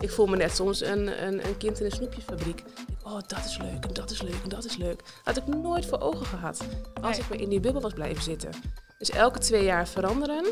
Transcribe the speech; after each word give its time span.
Ik 0.00 0.10
voel 0.10 0.26
me 0.26 0.36
net 0.36 0.54
soms 0.56 0.80
een, 0.80 1.26
een, 1.26 1.46
een 1.46 1.56
kind 1.56 1.78
in 1.80 1.84
een 1.84 1.90
snoepjesfabriek. 1.92 2.62
Oh, 3.04 3.18
dat 3.26 3.44
is 3.44 3.58
leuk 3.58 3.84
en 3.84 3.92
dat 3.94 4.10
is 4.10 4.22
leuk 4.22 4.42
en 4.42 4.48
dat 4.48 4.64
is 4.64 4.76
leuk. 4.76 5.02
Dat 5.24 5.34
had 5.34 5.36
ik 5.36 5.46
nooit 5.54 5.86
voor 5.86 6.00
ogen 6.00 6.26
gehad 6.26 6.60
als 7.02 7.16
Nee. 7.16 7.20
ik 7.20 7.28
maar 7.28 7.40
in 7.40 7.48
die 7.48 7.60
bubbel 7.60 7.80
was 7.80 7.92
blijven 7.92 8.22
zitten. 8.22 8.50
Dus 8.98 9.10
elke 9.10 9.38
twee 9.38 9.64
jaar 9.64 9.88
veranderen 9.88 10.44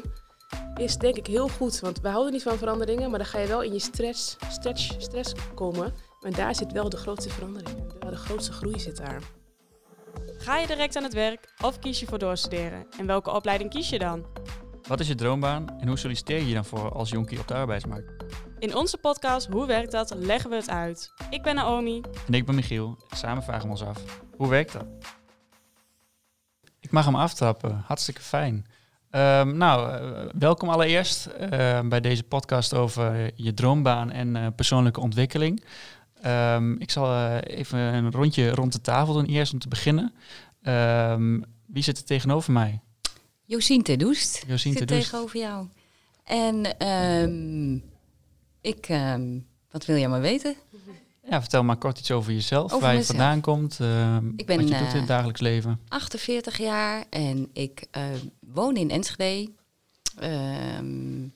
is 0.74 0.96
denk 0.96 1.16
ik 1.16 1.26
heel 1.26 1.48
goed. 1.48 1.80
Want 1.80 2.00
we 2.00 2.08
houden 2.08 2.32
niet 2.32 2.42
van 2.42 2.58
veranderingen, 2.58 3.10
maar 3.10 3.18
dan 3.18 3.28
ga 3.28 3.38
je 3.38 3.46
wel 3.46 3.62
in 3.62 3.72
je 3.72 3.78
stress, 3.78 4.36
stretch, 4.50 4.94
stress 4.98 5.32
komen. 5.54 5.94
En 6.20 6.32
daar 6.32 6.54
zit 6.54 6.72
wel 6.72 6.88
de 6.88 6.96
grootste 6.96 7.30
verandering. 7.30 7.98
De 7.98 8.16
grootste 8.16 8.52
groei 8.52 8.80
zit 8.80 8.96
daar. 8.96 9.22
Ga 10.38 10.58
je 10.58 10.66
direct 10.66 10.96
aan 10.96 11.02
het 11.02 11.14
werk 11.14 11.54
of 11.64 11.78
kies 11.78 12.00
je 12.00 12.06
voor 12.06 12.18
doorstuderen? 12.18 12.86
En 12.98 13.06
welke 13.06 13.30
opleiding 13.30 13.70
kies 13.70 13.88
je 13.88 13.98
dan? 13.98 14.26
Wat 14.88 15.00
is 15.00 15.08
je 15.08 15.14
droombaan 15.14 15.80
en 15.80 15.88
hoe 15.88 15.98
solliciteer 15.98 16.38
je 16.38 16.48
je 16.48 16.54
dan 16.54 16.64
voor 16.64 16.92
als 16.92 17.10
jonkie 17.10 17.38
op 17.38 17.48
de 17.48 17.54
arbeidsmarkt? 17.54 18.15
In 18.58 18.74
onze 18.74 18.98
podcast 18.98 19.46
Hoe 19.46 19.66
werkt 19.66 19.92
dat? 19.92 20.14
leggen 20.16 20.50
we 20.50 20.56
het 20.56 20.70
uit. 20.70 21.12
Ik 21.30 21.42
ben 21.42 21.54
Naomi. 21.54 22.00
En 22.26 22.34
ik 22.34 22.46
ben 22.46 22.54
Michiel. 22.54 22.96
Samen 23.14 23.42
vragen 23.42 23.62
we 23.62 23.70
ons 23.70 23.82
af, 23.82 24.02
hoe 24.36 24.48
werkt 24.48 24.72
dat? 24.72 24.84
Ik 26.80 26.90
mag 26.90 27.04
hem 27.04 27.14
aftrappen, 27.14 27.82
hartstikke 27.86 28.20
fijn. 28.20 28.66
Ehm, 29.10 29.56
nou, 29.56 29.90
eh, 29.90 30.28
welkom 30.38 30.68
allereerst 30.68 31.26
eh, 31.26 31.80
bij 31.80 32.00
deze 32.00 32.22
podcast 32.22 32.74
over 32.74 33.30
je 33.34 33.54
droombaan 33.54 34.10
en 34.10 34.36
eh, 34.36 34.46
persoonlijke 34.56 35.00
ontwikkeling. 35.00 35.64
Ehm, 36.22 36.72
ik 36.72 36.90
zal 36.90 37.14
eh, 37.14 37.58
even 37.58 37.78
een 37.78 38.10
rondje 38.12 38.50
rond 38.50 38.72
de 38.72 38.80
tafel 38.80 39.12
doen, 39.14 39.24
eerst 39.24 39.52
om 39.52 39.58
te 39.58 39.68
beginnen. 39.68 40.14
Ehm, 40.62 41.40
wie 41.66 41.82
zit 41.82 41.98
er 41.98 42.04
tegenover 42.04 42.52
mij? 42.52 42.80
Josien 43.44 43.82
te 43.82 43.96
Doest 43.96 44.44
Josien 44.46 44.72
zit 44.72 44.88
tegenover 44.88 45.38
jou. 45.38 45.66
En 46.24 46.78
ehm, 46.78 47.78
ik, 48.66 48.88
ehm, 48.88 49.38
wat 49.70 49.84
wil 49.84 49.96
jij 49.96 50.08
maar 50.08 50.20
weten? 50.20 50.54
Ja, 51.30 51.40
vertel 51.40 51.64
maar 51.64 51.76
kort 51.76 51.98
iets 51.98 52.10
over 52.10 52.32
jezelf, 52.32 52.72
Over 52.72 52.80
waar 52.86 52.96
je 52.96 53.04
vandaan 53.04 53.40
komt, 53.40 53.80
ehm, 53.80 54.28
Ik 54.36 54.46
ben, 54.46 54.56
wat 54.56 54.68
je 54.68 54.74
doet 54.74 54.82
in 54.82 54.92
eh, 54.92 54.98
het 54.98 55.06
dagelijks 55.06 55.40
leven. 55.40 55.80
48 55.88 56.58
jaar 56.58 57.04
en 57.10 57.50
ik 57.52 57.86
eh, 57.90 58.02
woon 58.40 58.76
in 58.76 58.90
Enschede. 58.90 59.50
Ehm, 60.18 61.28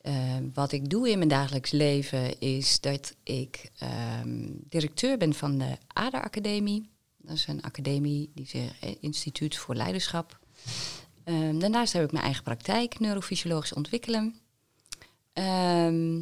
eh, 0.00 0.14
wat 0.54 0.72
ik 0.72 0.90
doe 0.90 1.10
in 1.10 1.18
mijn 1.18 1.30
dagelijks 1.30 1.70
leven 1.70 2.40
is 2.40 2.80
dat 2.80 3.14
ik 3.22 3.70
ehm, 3.78 4.46
directeur 4.68 5.16
ben 5.16 5.34
van 5.34 5.58
de 5.58 5.76
ADA 5.86 6.20
Academie. 6.20 6.90
Dat 7.16 7.36
is 7.36 7.46
een 7.46 7.62
academie, 7.62 8.30
die 8.34 8.46
zich 8.46 8.80
eh, 8.80 8.94
Instituut 9.00 9.56
voor 9.56 9.74
Leiderschap. 9.74 10.38
Ehm, 11.24 11.58
daarnaast 11.58 11.92
heb 11.92 12.04
ik 12.04 12.12
mijn 12.12 12.24
eigen 12.24 12.42
praktijk, 12.42 12.98
neurofysiologisch 12.98 13.72
ontwikkelen. 13.72 14.34
Ehm, 15.34 16.16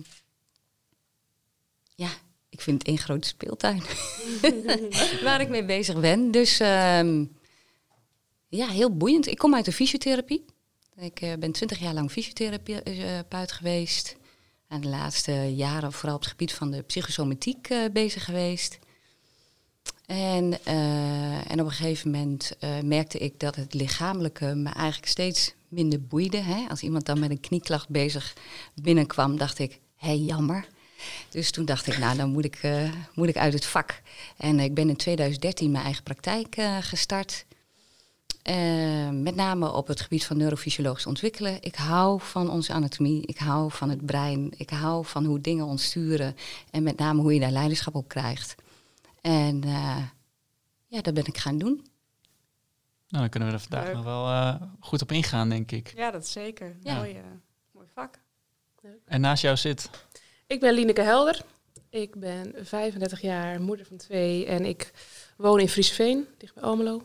ja, 1.94 2.08
ik 2.48 2.60
vind 2.60 2.78
het 2.78 2.88
één 2.88 2.98
grote 2.98 3.28
speeltuin 3.28 3.82
waar 5.24 5.40
ik 5.40 5.48
mee 5.48 5.64
bezig 5.64 6.00
ben. 6.00 6.30
Dus 6.30 6.60
ehm, 6.60 7.24
ja, 8.48 8.66
heel 8.68 8.96
boeiend. 8.96 9.26
Ik 9.26 9.38
kom 9.38 9.54
uit 9.54 9.64
de 9.64 9.72
fysiotherapie. 9.72 10.44
Ik 10.96 11.20
eh, 11.20 11.32
ben 11.38 11.52
twintig 11.52 11.78
jaar 11.78 11.94
lang 11.94 12.10
fysiotherapeut 12.10 13.52
geweest. 13.52 14.16
En 14.68 14.80
de 14.80 14.88
laatste 14.88 15.32
jaren 15.32 15.92
vooral 15.92 16.16
op 16.16 16.20
het 16.20 16.30
gebied 16.30 16.52
van 16.52 16.70
de 16.70 16.82
psychosomatiek 16.82 17.68
eh, 17.68 17.78
bezig 17.92 18.24
geweest. 18.24 18.78
En, 20.06 20.64
eh, 20.64 21.50
en 21.50 21.60
op 21.60 21.66
een 21.66 21.70
gegeven 21.70 22.10
moment 22.10 22.52
eh, 22.58 22.80
merkte 22.80 23.18
ik 23.18 23.40
dat 23.40 23.56
het 23.56 23.74
lichamelijke 23.74 24.54
me 24.54 24.70
eigenlijk 24.70 25.06
steeds 25.06 25.54
minder 25.68 26.02
boeide. 26.02 26.40
Hè? 26.40 26.66
Als 26.68 26.82
iemand 26.82 27.06
dan 27.06 27.18
met 27.18 27.30
een 27.30 27.40
knieklacht 27.40 27.88
bezig 27.88 28.36
binnenkwam, 28.74 29.36
dacht 29.36 29.58
ik, 29.58 29.80
hé, 29.96 30.08
hey, 30.08 30.18
jammer. 30.18 30.66
Dus 31.30 31.50
toen 31.50 31.64
dacht 31.64 31.86
ik, 31.86 31.98
nou, 31.98 32.16
dan 32.16 32.30
moet 32.30 32.44
ik, 32.44 32.56
eh, 32.62 32.90
moet 33.14 33.28
ik 33.28 33.36
uit 33.36 33.52
het 33.52 33.66
vak. 33.66 34.02
En 34.36 34.60
ik 34.60 34.74
ben 34.74 34.88
in 34.88 34.96
2013 34.96 35.70
mijn 35.70 35.84
eigen 35.84 36.02
praktijk 36.02 36.56
gestart. 36.80 37.44
Met 39.12 39.34
name 39.34 39.72
op 39.72 39.86
het 39.86 40.00
gebied 40.00 40.24
van 40.24 40.36
neurofysiologisch 40.36 41.06
ontwikkelen. 41.06 41.58
Ik 41.60 41.74
hou 41.74 42.20
van 42.20 42.50
onze 42.50 42.72
anatomie, 42.72 43.26
ik 43.26 43.38
hou 43.38 43.70
van 43.70 43.90
het 43.90 44.06
brein, 44.06 44.52
ik 44.56 44.70
hou 44.70 45.06
van 45.06 45.24
hoe 45.24 45.40
dingen 45.40 45.64
ons 45.64 45.84
sturen. 45.84 46.36
En 46.70 46.82
met 46.82 46.98
name 46.98 47.20
hoe 47.20 47.34
je 47.34 47.40
daar 47.40 47.50
leiderschap 47.50 47.94
op 47.94 48.08
krijgt. 48.08 48.54
En 49.22 49.64
eh, 49.64 50.04
ja, 50.86 51.00
dat 51.00 51.14
ben 51.14 51.26
ik 51.26 51.38
gaan 51.38 51.58
doen. 51.58 51.74
Nou, 53.08 53.22
dan 53.24 53.28
kunnen 53.28 53.48
we 53.48 53.54
er 53.54 53.60
vandaag 53.60 53.84
Leuk. 53.84 53.94
nog 53.94 54.04
wel 54.04 54.26
eh, 54.26 54.62
goed 54.80 55.02
op 55.02 55.12
ingaan, 55.12 55.48
denk 55.48 55.70
ik. 55.70 55.92
Ja, 55.96 56.10
dat 56.10 56.22
is 56.22 56.32
zeker. 56.32 56.76
Ja. 56.82 56.96
Mooi, 56.96 57.12
eh, 57.12 57.22
mooi 57.70 57.86
vak. 57.94 58.18
En 59.04 59.20
naast 59.20 59.42
jou 59.42 59.56
zit 59.56 59.90
Ik 60.46 60.60
ben 60.60 60.74
Lineke 60.74 61.00
Helder. 61.00 61.42
Ik 61.90 62.14
ben 62.14 62.54
35 62.62 63.20
jaar, 63.20 63.60
moeder 63.60 63.86
van 63.86 63.96
twee 63.96 64.46
en 64.46 64.64
ik 64.64 64.92
woon 65.36 65.60
in 65.60 65.68
Friesveen, 65.68 66.26
dicht 66.38 66.54
bij 66.54 66.62
Almelo. 66.62 66.96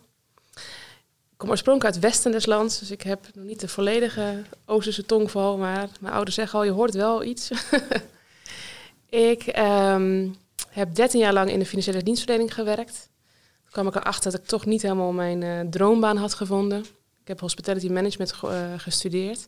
Ik 1.32 1.44
kom 1.44 1.50
oorspronkelijk 1.50 1.96
uit 1.96 2.04
Westen 2.04 2.32
des 2.32 2.46
lands, 2.46 2.80
dus 2.80 2.92
ik 2.92 3.02
heb 3.02 3.28
nog 3.34 3.46
niet 3.46 3.60
de 3.60 3.68
volledige 3.68 4.44
Oosterse 4.66 5.06
tongval, 5.06 5.58
maar 5.58 5.90
mijn 6.00 6.14
ouders 6.14 6.36
zeggen 6.36 6.60
al, 6.60 6.66
je 6.66 6.72
hoort 6.72 6.94
wel 6.94 7.24
iets. 7.24 7.52
ik 9.10 9.44
ehm, 9.44 10.30
heb 10.78 10.96
13 10.96 11.20
jaar 11.20 11.34
lang 11.34 11.50
in 11.50 11.60
de 11.60 11.66
financiële 11.66 12.04
dienstverlening 12.04 12.54
gewerkt. 12.54 13.10
Toen 13.64 13.72
kwam 13.72 13.88
ik 13.88 13.96
erachter 13.96 14.32
dat 14.32 14.40
ik 14.40 14.46
toch 14.48 14.66
niet 14.66 14.82
helemaal 14.82 15.12
mijn 15.12 15.44
eh, 15.44 15.60
droombaan 15.60 16.18
had 16.18 16.34
gevonden. 16.34 16.80
Ik 17.22 17.28
heb 17.28 17.40
hospitality 17.40 17.88
management 17.88 18.34
ge- 18.34 18.48
eh, 18.48 18.80
gestudeerd. 18.80 19.48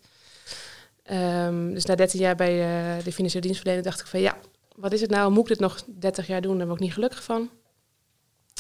Ehm, 1.03 1.73
dus 1.73 1.85
na 1.85 1.95
13 1.95 2.19
jaar 2.19 2.35
bij 2.35 2.51
eh, 2.51 3.03
de 3.03 3.11
financiële 3.11 3.41
dienstverlening 3.43 3.85
dacht 3.87 3.99
ik 3.99 4.07
van 4.07 4.19
ja, 4.19 4.37
wat 4.75 4.93
is 4.93 5.01
het 5.01 5.09
nou? 5.09 5.31
Moet 5.31 5.41
ik 5.41 5.47
dit 5.47 5.59
nog 5.59 5.83
30 5.87 6.27
jaar 6.27 6.41
doen? 6.41 6.57
Daar 6.57 6.67
word 6.67 6.79
ik 6.79 6.85
niet 6.85 6.93
gelukkig 6.93 7.23
van. 7.23 7.49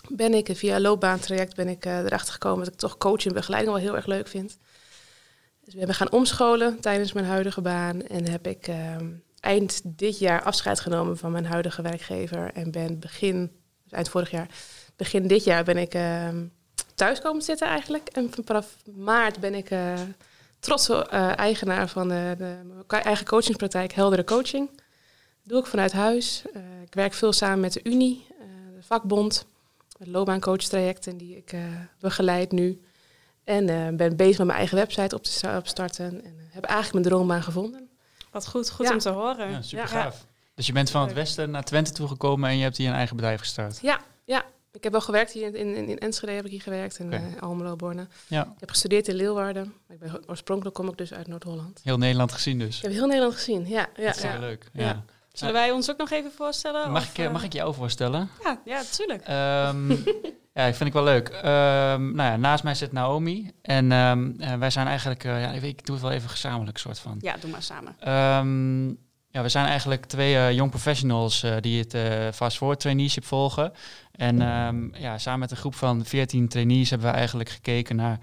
Ben 0.09 0.33
ik 0.33 0.49
via 0.53 0.75
een 0.75 0.81
loopbaantraject 0.81 1.55
ben 1.55 1.67
ik 1.67 1.85
erachter 1.85 2.33
gekomen 2.33 2.63
dat 2.63 2.73
ik 2.73 2.79
toch 2.79 2.97
coach 2.97 3.25
en 3.25 3.33
begeleiding 3.33 3.73
wel 3.73 3.83
heel 3.83 3.95
erg 3.95 4.05
leuk 4.05 4.27
vind. 4.27 4.57
Dus 5.63 5.73
we 5.73 5.77
hebben 5.77 5.95
gaan 5.95 6.11
omscholen 6.11 6.79
tijdens 6.79 7.13
mijn 7.13 7.25
huidige 7.25 7.61
baan 7.61 8.01
en 8.01 8.29
heb 8.29 8.47
ik 8.47 8.67
ehm, 8.67 9.09
eind 9.39 9.81
dit 9.83 10.19
jaar 10.19 10.43
afscheid 10.43 10.79
genomen 10.79 11.17
van 11.17 11.31
mijn 11.31 11.45
huidige 11.45 11.81
werkgever 11.81 12.51
en 12.53 12.71
ben 12.71 12.99
begin, 12.99 13.51
dus 13.83 13.91
eind 13.91 14.09
vorig 14.09 14.31
jaar, 14.31 14.47
begin 14.95 15.27
dit 15.27 15.43
jaar 15.43 15.63
ben 15.63 15.77
ik 15.77 15.93
ehm, 15.93 16.45
thuis 16.95 17.21
komen 17.21 17.41
zitten 17.41 17.67
eigenlijk. 17.67 18.07
En 18.07 18.31
vanaf 18.45 18.75
maart 18.95 19.39
ben 19.39 19.53
ik 19.53 19.69
eh, 19.69 19.93
trotse 20.59 21.05
eh, 21.05 21.37
eigenaar 21.37 21.87
van 21.89 22.07
de, 22.07 22.57
eigen 22.87 23.25
coachingspraktijk 23.25 23.93
Heldere 23.93 24.23
Coaching. 24.23 24.69
Dat 24.69 24.77
doe 25.43 25.59
ik 25.59 25.65
vanuit 25.65 25.91
huis. 25.91 26.43
Eh, 26.53 26.61
ik 26.85 26.93
werk 26.93 27.13
veel 27.13 27.33
samen 27.33 27.59
met 27.59 27.73
de 27.73 27.83
Unie, 27.83 28.25
de 28.75 28.83
vakbond, 28.83 29.45
met 29.97 30.07
loopbaancoachtrajecten 30.07 31.17
die 31.17 31.37
ik 31.37 31.55
begeleid 31.99 32.51
nu. 32.51 32.81
En 33.43 33.95
ben 33.97 34.15
bezig 34.15 34.37
met 34.37 34.47
mijn 34.47 34.59
eigen 34.59 34.77
website 34.77 35.15
op 35.15 35.23
te 35.23 35.31
sta- 35.31 35.57
opstarten. 35.57 36.23
En 36.25 36.37
heb 36.49 36.63
eigenlijk 36.63 36.93
mijn 36.93 37.15
droombaan 37.15 37.43
gevonden. 37.43 37.88
Wat 38.31 38.47
goed, 38.47 38.69
goed 38.71 38.85
Ja. 38.87 38.91
om 38.93 38.99
te 38.99 39.09
horen. 39.09 39.49
ja, 39.49 39.61
super 39.61 39.85
Ja. 39.85 39.91
gaaf. 39.91 40.25
Dus 40.53 40.67
je 40.67 40.73
bent 40.73 40.89
van 40.89 41.01
het 41.01 41.13
westen 41.13 41.49
naar 41.51 41.63
Twente 41.63 41.91
toegekomen 41.91 42.49
en 42.49 42.57
je 42.57 42.63
hebt 42.63 42.77
hier 42.77 42.89
een 42.89 42.95
eigen 42.95 43.15
bedrijf 43.15 43.39
gestart. 43.39 43.79
Ja, 43.81 43.99
ja. 44.25 44.43
Ik 44.71 44.83
heb 44.83 44.91
wel 44.91 45.01
gewerkt 45.01 45.31
hier 45.31 45.55
in, 45.55 45.75
in, 45.75 45.87
in 45.89 45.97
Enschede, 45.99 46.31
heb 46.31 46.45
ik 46.45 46.51
hier 46.51 46.61
gewerkt. 46.61 46.97
En 46.97 47.05
Oké. 47.07 47.15
eh, 47.35 47.41
Almelo, 47.41 47.75
Borne. 47.75 48.07
Ja, 48.27 48.41
Ik 48.43 48.59
heb 48.59 48.69
gestudeerd 48.69 49.07
in 49.07 49.15
Leeuwarden. 49.15 49.73
Ik 49.89 49.99
ben, 49.99 50.23
oorspronkelijk 50.29 50.75
kom 50.75 50.87
ik 50.89 50.97
dus 50.97 51.13
uit 51.13 51.27
Noord-Holland. 51.27 51.79
heel 51.83 51.97
Nederland 51.97 52.31
gezien 52.31 52.59
dus. 52.59 52.77
Ik 52.77 52.81
heb 52.83 52.91
heel 52.91 53.05
Nederland 53.05 53.33
gezien, 53.33 53.67
ja. 53.67 53.87
ja, 53.95 54.05
dat 54.05 54.15
is 54.15 54.21
heel 54.23 54.39
leuk. 54.39 54.69
Ja. 54.73 54.83
Ja. 54.85 55.03
Zullen 55.33 55.53
wij 55.53 55.71
ons 55.71 55.89
ook 55.91 55.97
nog 55.97 56.11
even 56.11 56.31
voorstellen? 56.31 56.91
Mag, 56.91 57.01
Of, 57.03 57.09
ik, 57.09 57.17
eh, 57.17 57.31
mag 57.31 57.43
ik 57.43 57.53
jou 57.53 57.73
voorstellen? 57.73 58.29
Ja, 58.43 58.61
ja, 58.65 58.83
tuurlijk. 58.91 59.23
Ehm, 59.23 59.95
ja, 60.59 60.65
ik 60.65 60.75
vind 60.75 60.89
ik 60.89 60.93
wel 60.95 61.03
leuk. 61.03 61.29
Ehm, 61.29 62.15
nou 62.15 62.31
ja, 62.31 62.35
naast 62.35 62.63
mij 62.63 62.75
zit 62.75 62.91
Naomi. 62.91 63.51
En 63.61 63.91
ehm, 63.91 64.31
eh, 64.39 64.53
wij 64.53 64.69
zijn 64.69 64.87
eigenlijk, 64.87 65.23
eh, 65.23 65.41
ja, 65.41 65.51
ik, 65.51 65.85
doe 65.85 65.95
het 65.95 66.03
wel 66.03 66.13
even 66.13 66.29
gezamenlijk 66.29 66.77
soort 66.77 66.99
van. 66.99 67.17
Ja, 67.19 67.35
doe 67.39 67.51
maar 67.51 67.63
samen. 67.63 67.95
Ehm, 67.99 68.87
ja, 69.31 69.41
we 69.41 69.49
zijn 69.49 69.65
eigenlijk 69.65 70.05
twee 70.05 70.35
eh 70.35 70.51
young 70.51 70.69
professionals 70.69 71.43
eh, 71.43 71.55
die 71.59 71.79
het 71.79 71.93
eh 71.93 72.27
fast 72.33 72.57
forward 72.57 72.79
traineeship 72.79 73.25
volgen. 73.25 73.71
En 74.11 74.41
ehm, 74.41 74.95
ja, 74.95 75.17
samen 75.17 75.39
met 75.39 75.51
een 75.51 75.57
groep 75.57 75.75
van 75.75 76.05
14 76.05 76.47
trainees 76.47 76.89
hebben 76.89 77.09
we 77.09 77.15
eigenlijk 77.15 77.49
gekeken 77.49 77.95
naar 77.95 78.19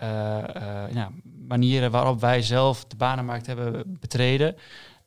eh, 0.00 0.56
eh, 0.56 0.92
ja, 0.92 1.10
manieren 1.48 1.90
waarop 1.90 2.20
wij 2.20 2.42
zelf 2.42 2.84
de 2.84 2.96
banenmarkt 2.96 3.46
hebben 3.46 3.96
betreden. 4.00 4.56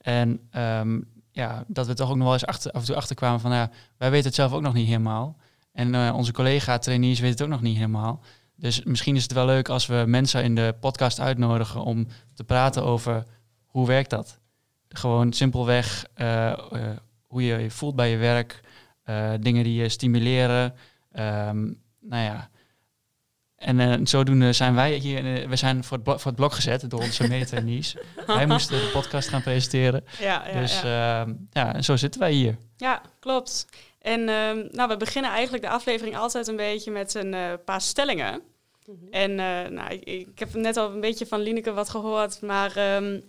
En 0.02 0.40
ehm, 0.52 1.00
ja, 1.32 1.64
dat 1.68 1.88
we 1.88 1.94
toch 1.94 2.10
ook 2.10 2.16
nog 2.16 2.24
wel 2.24 2.34
eens 2.34 2.46
achter, 2.46 2.72
af 2.72 2.80
en 2.80 2.88
toe 2.88 2.96
achterkwamen 2.96 3.40
van, 3.40 3.52
ja, 3.52 3.70
wij 3.98 4.12
weten 4.12 4.26
het 4.26 4.36
zelf 4.36 4.54
ook 4.54 4.62
nog 4.62 4.74
niet 4.74 4.88
helemaal. 4.88 5.38
En 5.74 5.96
eh, 5.96 6.16
onze 6.16 6.32
collega-trainees 6.32 7.20
weten 7.20 7.36
het 7.36 7.42
ook 7.42 7.50
nog 7.50 7.62
niet 7.62 7.76
helemaal. 7.76 8.24
Dus 8.56 8.84
misschien 8.84 9.16
is 9.16 9.24
het 9.24 9.34
wel 9.34 9.46
leuk 9.46 9.70
als 9.70 9.86
we 9.86 10.04
mensen 10.08 10.44
in 10.44 10.56
de 10.56 10.76
podcast 10.80 11.20
uitnodigen 11.20 11.84
om 11.84 12.08
te 12.34 12.44
praten 12.44 12.84
over 12.84 13.24
hoe 13.66 13.88
werkt 13.88 14.10
dat. 14.10 14.40
Gewoon 14.88 15.34
simpelweg 15.34 16.06
eh, 16.14 16.52
eh, 16.52 16.58
hoe 17.28 17.44
je 17.44 17.58
je 17.58 17.72
voelt 17.72 17.96
bij 17.96 18.10
je 18.10 18.18
werk, 18.18 18.62
dingen 19.40 19.64
die 19.64 19.82
je 19.82 19.90
stimuleren. 19.90 20.76
Ehm, 21.12 21.62
nou 22.00 22.24
ja. 22.24 22.50
En 23.56 24.08
zodoende 24.08 24.54
zijn 24.54 24.76
wij 24.76 24.94
hier, 24.94 25.50
we 25.50 25.56
zijn 25.56 25.84
voor 25.84 25.98
het, 25.98 26.22
voor 26.22 26.32
het 26.32 26.36
blok 26.36 26.54
gezet 26.54 26.90
door 26.90 27.00
onze 27.00 27.28
mede-trainees. 27.30 27.98
wij 28.26 28.48
moesten 28.48 28.80
de 28.80 28.90
podcast 28.94 29.30
gaan 29.30 29.42
presenteren. 29.42 30.04
Ja, 30.20 30.48
ja, 30.48 30.60
dus 30.60 30.82
ja. 30.82 31.22
ehm, 31.22 31.34
ja, 31.50 31.74
en 31.76 31.84
zo 31.84 31.96
zitten 31.96 32.20
wij 32.20 32.32
hier. 32.32 32.58
ja 32.78 33.02
klopt. 33.20 33.68
En 34.04 34.30
ehm, 34.30 34.68
nou, 34.72 34.90
we 34.90 34.98
beginnen 34.98 35.32
eigenlijk 35.32 35.64
de 35.64 35.70
aflevering 35.70 36.18
altijd 36.18 36.48
een 36.48 36.56
beetje 36.56 36.92
met 36.92 37.14
een 37.14 37.34
eh, 37.34 37.54
paar 37.66 37.82
stellingen. 37.82 38.42
En 39.12 39.40
eh, 39.40 39.70
nou, 39.70 39.94
ik, 39.94 40.08
ik 40.28 40.40
heb 40.40 40.54
net 40.54 40.78
al 40.78 40.92
een 40.92 41.00
beetje 41.00 41.26
van 41.26 41.40
Lineke 41.40 41.74
wat 41.74 41.90
gehoord, 41.90 42.42
maar 42.42 42.76
ehm, 42.76 43.22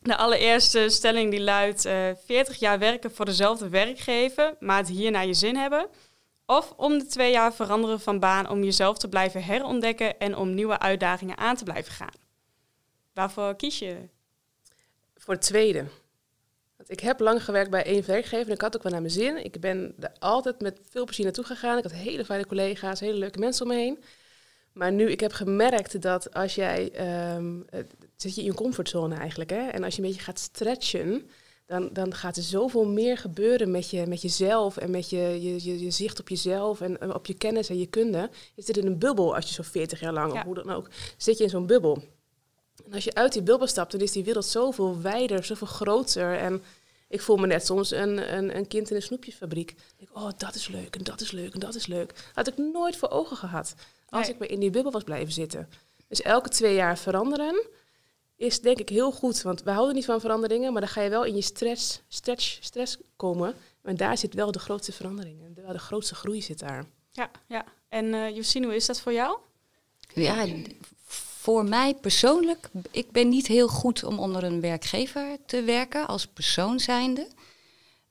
de 0.00 0.16
allereerste 0.16 0.88
stelling 0.88 1.30
die 1.30 1.40
luidt: 1.40 1.84
eh 1.84 2.10
40 2.24 2.56
jaar 2.58 2.78
werken 2.78 3.10
voor 3.14 3.24
dezelfde 3.24 3.68
werkgever, 3.68 4.56
maar 4.60 4.76
het 4.76 4.88
hier 4.88 5.10
naar 5.10 5.26
je 5.26 5.34
zin 5.34 5.56
hebben. 5.56 5.88
Of 6.46 6.72
om 6.76 6.98
de 6.98 7.06
twee 7.06 7.32
jaar 7.32 7.54
veranderen 7.54 8.00
van 8.00 8.18
baan 8.18 8.48
om 8.50 8.64
jezelf 8.64 8.98
te 8.98 9.08
blijven 9.08 9.44
herontdekken 9.44 10.18
en 10.18 10.36
om 10.36 10.54
nieuwe 10.54 10.78
uitdagingen 10.78 11.38
aan 11.38 11.56
te 11.56 11.64
blijven 11.64 11.92
gaan. 11.92 12.14
Waarvoor 13.12 13.56
kies 13.56 13.78
je? 13.78 14.08
Voor 15.16 15.34
het 15.34 15.42
tweede. 15.42 15.84
Ik 16.86 17.00
heb 17.00 17.20
lang 17.20 17.44
gewerkt 17.44 17.70
bij 17.70 17.84
één 17.84 18.06
werkgever 18.06 18.46
en 18.46 18.54
ik 18.54 18.60
had 18.60 18.76
ook 18.76 18.82
wel 18.82 18.92
naar 18.92 19.00
mijn 19.00 19.12
zin. 19.12 19.44
Ik 19.44 19.60
ben 19.60 19.94
er 20.00 20.12
altijd 20.18 20.60
met 20.60 20.80
veel 20.90 21.04
plezier 21.04 21.24
naartoe 21.24 21.44
gegaan. 21.44 21.76
Ik 21.76 21.82
had 21.82 21.92
hele 21.92 22.24
fijne 22.24 22.46
collega's, 22.46 23.00
hele 23.00 23.18
leuke 23.18 23.38
mensen 23.38 23.66
om 23.66 23.72
me 23.72 23.78
heen. 23.78 23.98
Maar 24.72 24.92
nu, 24.92 25.10
ik 25.10 25.20
heb 25.20 25.32
gemerkt 25.32 26.02
dat 26.02 26.34
als 26.34 26.54
jij... 26.54 26.90
ehm, 26.92 27.60
eh, 27.70 27.80
zit 28.16 28.34
je 28.34 28.40
in 28.40 28.46
je 28.46 28.54
comfortzone 28.54 29.14
eigenlijk, 29.14 29.50
hè? 29.50 29.66
En 29.68 29.84
als 29.84 29.96
je 29.96 30.02
een 30.02 30.08
beetje 30.08 30.22
gaat 30.22 30.38
stretchen... 30.38 31.30
Dan, 31.66 31.88
dan 31.92 32.14
gaat 32.14 32.36
er 32.36 32.42
zoveel 32.42 32.84
meer 32.86 33.18
gebeuren 33.18 33.70
met, 33.70 33.90
je, 33.90 34.06
met 34.06 34.22
jezelf 34.22 34.76
en 34.76 34.90
met 34.90 35.10
je, 35.10 35.18
je, 35.18 35.64
je, 35.64 35.84
je 35.84 35.90
zicht 35.90 36.20
op 36.20 36.28
jezelf 36.28 36.80
en 36.80 37.14
op 37.14 37.26
je 37.26 37.34
kennis 37.34 37.68
en 37.68 37.78
je 37.78 37.86
kunde. 37.86 38.30
Je 38.54 38.62
zit 38.62 38.76
in 38.76 38.86
een 38.86 38.98
bubbel 38.98 39.34
als 39.34 39.48
je 39.48 39.54
zo'n 39.54 39.64
40 39.64 40.00
jaar 40.00 40.12
lang, 40.12 40.32
Ja. 40.32 40.38
of 40.38 40.44
hoe 40.44 40.54
dan 40.54 40.70
ook, 40.70 40.88
zit 41.16 41.38
je 41.38 41.44
in 41.44 41.50
zo'n 41.50 41.66
bubbel. 41.66 42.02
En 42.86 42.92
als 42.94 43.04
je 43.04 43.14
uit 43.14 43.32
die 43.32 43.42
bubbel 43.42 43.66
stapt, 43.66 43.92
dan 43.92 44.00
is 44.00 44.12
die 44.12 44.24
wereld 44.24 44.44
zoveel 44.44 45.00
wijder, 45.00 45.44
zoveel 45.44 45.66
groter. 45.66 46.38
En 46.38 46.62
ik 47.08 47.20
voel 47.20 47.36
me 47.36 47.46
net 47.46 47.66
soms 47.66 47.90
een, 47.90 48.36
een, 48.36 48.56
een 48.56 48.68
kind 48.68 48.90
in 48.90 48.96
een 48.96 49.02
snoepjesfabriek. 49.02 49.70
Ik 49.70 49.76
denk, 49.96 50.10
oh, 50.16 50.30
dat 50.36 50.54
is 50.54 50.68
leuk 50.68 50.96
en 50.96 51.04
dat 51.04 51.20
is 51.20 51.30
leuk 51.30 51.54
en 51.54 51.60
dat 51.60 51.74
is 51.74 51.86
leuk. 51.86 52.30
Had 52.34 52.46
ik 52.48 52.56
nooit 52.56 52.96
voor 52.96 53.08
ogen 53.10 53.36
gehad 53.36 53.74
als 54.08 54.22
Nee. 54.26 54.32
ik 54.34 54.38
maar 54.38 54.48
in 54.48 54.60
die 54.60 54.70
bubbel 54.70 54.92
was 54.92 55.02
blijven 55.04 55.32
zitten. 55.32 55.68
Dus 56.08 56.22
elke 56.22 56.48
twee 56.48 56.74
jaar 56.74 56.98
veranderen 56.98 57.66
is 58.36 58.60
denk 58.60 58.78
ik 58.78 58.88
heel 58.88 59.12
goed. 59.12 59.42
Want 59.42 59.62
we 59.62 59.70
houden 59.70 59.94
niet 59.94 60.04
van 60.04 60.20
veranderingen, 60.20 60.72
maar 60.72 60.80
dan 60.80 60.90
ga 60.90 61.00
je 61.02 61.10
wel 61.10 61.24
in 61.24 61.34
je 61.34 61.42
stress, 61.42 62.00
stretch, 62.08 62.58
stress 62.60 62.96
komen. 63.16 63.54
En 63.82 63.96
daar 63.96 64.18
zit 64.18 64.34
wel 64.34 64.52
de 64.52 64.58
grootste 64.58 64.92
verandering. 64.92 65.44
En 65.44 65.64
wel 65.64 65.72
de 65.72 65.78
grootste 65.78 66.14
groei 66.14 66.42
zit 66.42 66.58
daar. 66.58 66.84
Ja, 67.12 67.30
ja. 67.46 67.64
En 67.88 68.14
eh 68.14 68.36
Josine, 68.36 68.66
hoe 68.66 68.74
is 68.74 68.86
dat 68.86 69.00
voor 69.00 69.12
jou? 69.12 69.38
Ja, 70.14 70.46
voor 71.46 71.64
mij 71.64 71.94
persoonlijk, 71.94 72.68
ik 72.90 73.10
ben 73.10 73.28
niet 73.28 73.46
heel 73.46 73.68
goed 73.68 74.04
om 74.04 74.18
onder 74.18 74.44
een 74.44 74.60
werkgever 74.60 75.36
te 75.46 75.62
werken 75.62 76.06
als 76.06 76.26
persoon 76.26 76.80
zijnde. 76.80 77.28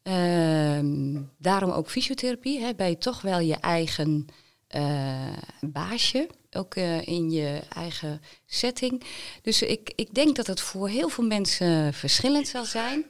Ehm, 0.03 1.21
daarom 1.37 1.71
ook 1.71 1.89
fysiotherapie. 1.89 2.59
Hè, 2.59 2.75
ben 2.75 2.89
je 2.89 2.97
toch 2.97 3.21
wel 3.21 3.39
je 3.39 3.55
eigen 3.55 4.27
eh, 4.67 5.37
baasje, 5.61 6.27
ook 6.51 6.75
eh, 6.75 7.07
in 7.07 7.31
je 7.31 7.61
eigen 7.69 8.21
setting. 8.45 9.03
Dus 9.41 9.61
ik, 9.61 9.93
ik 9.95 10.13
denk 10.13 10.35
dat 10.35 10.47
het 10.47 10.61
voor 10.61 10.89
heel 10.89 11.09
veel 11.09 11.25
mensen 11.25 11.93
verschillend 11.93 12.47
zal 12.47 12.65
zijn. 12.65 13.05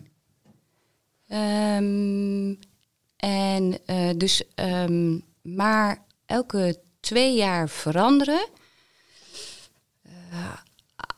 Ehm, 1.27 2.55
en 3.17 3.79
eh, 3.85 4.09
dus, 4.17 4.43
ehm, 4.55 5.19
maar 5.41 6.05
elke 6.25 6.79
twee 6.99 7.35
jaar 7.35 7.69
veranderen. 7.69 8.47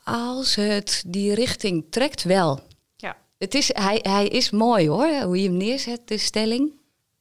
Als 0.04 0.54
het 0.54 1.02
die 1.06 1.34
richting 1.34 1.84
trekt, 1.90 2.22
wel. 2.22 2.60
Ja. 2.96 3.16
Het 3.38 3.54
is, 3.54 3.70
hij, 3.72 3.98
hij 4.02 4.28
is 4.28 4.50
mooi 4.50 4.88
hoor, 4.88 5.22
hoe 5.22 5.42
je 5.42 5.48
hem 5.48 5.56
neerzet, 5.56 6.08
de 6.08 6.18
stelling. 6.18 6.72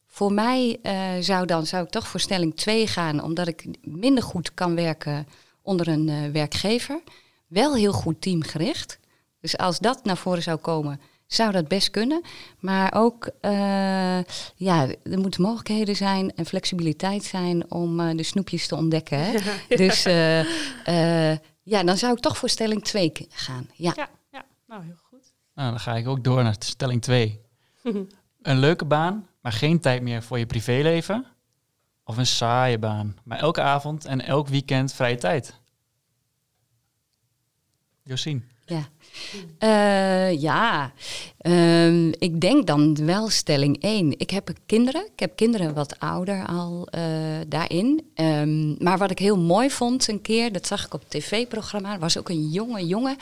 Voor 0.07 0.33
mij 0.33 0.79
eh, 0.81 1.11
zou, 1.19 1.45
dan, 1.45 1.65
zou 1.65 1.83
ik 1.83 1.89
toch 1.89 2.07
voor 2.07 2.19
stelling 2.19 2.55
2 2.55 2.87
gaan, 2.87 3.23
omdat 3.23 3.47
ik 3.47 3.65
minder 3.81 4.23
goed 4.23 4.53
kan 4.53 4.75
werken 4.75 5.27
onder 5.61 5.87
een 5.87 6.09
eh, 6.09 6.31
werkgever. 6.31 7.01
Wel 7.47 7.75
heel 7.75 7.93
goed 7.93 8.21
teamgericht. 8.21 8.99
Dus 9.41 9.57
als 9.57 9.79
dat 9.79 10.05
naar 10.05 10.17
voren 10.17 10.43
zou 10.43 10.57
komen, 10.57 11.01
zou 11.25 11.51
dat 11.51 11.67
best 11.67 11.91
kunnen. 11.91 12.21
Maar 12.59 12.93
ook, 12.95 13.29
eh, 13.41 14.19
ja, 14.55 14.87
er 15.03 15.19
moeten 15.19 15.41
mogelijkheden 15.41 15.95
zijn 15.95 16.35
en 16.35 16.45
flexibiliteit 16.45 17.23
zijn 17.23 17.71
om 17.71 18.17
de 18.17 18.23
snoepjes 18.23 18.67
te 18.67 18.75
ontdekken. 18.75 19.19
Hè? 19.19 19.37
Dus 19.85 20.05
ja, 21.67 21.83
dan 21.83 21.97
zou 21.97 22.13
ik 22.13 22.19
toch 22.19 22.37
voor 22.37 22.49
stelling 22.49 22.83
2 22.83 23.11
gaan. 23.29 23.69
Ja. 23.73 23.93
Ja, 23.95 24.09
ja. 24.31 24.45
nou 24.67 24.83
heel 24.83 24.99
goed. 25.03 25.33
Nou, 25.53 25.69
dan 25.69 25.79
ga 25.79 25.95
ik 25.95 26.07
ook 26.07 26.23
door 26.23 26.43
naar 26.43 26.55
stelling 26.59 27.01
2. 27.01 27.41
een 28.41 28.59
leuke 28.59 28.85
baan, 28.85 29.27
maar 29.41 29.51
geen 29.51 29.79
tijd 29.79 30.01
meer 30.01 30.23
voor 30.23 30.39
je 30.39 30.45
privéleven. 30.45 31.25
Of 32.03 32.17
een 32.17 32.27
saaie 32.27 32.79
baan, 32.79 33.17
maar 33.23 33.39
elke 33.39 33.61
avond 33.61 34.05
en 34.05 34.21
elk 34.21 34.47
weekend 34.47 34.93
vrije 34.93 35.17
tijd. 35.17 35.59
Josien. 38.03 38.49
Ja, 38.67 38.87
Eh, 39.57 40.41
ja. 40.41 40.93
Ehm, 41.37 42.07
ik 42.07 42.41
denk 42.41 42.67
dan 42.67 43.05
wel 43.05 43.29
stelling 43.29 43.77
1. 43.83 44.19
Ik 44.19 44.29
heb 44.29 44.49
kinderen. 44.65 45.05
Ik 45.13 45.19
heb 45.19 45.35
kinderen 45.35 45.73
wat 45.73 45.99
ouder 45.99 46.45
al 46.45 46.87
eh, 46.91 47.01
daarin. 47.47 48.09
Ehm, 48.13 48.83
maar 48.83 48.97
wat 48.97 49.11
ik 49.11 49.19
heel 49.19 49.37
mooi 49.37 49.69
vond 49.69 50.07
een 50.07 50.21
keer, 50.21 50.51
dat 50.51 50.67
zag 50.67 50.85
ik 50.85 50.93
op 50.93 50.99
het 50.99 51.09
tv-programma, 51.09 51.99
was 51.99 52.17
ook 52.17 52.29
een 52.29 52.49
jonge 52.49 52.85
jongen. 52.85 53.17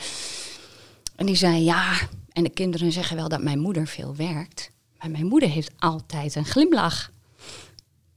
En 1.16 1.26
die 1.26 1.34
zei, 1.36 1.64
ja, 1.64 1.92
en 2.32 2.42
de 2.42 2.50
kinderen 2.50 2.92
zeggen 2.92 3.16
wel 3.16 3.28
dat 3.28 3.42
mijn 3.42 3.58
moeder 3.58 3.86
veel 3.86 4.14
werkt. 4.16 4.70
Maar 4.98 5.10
mijn 5.10 5.26
moeder 5.26 5.48
heeft 5.48 5.70
altijd 5.78 6.34
een 6.34 6.44
glimlach. 6.46 7.10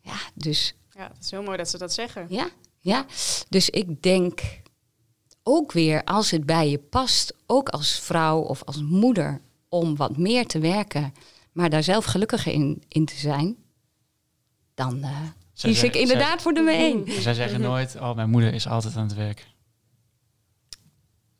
Ja, 0.01 0.17
dus 0.33 0.75
Ja, 0.95 1.07
het 1.13 1.23
is 1.23 1.31
heel 1.31 1.43
mooi 1.43 1.57
dat 1.57 1.69
ze 1.69 1.77
dat 1.77 1.93
zeggen. 1.93 2.25
ja, 2.29 2.49
ja. 2.79 3.05
Dus 3.49 3.69
ik 3.69 4.01
denk 4.01 4.39
ook 5.55 5.71
weer, 5.71 6.03
als 6.03 6.31
het 6.31 6.45
bij 6.45 6.69
je 6.69 6.77
past, 6.77 7.33
ook 7.45 7.69
als 7.69 7.99
vrouw 7.99 8.39
of 8.39 8.63
als 8.63 8.81
moeder, 8.81 9.41
om 9.69 9.95
wat 9.95 10.17
meer 10.17 10.45
te 10.47 10.59
werken, 10.59 11.13
maar 11.51 11.69
daar 11.69 11.83
zelf 11.83 12.05
gelukkiger 12.05 12.51
in, 12.53 12.83
in 12.87 13.05
te 13.05 13.15
zijn, 13.15 13.55
dan 14.73 15.03
eh 15.03 15.17
Zij 15.53 15.69
kies 15.71 15.83
ik 15.83 15.95
inderdaad 15.95 16.41
voor 16.41 16.53
nummer 16.53 16.73
één. 16.73 17.03
zij- 17.11 17.21
Zij 17.21 17.33
zeggen 17.33 17.61
nooit, 17.61 17.95
oh, 17.95 18.15
mijn 18.15 18.29
moeder 18.29 18.53
is 18.53 18.67
altijd 18.67 18.95
aan 18.95 19.03
het 19.07 19.13
werk. 19.15 19.47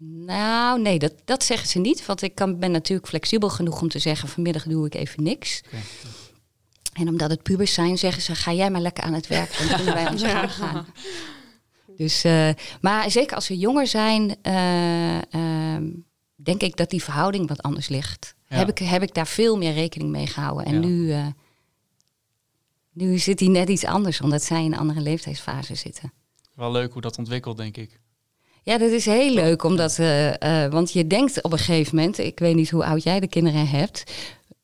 Nou, 0.01 0.81
nee, 0.81 0.99
dat, 0.99 1.13
dat 1.25 1.43
zeggen 1.43 1.67
ze 1.67 1.79
niet. 1.79 2.05
Want 2.05 2.21
ik 2.21 2.35
kan, 2.35 2.59
ben 2.59 2.71
natuurlijk 2.71 3.07
flexibel 3.07 3.49
genoeg 3.49 3.81
om 3.81 3.89
te 3.89 3.99
zeggen, 3.99 4.29
vanmiddag 4.29 4.63
doe 4.63 4.85
ik 4.85 4.95
even 4.95 5.23
niks. 5.23 5.61
Oké. 5.65 5.77
En 6.93 7.07
omdat 7.07 7.29
het 7.29 7.43
pubers 7.43 7.73
zijn, 7.73 7.97
zeggen 7.97 8.21
ze, 8.21 8.35
ga 8.35 8.53
jij 8.53 8.71
maar 8.71 8.81
lekker 8.81 9.03
aan 9.03 9.13
het 9.13 9.27
werk. 9.27 9.57
Dan 9.57 9.75
kunnen 9.75 9.93
wij 9.93 10.09
ons 10.11 10.23
gaan. 10.23 10.85
Dus, 11.99 12.23
eh, 12.23 12.49
maar 12.81 13.11
zeker 13.11 13.35
als 13.35 13.45
ze 13.45 13.57
jonger 13.57 13.87
zijn, 13.87 14.35
eh, 14.41 15.33
ehm, 15.33 15.89
denk 16.35 16.61
ik 16.61 16.77
dat 16.77 16.89
die 16.89 17.03
verhouding 17.03 17.47
wat 17.47 17.61
anders 17.61 17.87
ligt. 17.87 18.35
Ja. 18.47 18.57
Heb, 18.57 18.69
ik, 18.69 18.77
heb 18.77 19.01
ik 19.01 19.13
daar 19.13 19.27
veel 19.27 19.57
meer 19.57 19.73
rekening 19.73 20.09
mee 20.09 20.27
gehouden. 20.27 20.65
En 20.65 20.73
Ja. 20.73 20.79
nu, 20.79 21.11
eh, 21.11 21.25
nu 22.93 23.17
zit 23.17 23.37
die 23.37 23.49
net 23.49 23.69
iets 23.69 23.85
anders, 23.85 24.21
omdat 24.21 24.43
zij 24.43 24.63
in 24.63 24.73
een 24.73 24.79
andere 24.79 25.01
leeftijdsfase 25.01 25.75
zitten. 25.75 26.13
Wel 26.55 26.71
leuk 26.71 26.93
hoe 26.93 27.01
dat 27.01 27.17
ontwikkelt, 27.17 27.57
denk 27.57 27.77
ik. 27.77 27.99
Ja, 28.63 28.77
dat 28.77 28.91
is 28.91 29.05
heel 29.05 29.33
leuk, 29.33 29.63
omdat, 29.63 29.97
want 30.69 30.91
je 30.91 31.07
denkt 31.07 31.41
op 31.41 31.51
een 31.51 31.57
gegeven 31.57 31.95
moment, 31.95 32.17
ik 32.17 32.39
weet 32.39 32.55
niet 32.55 32.69
hoe 32.69 32.85
oud 32.85 33.03
jij 33.03 33.19
de 33.19 33.27
kinderen 33.27 33.67
hebt. 33.67 34.03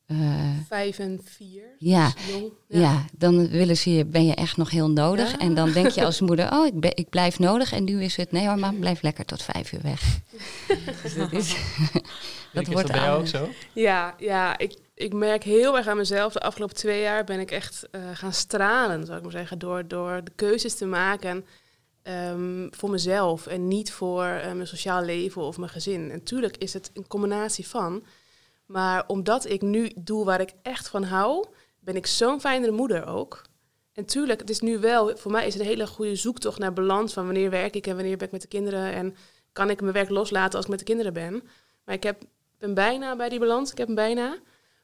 Eh, 0.06 0.50
Vijf 0.68 0.98
en 0.98 1.20
vier. 1.24 1.64
Ja. 1.78 2.12
dus 2.12 2.26
jong. 2.26 2.52
ja. 2.68 3.04
dan 3.12 3.48
willen 3.48 3.76
ze 3.76 3.90
je, 3.90 4.04
ben 4.04 4.26
je 4.26 4.34
echt 4.34 4.56
nog 4.56 4.70
heel 4.70 4.90
nodig. 4.90 5.30
Ja. 5.30 5.38
En 5.38 5.54
dan 5.54 5.72
denk 5.72 5.88
je 5.88 6.04
als 6.04 6.20
moeder, 6.28 6.52
oh, 6.52 6.66
ik, 6.66 6.80
ben, 6.80 6.96
ik 6.96 7.08
blijf 7.08 7.38
nodig. 7.38 7.72
En 7.72 7.84
nu 7.84 8.02
is 8.02 8.16
het, 8.16 8.32
nee 8.32 8.46
hoor, 8.46 8.58
mam, 8.58 8.78
blijf 8.78 9.02
lekker 9.02 9.24
tot 9.24 9.42
vijf 9.42 9.72
uur 9.72 9.82
weg. 9.82 10.02
dus 11.02 11.14
dat 11.30 11.32
is, 11.32 11.56
Dat 12.52 12.66
wordt 12.66 12.86
dat 12.86 12.96
bij 12.96 13.06
jou 13.06 13.20
ook 13.20 13.26
zo? 13.26 13.48
Ja, 13.72 14.14
ja 14.18 14.58
ik, 14.58 14.76
ik 14.94 15.12
merk 15.12 15.42
heel 15.42 15.76
erg 15.76 15.86
aan 15.86 15.96
mezelf. 15.96 16.32
De 16.32 16.40
afgelopen 16.40 16.76
twee 16.76 17.00
jaar 17.00 17.24
ben 17.24 17.40
ik 17.40 17.50
echt 17.50 17.88
eh, 17.90 18.00
gaan 18.12 18.32
stralen, 18.32 19.06
zou 19.06 19.16
ik 19.16 19.22
maar 19.22 19.32
zeggen, 19.32 19.58
door, 19.58 19.88
door 19.88 20.20
de 20.24 20.32
keuzes 20.34 20.74
te 20.74 20.86
maken 20.86 21.44
ehm, 22.02 22.68
voor 22.70 22.90
mezelf 22.90 23.46
en 23.46 23.68
niet 23.68 23.92
voor 23.92 24.24
eh, 24.24 24.52
mijn 24.52 24.66
sociaal 24.66 25.02
leven 25.02 25.42
of 25.42 25.58
mijn 25.58 25.70
gezin. 25.70 26.10
En 26.10 26.22
tuurlijk 26.22 26.56
is 26.56 26.72
het 26.72 26.90
een 26.94 27.06
combinatie 27.06 27.66
van. 27.66 28.02
Maar 28.66 29.04
omdat 29.06 29.48
ik 29.48 29.62
nu 29.62 29.92
doe 29.96 30.24
waar 30.24 30.40
ik 30.40 30.52
echt 30.62 30.88
van 30.88 31.02
hou, 31.02 31.46
ben 31.80 31.96
ik 31.96 32.06
zo'n 32.06 32.40
fijnere 32.40 32.72
moeder 32.72 33.06
ook. 33.06 33.42
En 33.92 34.04
tuurlijk, 34.04 34.40
het 34.40 34.50
is 34.50 34.60
nu 34.60 34.78
wel, 34.78 35.16
voor 35.16 35.30
mij 35.30 35.46
is 35.46 35.52
het 35.54 35.62
een 35.62 35.68
hele 35.68 35.86
goede 35.86 36.16
zoektocht 36.16 36.58
naar 36.58 36.72
balans 36.72 37.12
van 37.12 37.24
wanneer 37.24 37.50
werk 37.50 37.74
ik 37.74 37.86
en 37.86 37.94
wanneer 37.94 38.16
ben 38.16 38.26
ik 38.26 38.32
met 38.32 38.42
de 38.42 38.48
kinderen 38.48 38.92
en 38.92 39.16
kan 39.52 39.70
ik 39.70 39.80
mijn 39.80 39.92
werk 39.92 40.08
loslaten 40.10 40.54
als 40.54 40.64
ik 40.64 40.70
met 40.70 40.78
de 40.78 40.84
kinderen 40.84 41.12
ben. 41.12 41.42
Maar 41.84 41.94
ik 41.94 42.02
heb, 42.02 42.22
ben 42.58 42.74
bijna 42.74 43.16
bij 43.16 43.28
die 43.28 43.38
balans, 43.38 43.70
ik 43.70 43.78
heb 43.78 43.86
hem 43.86 43.96
bijna. 43.96 44.38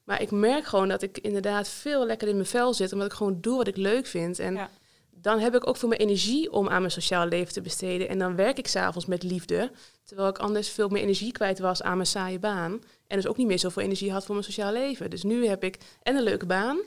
Maar 0.04 0.22
ik 0.22 0.30
merk 0.30 0.64
gewoon 0.64 0.88
dat 0.88 1.02
ik 1.02 1.18
inderdaad 1.18 1.68
veel 1.68 2.06
lekker 2.06 2.28
in 2.28 2.34
mijn 2.34 2.46
vel 2.46 2.74
zit, 2.74 2.92
omdat 2.92 3.06
ik 3.06 3.16
gewoon 3.16 3.40
doe 3.40 3.56
wat 3.56 3.66
ik 3.66 3.76
leuk 3.76 4.06
vind. 4.06 4.38
En 4.38 4.54
Ja. 4.54 4.70
dan 5.10 5.38
heb 5.38 5.54
ik 5.54 5.66
ook 5.66 5.76
veel 5.76 5.88
meer 5.88 6.00
energie 6.00 6.52
om 6.52 6.68
aan 6.68 6.80
mijn 6.80 6.92
sociaal 6.92 7.26
leven 7.26 7.52
te 7.52 7.60
besteden. 7.60 8.08
En 8.08 8.18
dan 8.18 8.36
werk 8.36 8.58
ik 8.58 8.66
s'avonds 8.66 9.06
met 9.06 9.22
liefde. 9.22 9.70
Terwijl 10.04 10.28
ik 10.28 10.38
anders 10.38 10.68
veel 10.68 10.88
meer 10.88 11.02
energie 11.02 11.32
kwijt 11.32 11.58
was 11.58 11.82
aan 11.82 11.96
mijn 11.96 12.06
saaie 12.08 12.38
baan. 12.38 12.80
En 13.12 13.18
dus 13.18 13.26
ook 13.26 13.36
niet 13.36 13.46
meer 13.46 13.58
zoveel 13.58 13.82
energie 13.82 14.12
had 14.12 14.24
voor 14.24 14.34
mijn 14.34 14.46
sociaal 14.46 14.72
leven. 14.72 15.10
Dus 15.10 15.22
nu 15.22 15.46
heb 15.46 15.64
ik 15.64 15.78
en 16.02 16.16
een 16.16 16.22
leuke 16.22 16.46
baan 16.46 16.78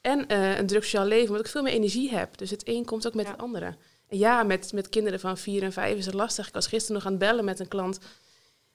en 0.00 0.28
eh, 0.28 0.58
een 0.58 0.66
druk 0.66 0.82
sociaal 0.82 1.04
leven, 1.06 1.28
omdat 1.28 1.44
ik 1.44 1.50
veel 1.50 1.62
meer 1.62 1.72
energie 1.72 2.10
heb. 2.10 2.38
Dus 2.38 2.50
het 2.50 2.68
een 2.68 2.84
komt 2.84 3.06
ook 3.06 3.14
met 3.14 3.24
Ja. 3.26 3.30
het 3.32 3.40
andere. 3.40 3.74
En 4.08 4.18
ja, 4.18 4.42
met, 4.42 4.72
met 4.72 4.88
kinderen 4.88 5.20
van 5.20 5.38
vier 5.38 5.62
en 5.62 5.72
vijf 5.72 5.96
is 5.98 6.06
het 6.06 6.14
lastig. 6.14 6.46
Ik 6.46 6.54
was 6.54 6.66
gisteren 6.66 6.94
nog 6.96 7.04
aan 7.04 7.10
het 7.10 7.20
bellen 7.20 7.44
met 7.44 7.60
een 7.60 7.68
klant. 7.68 7.98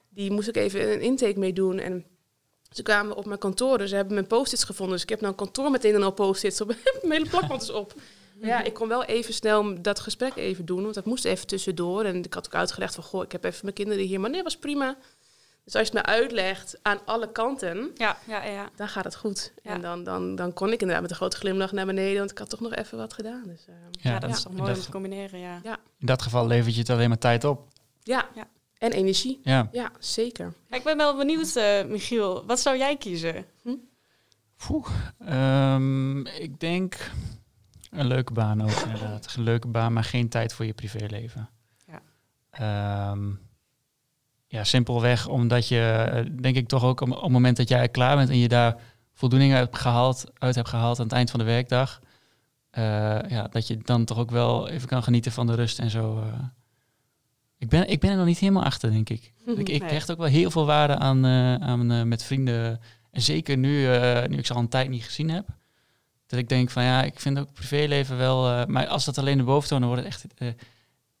Die 0.08 0.30
moest 0.30 0.48
ik 0.48 0.56
even 0.56 0.92
een 0.92 1.00
intake 1.00 1.38
mee 1.38 1.52
doen. 1.52 1.78
En 1.78 2.04
ze 2.70 2.82
kwamen 2.82 3.16
op 3.16 3.26
mijn 3.26 3.38
kantoor, 3.38 3.78
dus 3.78 3.90
ze 3.90 3.96
hebben 3.96 4.14
mijn 4.14 4.26
post-its 4.26 4.64
gevonden. 4.64 4.94
Dus 4.94 5.02
ik 5.02 5.08
heb 5.10 5.20
nou 5.20 5.32
een 5.32 5.38
kantoor 5.38 5.70
meteen 5.70 5.94
en 5.94 6.02
al 6.02 6.12
post-its 6.12 6.60
op. 6.60 6.66
mijn 7.02 7.12
hele 7.12 7.28
plakband 7.28 7.62
is 7.62 7.70
op. 7.70 7.94
Maar 8.40 8.48
ja, 8.48 8.62
ik 8.62 8.74
kon 8.74 8.88
wel 8.88 9.04
even 9.04 9.34
snel 9.34 9.82
dat 9.82 10.00
gesprek 10.00 10.36
even 10.36 10.64
doen, 10.64 10.82
want 10.82 10.94
dat 10.94 11.04
moest 11.04 11.24
even 11.24 11.46
tussendoor. 11.46 12.04
En 12.04 12.24
ik 12.24 12.34
had 12.34 12.46
ook 12.46 12.54
uitgelegd 12.54 12.94
van, 12.94 13.04
goh, 13.04 13.22
ik 13.22 13.32
heb 13.32 13.44
even 13.44 13.60
mijn 13.62 13.74
kinderen 13.74 14.04
hier. 14.04 14.20
Maar 14.20 14.30
nee, 14.30 14.42
was 14.42 14.56
prima. 14.56 14.96
Dus 15.68 15.76
als 15.76 15.88
je 15.88 15.96
het 15.96 16.06
me 16.06 16.12
uitlegt 16.12 16.78
aan 16.82 16.98
alle 17.04 17.32
kanten, 17.32 17.90
Ja, 17.94 18.16
ja, 18.26 18.44
ja. 18.44 18.70
dan 18.76 18.88
gaat 18.88 19.04
het 19.04 19.16
goed. 19.16 19.52
Ja. 19.62 19.70
En 19.70 19.80
dan, 19.80 20.04
dan, 20.04 20.34
dan 20.34 20.52
kon 20.52 20.66
ik 20.72 20.80
inderdaad 20.80 21.00
met 21.02 21.10
een 21.10 21.16
grote 21.16 21.36
glimlach 21.36 21.72
naar 21.72 21.86
beneden, 21.86 22.18
want 22.18 22.30
ik 22.30 22.38
had 22.38 22.50
toch 22.50 22.60
nog 22.60 22.74
even 22.74 22.98
wat 22.98 23.12
gedaan. 23.12 23.42
Dus, 23.46 23.66
eh, 23.66 23.74
Ja, 23.90 24.18
dat 24.18 24.30
is 24.30 24.42
toch 24.42 24.52
mooi 24.52 24.72
om 24.72 24.80
te 24.80 24.90
combineren, 24.90 25.40
ja. 25.40 25.60
in 25.98 26.06
dat 26.06 26.22
geval 26.22 26.46
levert 26.46 26.74
je 26.74 26.80
het 26.80 26.90
alleen 26.90 27.08
maar 27.08 27.18
tijd 27.18 27.44
op. 27.44 27.68
ja. 28.02 28.28
Ja. 28.34 28.48
en 28.78 28.92
energie. 28.92 29.40
Ja. 29.42 29.68
Ja, 29.72 29.90
zeker. 29.98 30.52
Ja, 30.68 30.76
Ik 30.76 30.84
ben 30.84 30.96
wel 30.96 31.16
benieuwd, 31.16 31.56
eh, 31.56 31.84
Michiel. 31.84 32.46
Wat 32.46 32.60
zou 32.60 32.76
jij 32.78 32.96
kiezen? 32.96 33.44
Poeh, 34.66 34.86
ehm, 35.18 36.26
ik 36.26 36.60
denk 36.60 37.10
een 37.90 38.06
leuke 38.06 38.32
baan 38.32 38.62
ook 38.62 38.70
inderdaad. 38.70 39.34
Een 39.36 39.42
leuke 39.42 39.68
baan, 39.68 39.92
maar 39.92 40.04
geen 40.04 40.28
tijd 40.28 40.52
voor 40.52 40.64
je 40.64 40.72
privéleven. 40.72 41.48
Ja. 41.86 42.02
Ehm, 42.50 43.30
ja, 44.48 44.64
simpelweg 44.64 45.26
omdat 45.26 45.68
je, 45.68 45.80
eh, 45.80 46.24
denk 46.40 46.56
ik 46.56 46.68
toch 46.68 46.84
ook 46.84 47.00
op, 47.00 47.08
het 47.10 47.28
moment 47.28 47.56
dat 47.56 47.68
jij 47.68 47.88
klaar 47.88 48.16
bent 48.16 48.28
en 48.28 48.38
je 48.38 48.48
daar 48.48 48.76
voldoening 49.14 49.52
uit, 49.52 49.64
hebt 49.64 49.78
gehaald, 49.78 50.24
uit 50.38 50.54
hebt 50.54 50.68
gehaald 50.68 50.98
aan 50.98 51.04
het 51.04 51.14
eind 51.14 51.30
van 51.30 51.38
de 51.38 51.46
werkdag, 51.46 52.00
eh, 52.70 52.82
ja, 53.28 53.48
dat 53.50 53.66
je 53.66 53.78
dan 53.82 54.04
toch 54.04 54.18
ook 54.18 54.30
wel 54.30 54.68
even 54.68 54.88
kan 54.88 55.02
genieten 55.02 55.32
van 55.32 55.46
de 55.46 55.54
rust 55.54 55.78
en 55.78 55.90
zo. 55.90 56.18
eh. 56.18 56.44
Ik, 57.58 57.68
ben, 57.68 57.88
ik 57.88 58.00
ben 58.00 58.10
er 58.10 58.16
nog 58.16 58.26
niet 58.26 58.38
helemaal 58.38 58.64
achter, 58.64 58.90
denk 58.90 59.08
ik. 59.08 59.32
Ik, 59.56 59.68
ik 59.68 59.82
hecht 59.82 60.10
ook 60.10 60.18
wel 60.18 60.26
heel 60.26 60.50
veel 60.50 60.66
waarde 60.66 60.96
aan, 60.96 61.26
aan 61.62 62.08
met 62.08 62.24
vrienden. 62.24 62.80
En 63.10 63.22
zeker 63.22 63.56
nu, 63.56 63.86
nu 64.28 64.36
ik 64.38 64.46
ze 64.46 64.54
al 64.54 64.60
een 64.60 64.68
tijd 64.68 64.88
niet 64.88 65.04
gezien 65.04 65.30
heb. 65.30 65.46
Dat 66.26 66.38
ik 66.38 66.48
denk 66.48 66.70
van 66.70 66.82
ja, 66.82 67.02
ik 67.02 67.20
vind 67.20 67.38
ook 67.38 67.52
privéleven 67.52 68.16
wel. 68.16 68.66
maar 68.66 68.86
als 68.86 69.04
dat 69.04 69.18
alleen 69.18 69.38
de 69.38 69.44
boventoon, 69.44 69.80
dan 69.80 69.88
wordt 69.88 70.04
het 70.04 70.12
echt. 70.12 70.26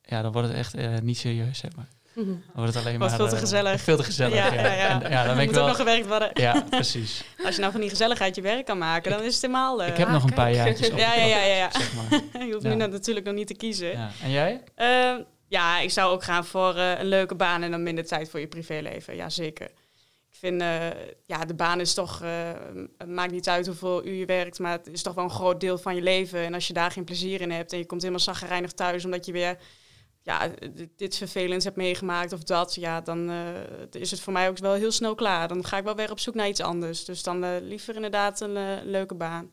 ja, 0.02 0.22
dan 0.22 0.32
wordt 0.32 0.48
het 0.48 0.56
echt 0.56 1.02
niet 1.02 1.18
serieus, 1.18 1.58
zeg 1.58 1.76
maar. 1.76 1.88
Dan 2.24 2.42
wordt 2.54 2.74
het 2.74 2.82
alleen 2.84 2.98
Wordt 2.98 3.18
maar. 3.18 3.20
veel 3.20 3.28
te 3.28 3.34
eh, 3.34 3.40
gezellig. 3.40 3.80
Veel 3.80 3.96
te 3.96 4.02
gezellig. 4.02 4.34
Ja, 4.34 4.52
Ja, 4.52 4.62
ja, 4.62 4.72
ja. 4.72 5.02
En, 5.02 5.10
ja 5.10 5.24
dan 5.24 5.34
ben 5.34 5.42
ik 5.44 5.48
moet 5.48 5.48
ook 5.48 5.54
wel. 5.54 5.66
nog 5.66 5.76
gewerkt 5.76 6.06
worden. 6.06 6.30
Ja, 6.34 6.64
precies. 6.70 7.24
Als 7.44 7.54
je 7.54 7.60
nou 7.60 7.72
van 7.72 7.80
die 7.80 7.90
gezelligheid 7.90 8.34
je 8.34 8.42
werk 8.42 8.66
kan 8.66 8.78
maken, 8.78 9.10
dan 9.10 9.22
is 9.22 9.32
het 9.32 9.42
helemaal... 9.42 9.82
eh, 9.82 9.88
Ik 9.88 9.96
heb 9.96 10.06
Ah, 10.06 10.12
nog 10.12 10.22
een 10.24 10.34
paar 10.34 10.50
kijk. 10.52 10.56
jaartjes 10.66 10.90
op. 10.90 10.98
ja, 11.06 11.14
ja, 11.14 11.24
ja, 11.24 11.44
ja, 11.44 11.54
ja. 11.56 11.70
Zeg 11.70 11.92
maar. 11.94 12.20
Je 12.46 12.52
hoeft 12.52 12.64
Ja. 12.64 12.74
nu 12.74 12.86
natuurlijk 12.86 13.26
nog 13.26 13.34
niet 13.34 13.46
te 13.46 13.54
kiezen. 13.54 13.90
Ja. 13.90 14.10
En 14.22 14.30
jij? 14.30 14.62
Eh, 14.74 15.14
ja, 15.48 15.78
ik 15.80 15.90
zou 15.90 16.12
ook 16.12 16.24
gaan 16.24 16.44
voor 16.44 16.74
eh, 16.76 16.98
een 16.98 17.06
leuke 17.06 17.34
baan 17.34 17.62
en 17.62 17.70
dan 17.70 17.82
minder 17.82 18.06
tijd 18.06 18.30
voor 18.30 18.40
je 18.40 18.46
privéleven. 18.46 19.16
Ja, 19.16 19.30
zeker. 19.30 19.66
Ik 20.30 20.44
vind, 20.46 20.60
eh, 20.60 20.76
ja, 21.26 21.44
de 21.44 21.54
baan 21.54 21.80
is 21.80 21.94
toch, 21.94 22.22
eh, 22.22 22.30
het 22.98 23.08
maakt 23.08 23.30
niet 23.32 23.48
uit 23.48 23.66
hoeveel 23.66 24.06
uur 24.06 24.14
je 24.14 24.26
werkt, 24.26 24.58
maar 24.58 24.72
het 24.72 24.86
is 24.92 25.02
toch 25.02 25.14
wel 25.14 25.24
een 25.24 25.30
groot 25.30 25.60
deel 25.60 25.78
van 25.78 25.94
je 25.94 26.02
leven. 26.02 26.40
En 26.44 26.54
als 26.54 26.66
je 26.66 26.72
daar 26.72 26.90
geen 26.90 27.04
plezier 27.04 27.40
in 27.40 27.50
hebt 27.50 27.72
en 27.72 27.78
je 27.78 27.86
komt 27.86 28.00
helemaal 28.00 28.22
zaggerijnig 28.22 28.72
thuis 28.72 29.04
omdat 29.04 29.26
je 29.26 29.32
weer, 29.32 29.56
ja, 30.28 30.48
dit- 30.74 30.90
dit 30.96 31.16
vervelends 31.16 31.64
hebt 31.64 31.76
meegemaakt 31.76 32.32
of 32.32 32.42
dat, 32.42 32.74
ja, 32.74 33.00
dan 33.00 33.30
eh, 33.30 34.00
is 34.00 34.10
het 34.10 34.20
voor 34.20 34.32
mij 34.32 34.48
ook 34.48 34.58
wel 34.58 34.72
heel 34.72 34.90
snel 34.92 35.14
klaar. 35.14 35.48
Dan 35.48 35.64
ga 35.64 35.76
ik 35.76 35.84
wel 35.84 35.94
weer 35.94 36.10
op 36.10 36.18
zoek 36.18 36.34
naar 36.34 36.48
iets 36.48 36.60
anders. 36.60 37.04
Dus 37.04 37.22
dan 37.22 37.44
eh, 37.44 37.50
liever 37.60 37.94
inderdaad 37.94 38.40
een 38.40 38.56
eh, 38.56 38.76
leuke 38.84 39.14
baan. 39.14 39.50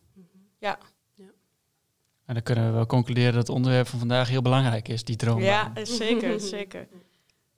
En 2.26 2.34
dan 2.34 2.44
kunnen 2.44 2.66
we 2.66 2.72
wel 2.72 2.86
concluderen 2.86 3.34
dat 3.34 3.48
het 3.48 3.56
onderwerp 3.56 3.88
van 3.88 4.00
vandaag 4.00 4.30
heel 4.30 4.42
belangrijk 4.42 4.88
is, 4.88 5.04
die 5.04 5.16
droombaan. 5.16 5.46
Ja, 5.76 5.86
zeker, 5.86 6.40
zeker. 6.58 6.88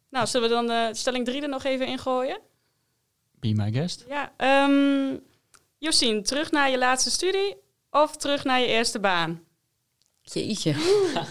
Nou, 0.09 0.27
zullen 0.27 0.49
we 0.49 0.55
dan 0.55 0.69
eh, 0.71 0.87
stelling 0.93 1.25
3 1.25 1.41
er 1.41 1.49
nog 1.49 1.63
even 1.63 1.87
ingooien? 1.87 2.39
Be 3.39 3.53
my 3.53 3.71
guest. 3.71 4.05
Ja, 4.07 4.33
ehm 4.37 5.17
Josien, 5.77 6.23
terug 6.23 6.51
naar 6.51 6.69
je 6.69 6.77
laatste 6.77 7.11
studie 7.11 7.55
of 7.89 8.17
terug 8.17 8.43
naar 8.43 8.59
je 8.59 8.65
eerste 8.65 8.99
baan? 8.99 9.43
Jeetje. 10.33 10.73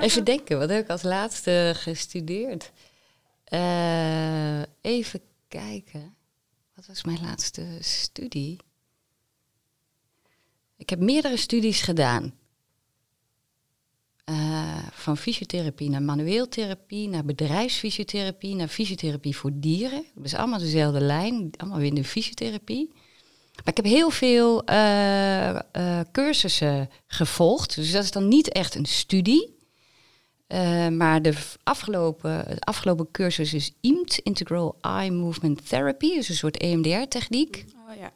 even 0.00 0.24
denken, 0.24 0.58
wat 0.58 0.68
heb 0.68 0.84
ik 0.84 0.90
als 0.90 1.02
laatste 1.02 1.72
gestudeerd? 1.76 2.72
Eh, 3.44 4.60
even 4.80 5.20
kijken. 5.48 6.14
Wat 6.74 6.86
was 6.86 7.04
mijn 7.04 7.20
laatste 7.22 7.78
studie? 7.80 8.60
Ik 10.76 10.90
heb 10.90 10.98
meerdere 10.98 11.36
studies 11.36 11.80
gedaan. 11.80 12.34
Eh, 14.24 14.86
van 14.92 15.16
fysiotherapie 15.16 15.90
naar 15.90 16.02
manueeltherapie, 16.02 17.08
naar 17.08 17.24
bedrijfsfysiotherapie, 17.24 18.54
naar 18.54 18.68
fysiotherapie 18.68 19.36
voor 19.36 19.50
dieren. 19.54 20.04
Is 20.22 20.34
allemaal 20.34 20.58
dezelfde 20.58 21.00
lijn, 21.00 21.50
allemaal 21.56 21.78
weer 21.78 21.88
in 21.88 21.94
de 21.94 22.04
fysiotherapie. 22.04 22.92
Maar 23.56 23.74
ik 23.74 23.76
heb 23.76 23.84
heel 23.84 24.10
veel 24.10 24.64
eh, 24.64 25.48
eh, 25.48 25.60
cursussen 26.12 26.90
gevolgd. 27.06 27.74
Dus 27.74 27.92
dat 27.92 28.04
is 28.04 28.10
dan 28.10 28.28
niet 28.28 28.52
echt 28.52 28.74
een 28.74 28.86
studie. 28.86 29.54
Eh, 30.46 30.88
maar 30.88 31.22
de 31.22 31.34
afgelopen, 31.62 32.44
de 32.48 32.60
afgelopen 32.60 33.10
cursus 33.10 33.54
is 33.54 33.72
IMT, 33.80 34.20
Integral 34.22 34.76
Eye 34.80 35.10
Movement 35.10 35.68
Therapy. 35.68 36.14
Dus 36.14 36.28
een 36.28 36.34
soort 36.34 36.56
EMDR-techniek. 36.56 37.64
Oh 37.88 37.96
ja. 37.96 38.12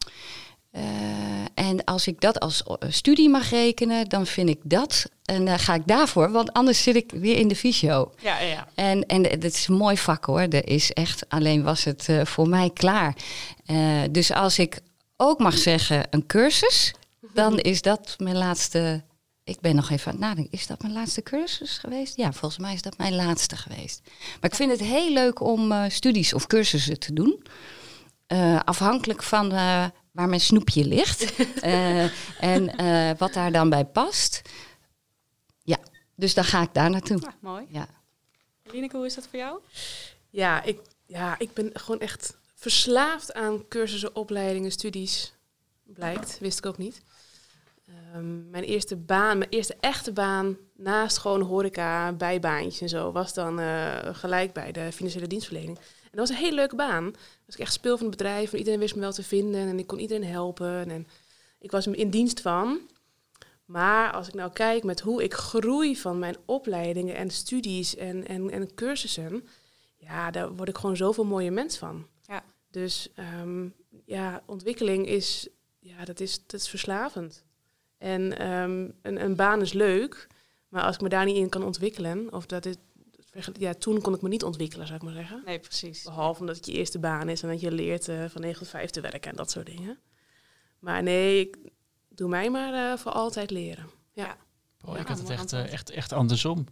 En 1.54 1.84
als 1.84 2.06
ik 2.06 2.20
dat 2.20 2.40
als 2.40 2.64
studie 2.88 3.28
mag 3.28 3.50
rekenen, 3.50 4.08
dan 4.08 4.26
vind 4.26 4.48
ik 4.48 4.58
dat. 4.62 5.10
En 5.24 5.44
dan 5.44 5.58
ga 5.58 5.74
ik 5.74 5.86
daarvoor, 5.86 6.30
want 6.30 6.52
anders 6.52 6.82
zit 6.82 6.96
ik 6.96 7.10
weer 7.10 7.36
in 7.36 7.48
de 7.48 7.56
fysio. 7.56 8.12
Ja, 8.22 8.40
ja. 8.40 8.68
En, 8.74 9.06
en 9.06 9.24
het 9.24 9.44
is 9.44 9.66
een 9.68 9.74
mooi 9.74 9.96
vak 9.96 10.24
hoor. 10.24 10.40
Er 10.40 10.68
is 10.68 10.92
echt, 10.92 11.28
alleen 11.28 11.62
was 11.62 11.84
het 11.84 12.08
voor 12.22 12.48
mij 12.48 12.70
klaar. 12.70 13.16
Dus 14.10 14.32
als 14.32 14.58
ik 14.58 14.80
ook 15.20 15.38
mag 15.38 15.58
zeggen 15.58 16.06
een 16.10 16.26
cursus, 16.26 16.94
dan 17.32 17.58
is 17.58 17.82
dat 17.82 18.14
mijn 18.18 18.36
laatste. 18.36 19.02
Ik 19.44 19.60
ben 19.60 19.74
nog 19.76 19.90
even 19.90 20.06
aan 20.06 20.18
het 20.18 20.26
nadenken. 20.26 20.52
Is 20.52 20.66
dat 20.66 20.82
mijn 20.82 20.94
laatste 20.94 21.22
cursus 21.22 21.78
geweest? 21.78 22.16
Ja, 22.16 22.32
volgens 22.32 22.60
mij 22.60 22.74
is 22.74 22.82
dat 22.82 22.98
mijn 22.98 23.14
laatste 23.14 23.56
geweest. 23.56 24.00
Maar 24.40 24.50
ik 24.50 24.54
vind 24.56 24.70
het 24.70 24.80
heel 24.80 25.12
leuk 25.12 25.40
om 25.40 25.72
eh, 25.72 25.84
studies 25.88 26.34
of 26.34 26.46
cursussen 26.46 26.98
te 26.98 27.12
doen. 27.12 27.42
Eh, 28.26 28.60
afhankelijk 28.64 29.22
van 29.22 29.52
eh, 29.52 29.86
waar 30.12 30.28
mijn 30.28 30.40
snoepje 30.40 30.84
ligt. 30.84 31.24
Eh, 31.60 32.02
en 32.42 32.76
eh, 32.76 33.18
wat 33.18 33.32
daar 33.32 33.52
dan 33.52 33.70
bij 33.70 33.84
past. 33.84 34.42
Ja, 35.62 35.78
dus 36.14 36.34
dan 36.34 36.44
ga 36.44 36.62
ik 36.62 36.74
daar 36.74 36.90
naartoe. 36.90 37.26
Ah, 37.26 37.32
mooi. 37.40 37.66
Ja. 37.68 37.86
Lineke, 38.62 38.96
hoe 38.96 39.06
is 39.06 39.14
dat 39.14 39.26
voor 39.30 39.38
jou? 39.38 39.60
Ja, 40.30 40.62
ik, 40.62 40.80
ja, 41.06 41.38
ik 41.38 41.52
ben 41.52 41.70
gewoon 41.72 42.00
echt 42.00 42.36
verslaafd 42.60 43.34
aan 43.34 43.68
cursussen, 43.68 44.16
opleidingen, 44.16 44.70
studies. 44.70 45.34
Blijkt, 45.82 46.38
wist 46.40 46.58
ik 46.58 46.66
ook 46.66 46.78
niet. 46.78 47.02
Ehm, 47.86 48.50
mijn 48.50 48.64
eerste 48.64 48.96
baan, 48.96 49.38
mijn 49.38 49.50
eerste 49.50 49.76
echte 49.80 50.12
baan 50.12 50.56
naast 50.76 51.18
gewoon 51.18 51.40
horeca, 51.40 52.12
bijbaantjes 52.12 52.80
en 52.80 52.88
zo, 52.88 53.12
was 53.12 53.34
dan 53.34 53.60
eh, 53.60 53.96
gelijk 54.12 54.52
bij 54.52 54.72
de 54.72 54.92
financiële 54.92 55.26
dienstverlening. 55.26 55.78
En 55.78 56.10
dat 56.10 56.28
was 56.28 56.30
een 56.30 56.44
hele 56.44 56.54
leuke 56.54 56.76
baan. 56.76 57.04
Was 57.46 57.54
ik 57.54 57.60
echt 57.60 57.72
speel 57.72 57.96
van 57.96 58.06
het 58.06 58.16
bedrijf 58.16 58.52
en 58.52 58.58
iedereen 58.58 58.78
wist 58.78 58.94
me 58.94 59.00
wel 59.00 59.12
te 59.12 59.22
vinden 59.22 59.68
en 59.68 59.78
ik 59.78 59.86
kon 59.86 59.98
iedereen 59.98 60.24
helpen 60.24 60.90
en 60.90 61.06
ik 61.58 61.70
was 61.70 61.86
in 61.86 62.10
dienst 62.10 62.40
van. 62.40 62.80
Maar 63.64 64.12
als 64.12 64.28
ik 64.28 64.34
nou 64.34 64.52
kijk 64.52 64.84
met 64.84 65.00
hoe 65.00 65.22
ik 65.22 65.34
groei 65.34 65.96
van 65.96 66.18
mijn 66.18 66.36
opleidingen 66.44 67.14
en 67.16 67.30
studies 67.30 67.96
en, 67.96 68.26
en, 68.26 68.50
en 68.50 68.74
cursussen, 68.74 69.48
ja, 69.96 70.30
daar 70.30 70.54
word 70.54 70.68
ik 70.68 70.78
gewoon 70.78 70.96
zoveel 70.96 71.24
mooie 71.24 71.50
mens 71.50 71.78
van. 71.78 72.06
Dus 72.70 73.08
ehm, 73.14 73.68
ja, 74.04 74.42
ontwikkeling 74.46 75.06
is, 75.06 75.48
ja, 75.78 76.04
dat 76.04 76.20
is, 76.20 76.46
dat 76.46 76.60
is 76.60 76.68
verslavend. 76.68 77.44
En 77.98 78.38
ehm, 78.38 78.88
een, 79.02 79.24
een 79.24 79.36
baan 79.36 79.60
is 79.60 79.72
leuk, 79.72 80.26
maar 80.68 80.82
als 80.82 80.94
ik 80.94 81.00
me 81.00 81.08
daar 81.08 81.24
niet 81.24 81.36
in 81.36 81.48
kan 81.48 81.62
ontwikkelen, 81.62 82.32
of 82.32 82.46
dat 82.46 82.66
is, 82.66 82.76
ja, 83.52 83.74
toen 83.74 84.00
kon 84.00 84.14
ik 84.14 84.22
me 84.22 84.28
niet 84.28 84.44
ontwikkelen, 84.44 84.86
zou 84.86 84.98
ik 84.98 85.04
maar 85.04 85.14
zeggen. 85.14 85.42
Nee, 85.44 85.58
precies. 85.58 86.02
Behalve 86.02 86.40
omdat 86.40 86.56
het 86.56 86.66
je 86.66 86.72
eerste 86.72 86.98
baan 86.98 87.28
is 87.28 87.42
en 87.42 87.48
dat 87.48 87.60
je 87.60 87.72
leert 87.72 88.08
eh, 88.08 88.24
van 88.28 88.40
9 88.40 88.58
tot 88.58 88.68
5 88.68 88.90
te 88.90 89.00
werken 89.00 89.30
en 89.30 89.36
dat 89.36 89.50
soort 89.50 89.66
dingen. 89.66 89.98
Maar 90.78 91.02
nee, 91.02 91.40
ik, 91.40 91.56
doe 92.08 92.28
mij 92.28 92.50
maar 92.50 92.92
eh, 92.92 92.98
voor 92.98 93.12
altijd 93.12 93.50
leren. 93.50 93.90
Ja. 94.12 94.36
Oh, 94.84 94.94
Ja, 94.94 95.00
ik 95.00 95.06
had 95.06 95.18
het 95.18 95.30
echt, 95.30 95.52
eh, 95.52 95.72
echt, 95.72 95.90
echt 95.90 96.12
andersom. 96.12 96.66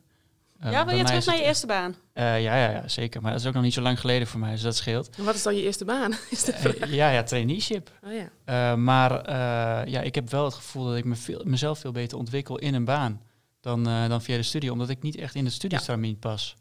Eh, 0.58 0.72
ja, 0.72 0.86
wil 0.86 0.96
je 0.96 1.04
terug 1.04 1.18
is 1.18 1.26
naar 1.26 1.36
je 1.36 1.42
eerste 1.42 1.66
baan? 1.66 1.94
Eh, 2.12 2.42
ja, 2.42 2.56
ja, 2.56 2.70
ja, 2.70 2.88
zeker. 2.88 3.22
Maar 3.22 3.32
dat 3.32 3.40
is 3.40 3.46
ook 3.46 3.54
nog 3.54 3.62
niet 3.62 3.72
zo 3.74 3.80
lang 3.80 4.00
geleden 4.00 4.26
voor 4.26 4.40
mij, 4.40 4.50
dus 4.50 4.60
dat 4.62 4.76
scheelt. 4.76 5.16
En 5.16 5.24
wat 5.24 5.34
is 5.34 5.42
dan 5.42 5.54
je 5.56 5.62
eerste 5.62 5.84
baan? 5.84 6.12
Is 6.30 6.44
de. 6.44 6.52
Eh, 6.52 6.92
ja, 6.92 7.10
ja, 7.10 7.22
traineeship. 7.22 7.90
Oh 8.04 8.12
ja. 8.12 8.28
Eh, 8.44 8.76
maar 8.76 9.20
eh, 9.20 9.92
ja, 9.92 10.00
ik 10.00 10.14
heb 10.14 10.30
wel 10.30 10.44
het 10.44 10.54
gevoel 10.54 10.84
dat 10.84 10.96
ik 10.96 11.04
me 11.04 11.14
veel, 11.14 11.40
mezelf 11.44 11.78
veel 11.78 11.92
beter 11.92 12.18
ontwikkel 12.18 12.58
in 12.58 12.74
een 12.74 12.84
baan 12.84 13.20
dan, 13.60 13.88
eh, 13.88 14.08
dan 14.08 14.22
via 14.22 14.36
de 14.36 14.42
studie. 14.42 14.72
Omdat 14.72 14.88
ik 14.88 15.02
niet 15.02 15.16
echt 15.16 15.34
in 15.34 15.44
het 15.44 15.54
studiestramien 15.54 16.18
pas. 16.18 16.56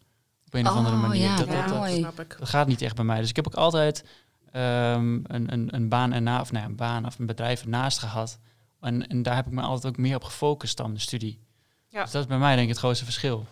Op 0.46 0.54
een 0.54 0.68
of 0.68 0.74
andere 0.75 0.96
Oh, 0.96 1.01
manier. 1.01 1.24
ja, 1.24 1.36
dat, 1.38 1.48
ja, 1.48 1.68
dat, 1.68 1.89
snap 1.89 2.20
ik. 2.20 2.36
dat 2.39 2.50
gaat 2.50 2.68
niet 2.68 2.82
echt 2.82 2.96
bij 2.96 3.06
mij. 3.06 3.20
Dus 3.20 3.30
ik 3.30 3.36
heb 3.36 3.48
ook 3.48 3.56
altijd 3.56 4.04
ehm, 4.51 5.20
een, 5.24 5.54
een, 5.54 5.75
een 5.75 5.89
baan 5.89 6.13
erna, 6.13 6.42
of 6.42 6.51
nou 6.51 6.66
een 6.66 6.75
baan 6.75 7.06
of 7.06 7.20
een 7.20 7.25
bedrijf 7.25 7.62
ernaast 7.62 8.00
gehad. 8.00 8.39
En, 8.82 9.08
en 9.08 9.24
daar 9.24 9.36
heb 9.36 9.46
ik 9.46 9.51
me 9.51 9.62
altijd 9.62 9.94
ook 9.94 10.00
meer 10.00 10.16
op 10.16 10.24
gefocust 10.24 10.77
dan 10.77 10.94
de 10.94 11.00
studie. 11.00 11.39
Ja. 11.89 12.03
Dus 12.03 12.12
dat 12.12 12.22
is 12.22 12.27
bij 12.27 12.38
mij 12.38 12.50
denk 12.51 12.63
ik 12.63 12.70
het 12.70 12.77
grootste 12.77 13.03
verschil. 13.06 13.46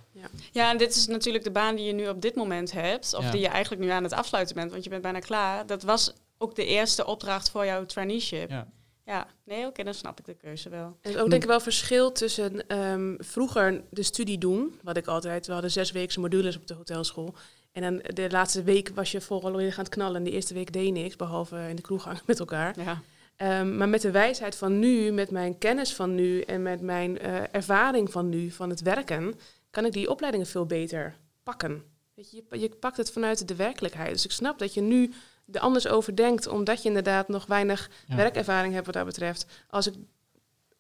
Ja, 0.52 0.72
en 0.72 0.78
dit 0.78 0.96
is 0.96 1.08
natuurlijk 1.08 1.44
de 1.44 1.52
baan 1.52 1.76
die 1.76 1.86
je 1.86 1.94
nu 1.94 2.08
op 2.08 2.22
dit 2.22 2.36
moment 2.36 2.72
hebt. 2.72 3.14
Of 3.14 3.24
Ja. 3.24 3.32
die 3.32 3.42
je 3.42 3.48
eigenlijk 3.48 3.82
nu 3.84 3.90
aan 3.90 4.04
het 4.04 4.14
afsluiten 4.14 4.56
bent, 4.56 4.72
want 4.72 4.84
je 4.84 4.90
bent 4.90 5.02
bijna 5.02 5.20
klaar. 5.20 5.66
Dat 5.66 5.84
was 5.84 6.14
ook 6.38 6.56
de 6.56 6.66
eerste 6.66 7.06
opdracht 7.06 7.50
voor 7.50 7.66
jouw 7.66 7.86
traineeship. 7.86 8.50
Ja, 8.50 8.68
Ja. 9.06 9.28
nee, 9.44 9.66
oké, 9.66 9.84
dan 9.84 9.94
snap 9.94 10.20
ik 10.20 10.26
de 10.26 10.34
keuze 10.34 10.70
wel. 10.70 10.98
Er 11.02 11.10
is 11.12 11.18
ook 11.18 11.30
denk 11.30 11.42
ik 11.42 11.50
wel 11.50 11.60
verschil 11.60 12.12
tussen 12.12 12.68
ehm, 12.68 13.14
vroeger 13.18 13.82
de 13.90 14.04
studie 14.04 14.38
doen, 14.38 14.80
wat 14.84 14.98
ik 14.98 15.08
altijd, 15.08 15.48
we 15.48 15.54
hadden 15.54 15.72
zes 15.72 15.92
weken 15.92 16.22
modules 16.22 16.56
op 16.58 16.68
de 16.68 16.74
hotelschool. 16.74 17.36
En 17.72 17.82
dan 17.82 18.02
de 18.16 18.30
laatste 18.30 18.64
week 18.64 18.90
was 18.94 19.12
je 19.12 19.22
vooral 19.22 19.56
weer 19.56 19.74
gaan 19.74 19.84
het 19.84 19.94
knallen 19.94 20.16
en 20.16 20.24
de 20.24 20.32
eerste 20.32 20.54
week 20.54 20.74
deed 20.74 20.86
je 20.86 20.92
niks, 20.92 21.16
behalve 21.16 21.66
in 21.70 21.76
de 21.76 21.82
kroeg 21.82 22.04
hangen 22.04 22.22
met 22.26 22.40
elkaar. 22.40 22.80
Ja. 22.80 23.02
Ehm, 23.36 23.78
maar 23.78 23.90
met 23.90 24.02
de 24.02 24.12
wijsheid 24.12 24.56
van 24.56 24.80
nu, 24.80 25.12
met 25.12 25.32
mijn 25.32 25.58
kennis 25.58 25.94
van 25.94 26.16
nu 26.16 26.42
en 26.42 26.62
met 26.62 26.82
mijn 26.82 27.20
eh, 27.20 27.34
ervaring 27.52 28.12
van 28.12 28.30
nu, 28.30 28.52
van 28.52 28.70
het 28.70 28.82
werken, 28.82 29.34
kan 29.72 29.86
ik 29.86 29.94
die 29.94 30.10
opleidingen 30.10 30.48
veel 30.48 30.66
beter 30.66 31.16
pakken. 31.44 31.84
Weet 32.14 32.32
je, 32.32 32.44
je, 32.50 32.60
je 32.60 32.70
pakt 32.70 32.98
het 32.98 33.12
vanuit 33.12 33.48
de 33.48 33.56
werkelijkheid. 33.56 34.12
Dus 34.12 34.26
ik 34.26 34.32
snap 34.32 34.60
dat 34.60 34.74
je 34.74 34.82
nu 34.82 35.12
er 35.52 35.60
anders 35.60 35.88
over 35.88 36.16
denkt, 36.16 36.48
omdat 36.48 36.82
je 36.82 36.88
inderdaad 36.88 37.28
nog 37.28 37.46
weinig 37.46 37.90
Ja. 38.08 38.16
werkervaring 38.16 38.74
hebt 38.74 38.86
wat 38.86 38.96
dat 38.96 39.06
betreft. 39.06 39.46
Als 39.70 39.88
ik 39.88 39.94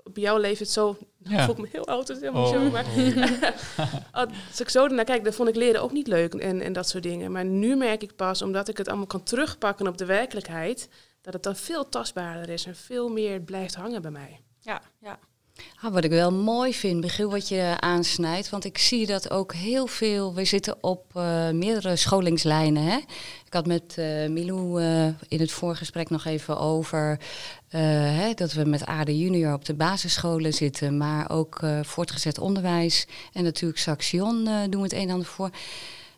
op 0.03 0.17
jouw 0.17 0.37
leeftijd 0.37 0.69
zo, 0.69 0.97
Ja. 1.17 1.45
voel 1.45 1.53
ik 1.55 1.61
me 1.61 1.67
heel 1.71 1.87
oud, 1.87 2.09
is 2.09 2.19
helemaal 2.19 2.43
Oh, 2.45 2.51
zo, 2.53 2.69
maar 2.69 2.85
oh. 2.85 3.91
als 4.51 4.59
ik 4.59 4.69
zo 4.69 4.85
ernaar 4.85 5.05
kijk, 5.05 5.23
dan 5.23 5.33
vond 5.33 5.49
ik 5.49 5.55
leren 5.55 5.81
ook 5.81 5.91
niet 5.91 6.07
leuk 6.07 6.33
en, 6.33 6.61
en 6.61 6.73
dat 6.73 6.89
soort 6.89 7.03
dingen. 7.03 7.31
Maar 7.31 7.45
nu 7.45 7.75
merk 7.75 8.03
ik 8.03 8.15
pas, 8.15 8.41
omdat 8.41 8.67
ik 8.67 8.77
het 8.77 8.87
allemaal 8.87 9.05
kan 9.07 9.23
terugpakken 9.23 9.87
op 9.87 9.97
de 9.97 10.05
werkelijkheid, 10.05 10.89
dat 11.25 11.33
het 11.33 11.43
dan 11.43 11.55
veel 11.55 11.89
tastbaarder 11.89 12.49
is 12.49 12.65
en 12.65 12.75
veel 12.75 13.09
meer 13.09 13.41
blijft 13.41 13.75
hangen 13.75 14.01
bij 14.01 14.11
mij. 14.11 14.39
Ja, 14.59 14.81
ja. 14.99 15.19
Ah, 15.81 15.93
wat 15.93 16.03
ik 16.03 16.09
wel 16.09 16.31
mooi 16.31 16.73
vind, 16.73 17.01
Michiel, 17.01 17.29
wat 17.29 17.47
je 17.47 17.75
aansnijdt. 17.79 18.49
Want 18.49 18.65
ik 18.65 18.77
zie 18.77 19.05
dat 19.05 19.29
ook 19.29 19.53
heel 19.53 19.87
veel. 19.87 20.33
We 20.33 20.45
zitten 20.45 20.83
op 20.83 21.15
eh, 21.15 21.49
meerdere 21.49 21.95
scholingslijnen. 21.95 22.83
Hè? 22.83 22.97
Ik 23.45 23.53
had 23.53 23.65
met 23.65 23.97
eh, 23.97 24.27
Milou 24.27 24.81
eh, 24.81 25.05
in 25.27 25.39
het 25.39 25.51
voorgesprek 25.51 26.09
nog 26.09 26.25
even 26.25 26.57
over 26.57 27.19
eh, 27.67 27.81
hè, 27.91 28.33
dat 28.33 28.53
we 28.53 28.65
met 28.65 28.85
ADE 28.85 29.17
Junior 29.17 29.53
op 29.53 29.65
de 29.65 29.73
basisscholen 29.73 30.53
zitten, 30.53 30.97
maar 30.97 31.29
ook 31.29 31.59
eh, 31.61 31.79
voortgezet 31.83 32.39
onderwijs. 32.39 33.07
En 33.33 33.43
natuurlijk 33.43 33.79
Saxion 33.79 34.47
eh, 34.47 34.61
doen 34.69 34.81
we 34.81 34.87
het 34.87 34.93
een 34.93 35.07
en 35.07 35.11
ander 35.11 35.27
voor. 35.27 35.49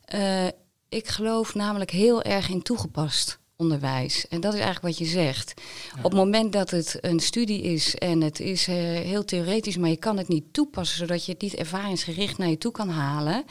Eh, 0.05 0.45
ik 0.89 1.07
geloof 1.07 1.55
namelijk 1.55 1.91
heel 1.91 2.21
erg 2.21 2.49
in 2.49 2.61
toegepast 2.61 3.39
onderwijs. 3.57 4.27
En 4.27 4.41
dat 4.41 4.53
is 4.53 4.59
eigenlijk 4.59 4.87
wat 4.97 5.07
je 5.07 5.13
zegt. 5.13 5.53
Ja. 5.95 5.97
Op 5.97 6.03
het 6.03 6.13
moment 6.13 6.53
dat 6.53 6.69
het 6.69 6.97
een 7.01 7.19
studie 7.19 7.61
is 7.61 7.95
en 7.95 8.21
het 8.21 8.39
is 8.39 8.67
eh, 8.67 8.75
heel 8.83 9.25
theoretisch, 9.25 9.77
maar 9.77 9.89
je 9.89 9.97
kan 9.97 10.17
het 10.17 10.27
niet 10.27 10.53
toepassen, 10.53 10.97
zodat 10.97 11.25
je 11.25 11.31
het 11.31 11.41
niet 11.41 11.53
ervaringsgericht 11.55 12.37
naar 12.37 12.49
je 12.49 12.57
toe 12.57 12.71
kan 12.71 12.89
halen. 12.89 13.43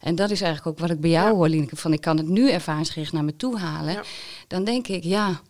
En 0.00 0.14
dat 0.14 0.30
is 0.30 0.40
eigenlijk 0.40 0.70
ook 0.76 0.86
wat 0.86 0.96
ik 0.96 1.00
bij 1.00 1.10
jou 1.10 1.28
Ja. 1.28 1.34
hoor, 1.34 1.48
Lineke, 1.48 1.76
van 1.76 1.92
ik 1.92 2.00
kan 2.00 2.16
het 2.16 2.28
nu 2.28 2.50
ervaringsgericht 2.50 3.12
naar 3.12 3.24
me 3.24 3.36
toe 3.36 3.58
halen. 3.58 3.92
Ja. 3.92 4.02
Dan 4.48 4.64
denk 4.64 4.88
ik, 4.88 5.04
ja, 5.04 5.40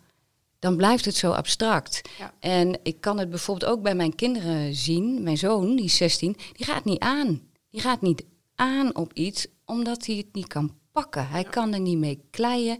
dan 0.58 0.76
blijft 0.76 1.04
het 1.04 1.16
zo 1.16 1.30
abstract. 1.30 2.00
Ja. 2.18 2.34
En 2.40 2.78
ik 2.82 3.00
kan 3.00 3.18
het 3.18 3.30
bijvoorbeeld 3.30 3.70
ook 3.72 3.82
bij 3.82 3.94
mijn 3.94 4.14
kinderen 4.14 4.74
zien. 4.74 5.22
Mijn 5.22 5.38
zoon, 5.38 5.76
die 5.76 5.84
is 5.84 5.96
16, 5.96 6.36
die 6.52 6.66
gaat 6.66 6.84
niet 6.84 7.00
aan. 7.00 7.40
Die 7.70 7.80
gaat 7.80 8.00
niet 8.02 8.24
aan 8.54 8.96
op 8.96 9.12
iets 9.12 9.46
omdat 9.64 10.06
hij 10.06 10.16
het 10.16 10.26
niet 10.32 10.46
kan 10.46 10.74
pakken. 10.92 11.28
Hij 11.28 11.42
Ja. 11.42 11.48
kan 11.50 11.72
er 11.72 11.80
niet 11.80 11.98
mee 11.98 12.20
kleien. 12.30 12.78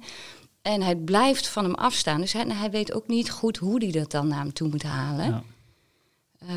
En 0.63 0.83
hij 0.83 0.97
blijft 0.97 1.49
van 1.49 1.65
hem 1.65 1.75
afstaan. 1.75 2.21
Dus 2.21 2.33
hij, 2.33 2.45
hij 2.49 2.71
weet 2.71 2.93
ook 2.93 3.09
niet 3.09 3.31
goed 3.31 3.57
hoe 3.57 3.83
hij 3.83 3.93
dat 3.93 4.11
dan 4.11 4.29
naar 4.29 4.39
hem 4.39 4.53
toe 4.53 4.69
moet 4.69 4.83
halen. 4.83 5.25
Ja. 5.27 5.43
Eh, 6.39 6.49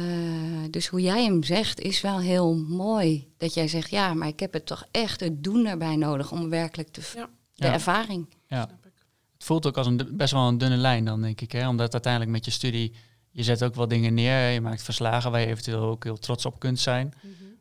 dus 0.70 0.88
hoe 0.88 1.02
jij 1.02 1.24
hem 1.24 1.44
zegt 1.44 1.80
is 1.80 2.02
wel 2.02 2.20
heel 2.20 2.56
mooi. 2.56 3.28
Dat 3.38 3.54
jij 3.54 3.68
zegt, 3.68 3.90
ja, 3.90 4.14
maar 4.14 4.28
ik 4.28 4.40
heb 4.40 4.54
het 4.54 4.66
toch 4.66 4.86
echt 4.92 5.20
het 5.20 5.44
doen 5.44 5.66
erbij 5.66 5.96
nodig 5.96 6.32
om 6.32 6.50
werkelijk 6.50 6.90
te, 6.90 7.02
Ja. 7.16 7.30
de 7.54 7.66
Ja. 7.66 7.74
ervaring. 7.74 8.30
Ja. 8.48 8.62
Snap 8.66 8.86
ik. 8.86 8.92
Het 9.34 9.44
voelt 9.44 9.66
ook 9.66 9.78
als 9.78 9.88
een, 9.88 10.10
best 10.12 10.34
wel 10.34 10.48
een 10.48 10.58
dunne 10.58 10.78
lijn 10.78 11.06
dan, 11.06 11.22
denk 11.22 11.42
ik. 11.42 11.52
Hè? 11.52 11.68
Omdat 11.68 11.94
uiteindelijk 11.94 12.32
met 12.32 12.46
je 12.46 12.52
studie, 12.52 12.94
je 13.32 13.44
zet 13.44 13.64
ook 13.64 13.76
wel 13.76 13.88
dingen 13.88 14.14
neer. 14.14 14.50
Je 14.50 14.62
maakt 14.62 14.84
verslagen 14.84 15.32
waar 15.32 15.40
je 15.42 15.48
eventueel 15.48 15.82
ook 15.84 16.04
heel 16.04 16.18
trots 16.18 16.46
op 16.46 16.60
kunt 16.60 16.80
zijn. 16.80 17.14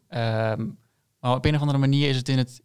Ehm, 0.09 0.67
maar 1.21 1.35
op 1.35 1.45
een 1.45 1.55
of 1.55 1.61
andere 1.61 1.79
manier 1.79 2.09
is 2.09 2.17
het 2.17 2.29
in 2.29 2.39
het, 2.39 2.63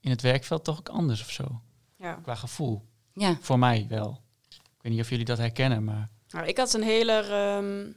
in 0.00 0.10
het 0.10 0.20
werkveld 0.22 0.64
toch 0.64 0.78
ook 0.78 0.88
anders 0.88 1.20
of 1.20 1.30
zo. 1.30 1.60
ja. 1.98 2.12
Qua 2.14 2.34
gevoel. 2.34 2.82
Ja, 3.14 3.38
Voor 3.40 3.58
mij 3.58 3.86
wel. 3.88 4.20
Ik 4.50 4.82
weet 4.88 4.92
niet 4.92 5.00
of 5.00 5.10
jullie 5.10 5.24
dat 5.24 5.38
herkennen, 5.38 5.84
maar... 5.84 6.10
Nou, 6.28 6.46
ik 6.46 6.56
had 6.56 6.74
een 6.74 6.82
hele. 6.82 7.12
ehm, 7.12 7.92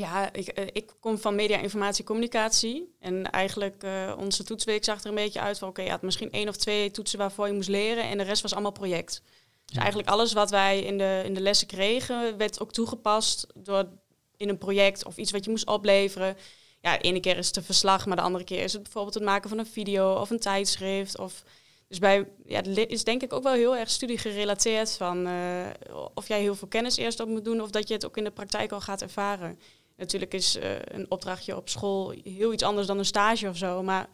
ja, 0.00 0.32
ik, 0.32 0.48
eh, 0.48 0.66
ik 0.72 0.92
kom 1.00 1.18
van 1.18 1.34
media, 1.34 1.58
informatie, 1.58 2.04
communicatie. 2.04 2.94
En 3.00 3.30
eigenlijk 3.30 3.84
uh, 3.84 4.14
onze 4.18 4.44
toetsweek 4.44 4.84
zag 4.84 5.00
er 5.02 5.08
een 5.08 5.14
beetje 5.14 5.40
uit 5.40 5.58
van... 5.58 5.68
oké, 5.68 5.82
je 5.82 5.90
had 5.90 6.02
misschien 6.02 6.30
één 6.32 6.48
of 6.48 6.56
twee 6.56 6.90
toetsen 6.90 7.18
waarvoor 7.18 7.46
je 7.46 7.52
moest 7.52 7.68
leren... 7.68 8.04
en 8.04 8.18
de 8.18 8.24
rest 8.24 8.42
was 8.42 8.52
allemaal 8.52 8.72
project. 8.72 9.22
Dus 9.64 9.74
Ja. 9.74 9.80
eigenlijk 9.80 10.10
alles 10.10 10.32
wat 10.32 10.50
wij 10.50 10.80
in 10.82 10.98
de, 10.98 11.22
in 11.24 11.34
de 11.34 11.40
lessen 11.40 11.66
kregen... 11.66 12.36
werd 12.36 12.60
ook 12.60 12.72
toegepast 12.72 13.46
door 13.54 13.88
in 14.36 14.48
een 14.48 14.58
project 14.58 15.04
of 15.04 15.16
iets 15.16 15.30
wat 15.30 15.44
je 15.44 15.50
moest 15.50 15.66
opleveren. 15.66 16.36
Ja, 16.80 16.92
de 16.96 17.02
ene 17.02 17.20
keer 17.20 17.36
is 17.36 17.46
het 17.46 17.56
een 17.56 17.62
verslag, 17.64 18.06
maar 18.06 18.16
de 18.16 18.22
andere 18.22 18.44
keer 18.44 18.62
is 18.62 18.72
het 18.72 18.82
bijvoorbeeld 18.82 19.14
het 19.14 19.22
maken 19.24 19.48
van 19.48 19.58
een 19.58 19.66
video 19.66 20.14
of 20.14 20.30
een 20.30 20.38
tijdschrift. 20.40 21.18
Of, 21.18 21.42
dus 21.88 21.98
bij, 21.98 22.28
ja, 22.44 22.60
het 22.60 22.90
is 22.90 23.04
denk 23.04 23.22
ik 23.22 23.32
ook 23.32 23.42
wel 23.42 23.52
heel 23.52 23.76
erg 23.76 23.90
studie 23.90 24.18
gerelateerd 24.18 24.96
van 24.96 25.26
uh, 25.26 25.66
of 26.14 26.28
jij 26.28 26.40
heel 26.40 26.54
veel 26.54 26.68
kennis 26.68 26.96
eerst 26.96 27.20
op 27.20 27.28
moet 27.28 27.44
doen 27.44 27.60
of 27.60 27.70
dat 27.70 27.88
je 27.88 27.94
het 27.94 28.06
ook 28.06 28.16
in 28.16 28.24
de 28.24 28.30
praktijk 28.30 28.72
al 28.72 28.80
gaat 28.80 29.02
ervaren. 29.02 29.58
Natuurlijk 29.96 30.34
is 30.34 30.56
uh, 30.56 30.62
een 30.84 31.10
opdrachtje 31.10 31.56
op 31.56 31.68
school 31.68 32.14
heel 32.24 32.52
iets 32.52 32.62
anders 32.62 32.86
dan 32.86 32.98
een 32.98 33.04
stage 33.04 33.48
of 33.48 33.56
zo, 33.56 33.82
maar 33.82 34.06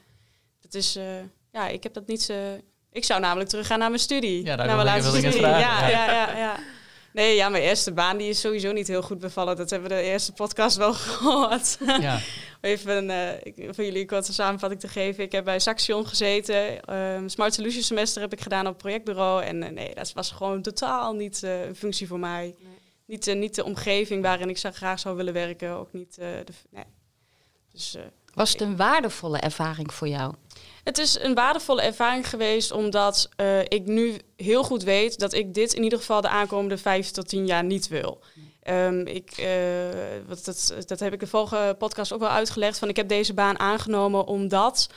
dat 0.61 0.75
is, 0.75 0.97
uh, 0.97 1.05
ja, 1.53 1.69
ik 1.69 1.83
heb 1.83 1.95
dat 1.95 2.07
niet. 2.07 2.33
ik 2.93 3.05
zou 3.05 3.21
namelijk 3.21 3.49
teruggaan 3.49 3.79
naar 3.79 3.89
mijn 3.89 4.01
studie. 4.01 4.45
Ja, 4.45 4.57
daar 4.57 4.67
naar 4.67 4.77
mijn 4.77 4.89
laatste 4.89 5.17
studie. 5.17 5.41
Ja, 5.41 5.89
ja, 5.89 6.11
ja, 6.11 6.37
ja. 6.37 6.59
Nee, 7.15 7.35
ja, 7.35 7.49
mijn 7.49 7.63
eerste 7.63 7.93
baan 7.93 8.17
die 8.17 8.29
is 8.29 8.41
sowieso 8.41 8.73
niet 8.73 8.89
heel 8.89 9.03
goed 9.03 9.19
bevallen. 9.19 9.57
Dat 9.57 9.71
hebben 9.71 9.89
we 9.89 9.95
de 9.95 10.03
eerste 10.03 10.33
podcast 10.33 10.77
wel 10.77 10.95
gehoord. 11.05 11.79
Ja, 12.01 12.21
Even 12.61 13.11
uh, 13.11 13.29
voor 13.73 13.85
jullie 13.85 14.01
een 14.01 14.07
korte 14.07 14.33
samenvatting 14.33 14.81
te 14.81 14.89
geven. 14.89 15.25
Ik 15.25 15.33
heb 15.33 15.45
bij 15.45 15.59
Saxion 15.59 16.07
gezeten. 16.07 16.95
Um, 16.95 17.29
Smart 17.29 17.55
Solutions 17.55 17.87
semester 17.87 18.23
heb 18.23 18.33
ik 18.33 18.41
gedaan 18.41 18.67
op 18.67 18.73
het 18.73 18.83
projectbureau. 18.83 19.43
En 19.43 19.63
uh, 19.63 19.69
nee, 19.69 19.95
dat 19.95 20.13
was 20.13 20.31
gewoon 20.31 20.63
totaal 20.63 21.15
niet 21.15 21.43
uh, 21.43 21.65
een 21.65 21.77
functie 21.77 22.07
voor 22.07 22.19
mij. 22.19 22.55
Nee. 22.59 22.73
Niet, 23.07 23.27
uh, 23.27 23.35
niet 23.35 23.55
de 23.55 23.65
omgeving 23.65 24.23
waarin 24.23 24.49
ik 24.49 24.59
zo 24.59 24.71
graag 24.71 24.99
zou 24.99 25.17
willen 25.17 25.33
werken. 25.33 25.71
Ook 25.71 25.93
niet 25.93 26.17
uh, 26.21 26.27
de... 26.45 26.53
Nee. 26.71 26.85
Dus, 27.73 27.97
was 28.35 28.53
het 28.53 28.61
een 28.61 28.77
waardevolle 28.77 29.39
ervaring 29.39 29.95
voor 29.95 30.09
jou? 30.09 30.35
Het 30.85 30.99
is 30.99 31.19
een 31.21 31.35
waardevolle 31.35 31.83
ervaring 31.83 32.29
geweest 32.29 32.73
omdat 32.73 33.29
uh, 33.37 33.61
ik 33.61 33.87
nu 33.87 34.21
heel 34.37 34.65
goed 34.65 34.83
weet 34.83 35.19
dat 35.19 35.33
ik 35.33 35.55
dit 35.55 35.73
in 35.73 35.83
ieder 35.83 35.99
geval 35.99 36.21
de 36.21 36.29
aankomende 36.29 36.79
vijf 36.79 37.11
tot 37.11 37.29
tien 37.29 37.47
jaar 37.47 37.65
niet 37.65 37.89
wil. 37.89 38.21
Um, 38.69 39.07
ik, 39.07 39.39
uh, 39.39 39.47
wat, 40.29 40.45
dat, 40.45 40.75
dat 40.87 41.01
heb 41.01 41.13
ik 41.13 41.21
de 41.21 41.27
vorige 41.27 41.75
podcast 41.79 42.13
ook 42.13 42.21
wel 42.21 42.29
uitgelegd. 42.29 42.79
Van 42.79 42.89
ik 42.89 42.97
heb 42.97 43.09
deze 43.09 43.35
baan 43.35 43.59
aangenomen 43.59 44.27
omdat 44.27 44.89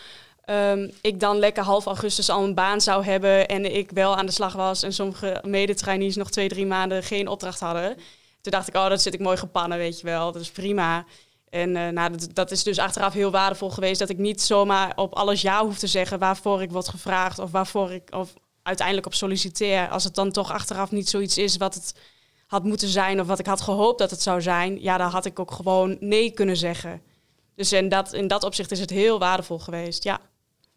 um, 0.46 0.92
ik 1.02 1.20
dan 1.20 1.40
lekker 1.40 1.64
half 1.64 1.86
augustus 1.86 2.30
al 2.30 2.44
een 2.44 2.54
baan 2.54 2.82
zou 2.82 3.04
hebben 3.04 3.48
en 3.48 3.76
ik 3.76 3.92
wel 3.92 4.18
aan 4.18 4.26
de 4.26 4.32
slag 4.32 4.54
was 4.54 4.84
en 4.84 4.94
sommige 4.94 5.42
medetrainees 5.46 6.16
nog 6.16 6.30
twee, 6.30 6.48
drie 6.48 6.66
maanden 6.66 7.04
geen 7.04 7.28
opdracht 7.28 7.60
hadden. 7.60 7.96
Toen 8.42 8.52
dacht 8.52 8.68
ik, 8.68 8.76
oh, 8.76 8.90
dat 8.90 9.02
zit 9.02 9.14
ik 9.14 9.20
mooi 9.20 9.38
gepannen, 9.38 9.78
weet 9.78 10.00
je 10.00 10.06
wel. 10.06 10.32
Dat 10.32 10.42
is 10.42 10.52
prima. 10.52 11.06
En 11.50 11.76
uh, 11.76 11.88
nou, 11.88 12.12
dat, 12.12 12.30
dat, 12.34 12.52
is 12.52 12.64
dus 12.64 12.80
achteraf 12.80 13.14
heel 13.14 13.32
waardevol 13.32 13.70
geweest 13.70 14.00
dat 14.00 14.10
ik 14.10 14.18
niet 14.18 14.42
zomaar 14.42 14.94
op 14.96 15.14
alles 15.14 15.42
ja 15.42 15.66
hoef 15.66 15.78
te 15.78 15.88
zeggen 15.88 16.20
waarvoor 16.20 16.62
ik 16.62 16.72
word 16.72 16.88
gevraagd 16.88 17.40
of 17.40 17.52
waarvoor 17.52 17.92
ik 17.92 18.14
of 18.16 18.34
uiteindelijk 18.64 19.08
op 19.08 19.14
solliciteer. 19.14 19.90
Als 19.90 20.04
het 20.04 20.16
dan 20.16 20.32
toch 20.32 20.52
achteraf 20.52 20.92
niet 20.92 21.10
zoiets 21.10 21.38
is 21.38 21.58
wat 21.58 21.74
het 21.74 21.94
had 22.48 22.64
moeten 22.64 22.88
zijn 22.88 23.22
of 23.22 23.28
wat 23.28 23.40
ik 23.40 23.46
had 23.46 23.62
gehoopt 23.62 24.00
dat 24.00 24.12
het 24.12 24.22
zou 24.22 24.42
zijn, 24.42 24.82
ja, 24.82 24.98
dan 24.98 25.10
had 25.10 25.26
ik 25.26 25.40
ook 25.40 25.52
gewoon 25.52 25.98
nee 26.00 26.32
kunnen 26.32 26.58
zeggen. 26.58 27.02
Dus 27.56 27.72
in 27.72 27.90
dat, 27.90 28.14
in 28.14 28.28
dat 28.28 28.44
opzicht 28.44 28.72
is 28.72 28.80
het 28.80 28.90
heel 28.90 29.20
waardevol 29.20 29.60
geweest, 29.60 30.04
ja. 30.04 30.20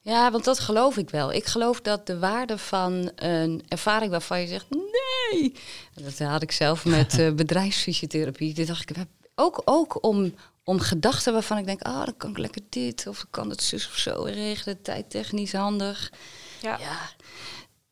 Ja, 0.03 0.31
want 0.31 0.45
dat 0.45 0.59
geloof 0.59 0.97
ik 0.97 1.11
wel. 1.11 1.33
Ik 1.33 1.47
geloof 1.47 1.81
dat 1.81 2.07
de 2.07 2.19
waarde 2.19 2.59
van 2.59 3.11
een 3.15 3.63
ervaring 3.69 4.11
waarvan 4.11 4.41
je 4.41 4.47
zegt 4.47 4.67
nee. 4.71 5.55
Dat 5.95 6.19
had 6.19 6.43
ik 6.43 6.53
zelf 6.53 6.85
met 6.85 7.19
uh, 7.19 7.33
bedrijfsfysiotherapie. 7.43 8.55
Toen 8.55 8.65
dacht 8.65 8.91
ik, 8.91 8.97
ook, 9.35 9.63
ook 9.65 10.05
om 10.05 10.35
om 10.71 10.81
gedachten 10.81 11.33
waarvan 11.33 11.59
ik 11.59 11.67
denk, 11.67 11.87
oh, 11.87 12.05
dan 12.05 12.17
kan 12.17 12.31
ik 12.31 12.39
lekker 12.39 12.63
dit 12.69 13.07
of 13.07 13.27
kan 13.31 13.51
het 13.51 13.63
zus 13.63 13.89
of 13.89 13.97
zo 13.97 14.23
regelen, 14.23 14.83
tijdtechnisch 14.83 15.53
handig. 15.53 16.13
Ja. 16.61 16.79
Ja, 16.79 16.99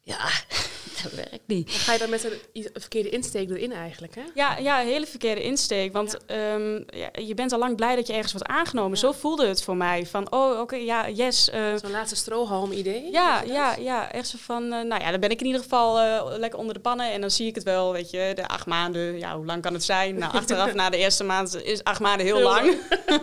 ja 0.08 0.28
dat 1.02 1.12
werkt 1.12 1.46
niet. 1.46 1.66
Dan 1.66 1.76
ga 1.76 1.92
je 1.92 1.98
dan 1.98 2.10
met 2.10 2.24
een, 2.24 2.68
verkeerde 2.74 3.08
insteek 3.08 3.50
erin 3.50 3.72
eigenlijk, 3.72 4.14
hè? 4.14 4.22
Ja, 4.34 4.56
ja, 4.56 4.80
een 4.80 4.86
hele 4.86 5.06
verkeerde 5.06 5.42
insteek. 5.42 5.92
Want 5.92 6.16
ehm, 6.26 6.72
ja, 6.86 7.08
je 7.12 7.34
bent 7.34 7.52
al 7.52 7.58
lang 7.58 7.76
blij 7.76 7.96
dat 7.96 8.06
je 8.06 8.12
ergens 8.12 8.32
wordt 8.32 8.46
aangenomen. 8.48 8.98
Zo 8.98 9.12
voelde 9.12 9.46
het 9.46 9.62
voor 9.62 9.76
mij. 9.76 10.06
Van, 10.06 10.32
oh, 10.32 10.60
oké, 10.60 10.76
ja, 10.76 11.08
yes. 11.08 11.50
eh, 11.50 11.74
Zo'n 11.82 11.90
laatste 11.90 12.16
strohalm 12.16 12.72
idee. 12.72 13.10
ja, 13.12 13.42
ja, 13.42 13.76
ja, 13.76 14.12
echt 14.12 14.28
zo 14.28 14.36
van, 14.40 14.62
eh, 14.72 14.84
nou 14.84 15.02
ja, 15.02 15.10
dan 15.10 15.20
ben 15.20 15.30
ik 15.30 15.40
in 15.40 15.46
ieder 15.46 15.62
geval 15.62 16.00
eh, 16.00 16.38
lekker 16.38 16.58
onder 16.58 16.74
de 16.74 16.80
pannen. 16.80 17.12
En 17.12 17.20
dan 17.20 17.30
zie 17.30 17.46
ik 17.46 17.54
het 17.54 17.64
wel, 17.64 17.92
weet 17.92 18.10
je, 18.10 18.32
de 18.34 18.48
acht 18.48 18.66
maanden. 18.66 19.18
Ja, 19.18 19.36
hoe 19.36 19.46
lang 19.46 19.62
kan 19.62 19.72
het 19.72 19.84
zijn? 19.84 20.18
Nou, 20.18 20.32
achteraf 20.38 20.74
na 20.74 20.90
de 20.90 20.96
eerste 20.96 21.24
maand 21.24 21.62
is 21.64 21.84
acht 21.84 22.00
maanden 22.00 22.26
heel 22.26 22.36
Heel 22.36 22.44
lang. 22.46 22.76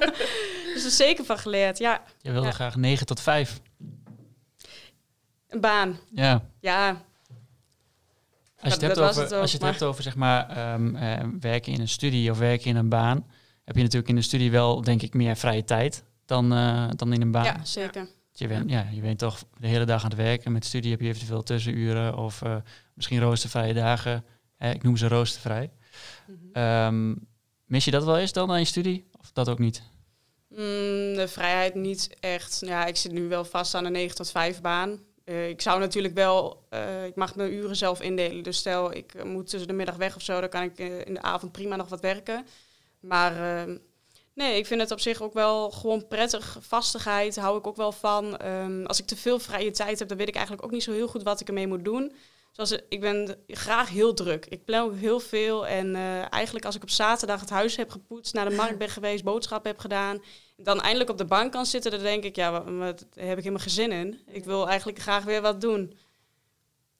dus 0.73 0.81
er 0.81 0.85
is 0.85 0.95
zeker 0.95 1.25
van 1.25 1.37
geleerd. 1.37 1.77
Ja, 1.77 2.01
Je 2.21 2.31
wilde 2.31 2.47
Ja. 2.47 2.53
graag 2.53 2.75
9 2.75 3.05
tot 3.05 3.21
5. 3.21 3.59
Een 5.55 5.61
baan. 5.61 5.99
Ja. 6.11 6.41
Ja, 6.59 6.89
Als 8.59 8.73
je 8.73 8.79
het 8.79 8.81
hebt 8.81 8.99
over, 8.99 9.21
het 9.21 9.33
ook, 9.33 9.41
als 9.41 9.51
je 9.51 9.57
het 9.57 9.65
hebt 9.65 9.83
over 9.83 10.03
zeg 10.03 10.15
maar, 10.15 10.49
ehm, 10.49 10.95
eh, 10.95 11.27
werken 11.39 11.73
in 11.73 11.79
een 11.81 11.87
studie 11.87 12.31
of 12.31 12.37
werken 12.37 12.65
in 12.65 12.75
een 12.75 12.89
baan, 12.89 13.25
heb 13.63 13.75
je 13.75 13.81
natuurlijk 13.81 14.09
in 14.09 14.15
de 14.15 14.21
studie 14.21 14.51
wel, 14.51 14.81
denk 14.81 15.01
ik, 15.01 15.13
meer 15.13 15.35
vrije 15.35 15.63
tijd 15.63 16.03
dan, 16.25 16.53
eh, 16.53 16.87
dan 16.95 17.13
in 17.13 17.21
een 17.21 17.31
baan. 17.31 17.43
ja 17.43 17.59
zeker. 17.63 18.07
Je, 18.31 18.47
bent, 18.47 18.69
ja, 18.69 18.87
je 18.91 19.01
bent 19.01 19.19
toch 19.19 19.43
de 19.59 19.67
hele 19.67 19.85
dag 19.85 20.03
aan 20.03 20.09
het 20.09 20.19
werken. 20.19 20.51
Met 20.51 20.65
studie 20.65 20.91
heb 20.91 21.01
je 21.01 21.07
eventueel 21.07 21.43
tussenuren 21.43 22.17
of 22.17 22.41
eh, 22.41 22.55
misschien 22.93 23.19
roostervrije 23.19 23.73
dagen. 23.73 24.25
Ik 24.59 24.83
noem 24.83 24.97
ze 24.97 25.07
roostervrij. 25.07 25.71
Ehm, 26.53 27.15
mis 27.65 27.85
je 27.85 27.91
dat 27.91 28.03
wel 28.03 28.17
eens 28.17 28.31
dan 28.31 28.51
aan 28.51 28.59
je 28.59 28.65
studie? 28.65 29.07
Of 29.19 29.31
dat 29.31 29.49
ook 29.49 29.59
niet? 29.59 29.83
Mm, 30.49 30.57
de 31.15 31.25
vrijheid 31.27 31.75
niet 31.75 32.17
echt. 32.19 32.61
Ja, 32.65 32.85
ik 32.85 32.95
zit 32.95 33.11
nu 33.11 33.27
wel 33.27 33.45
vast 33.45 33.75
aan 33.75 33.85
een 33.85 33.91
9 33.91 34.15
tot 34.15 34.31
5 34.31 34.61
baan. 34.61 34.99
Eh, 35.25 35.49
ik 35.49 35.61
zou 35.61 35.79
natuurlijk 35.79 36.13
wel, 36.13 36.63
eh, 36.69 37.05
ik 37.05 37.15
mag 37.15 37.35
mijn 37.35 37.53
uren 37.53 37.75
zelf 37.75 38.01
indelen. 38.01 38.43
Dus 38.43 38.57
stel 38.57 38.93
ik 38.93 39.13
eh, 39.13 39.23
moet 39.23 39.49
tussen 39.49 39.67
de 39.67 39.73
middag 39.73 39.95
weg 39.95 40.15
of 40.15 40.21
zo, 40.21 40.39
dan 40.39 40.49
kan 40.49 40.61
ik 40.61 40.77
in 40.79 41.13
de 41.13 41.21
avond 41.21 41.51
prima 41.51 41.75
nog 41.75 41.89
wat 41.89 42.01
werken. 42.01 42.45
Maar 42.99 43.31
eh, 43.31 43.75
nee, 44.33 44.57
ik 44.57 44.65
vind 44.65 44.81
het 44.81 44.91
op 44.91 44.99
zich 44.99 45.21
ook 45.21 45.33
wel 45.33 45.71
gewoon 45.71 46.07
prettig. 46.07 46.57
Vastigheid 46.61 47.35
hou 47.35 47.57
ik 47.57 47.67
ook 47.67 47.75
wel 47.75 47.91
van. 47.91 48.37
Ehm, 48.37 48.85
als 48.85 48.99
ik 48.99 49.05
te 49.05 49.15
veel 49.15 49.39
vrije 49.39 49.71
tijd 49.71 49.99
heb, 49.99 50.07
dan 50.07 50.17
weet 50.17 50.27
ik 50.27 50.35
eigenlijk 50.35 50.65
ook 50.65 50.71
niet 50.71 50.83
zo 50.83 50.91
heel 50.91 51.07
goed 51.07 51.23
wat 51.23 51.39
ik 51.39 51.47
ermee 51.47 51.67
moet 51.67 51.85
doen. 51.85 52.13
Zoals, 52.51 52.77
ik 52.89 52.99
ben 52.99 53.35
graag 53.47 53.89
heel 53.89 54.13
druk. 54.13 54.45
Ik 54.45 54.65
plan 54.65 54.83
ook 54.83 54.95
heel 54.95 55.19
veel. 55.19 55.67
En 55.67 55.95
eigenlijk 56.29 56.65
als 56.65 56.75
ik 56.75 56.83
op 56.83 56.89
zaterdag 56.89 57.39
het 57.39 57.49
huis 57.49 57.75
heb 57.75 57.89
gepoetst, 57.89 58.33
naar 58.33 58.49
de 58.49 58.55
markt 58.55 58.77
ben 58.77 58.89
geweest, 58.97 59.23
boodschappen 59.23 59.71
heb 59.71 59.79
gedaan, 59.79 60.21
dan 60.57 60.81
eindelijk 60.81 61.09
op 61.09 61.17
de 61.17 61.25
bank 61.25 61.51
kan 61.51 61.65
zitten, 61.65 61.91
dan 61.91 61.99
denk 61.99 62.23
ik, 62.23 62.35
ja, 62.35 62.51
wat, 62.51 62.63
wat 62.63 63.05
daar 63.13 63.25
heb 63.25 63.37
ik 63.37 63.43
helemaal 63.43 63.59
geen 63.65 63.69
zin 63.69 63.91
in. 63.91 64.19
Ik 64.27 64.45
wil 64.45 64.67
eigenlijk 64.67 64.99
graag 64.99 65.23
weer 65.23 65.41
wat 65.41 65.61
doen. 65.61 65.97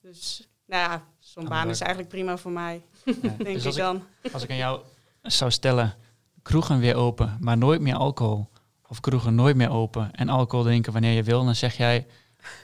Dus, 0.00 0.48
nou 0.66 0.90
ja, 0.90 1.04
zo'n 1.18 1.44
Kan 1.44 1.52
baan 1.52 1.68
is 1.68 1.80
eigenlijk 1.80 2.10
prima 2.10 2.36
voor 2.36 2.50
mij, 2.50 2.82
Ja. 3.04 3.12
denk 3.38 3.62
Dus 3.62 3.64
ik, 3.64 3.74
dan. 3.74 4.02
als 4.32 4.42
ik 4.42 4.50
aan 4.50 4.56
jou 4.56 4.80
zou 5.22 5.50
stellen, 5.50 5.94
kroegen 6.42 6.78
weer 6.78 6.94
open, 6.94 7.36
maar 7.40 7.58
nooit 7.58 7.80
meer 7.80 7.94
alcohol. 7.94 8.48
Of 8.88 9.00
kroegen 9.00 9.34
nooit 9.34 9.56
meer 9.56 9.70
open 9.70 10.12
en 10.12 10.28
alcohol 10.28 10.64
drinken 10.64 10.92
wanneer 10.92 11.12
je 11.12 11.22
wil, 11.22 11.44
dan 11.44 11.54
zeg 11.54 11.76
jij, 11.76 12.06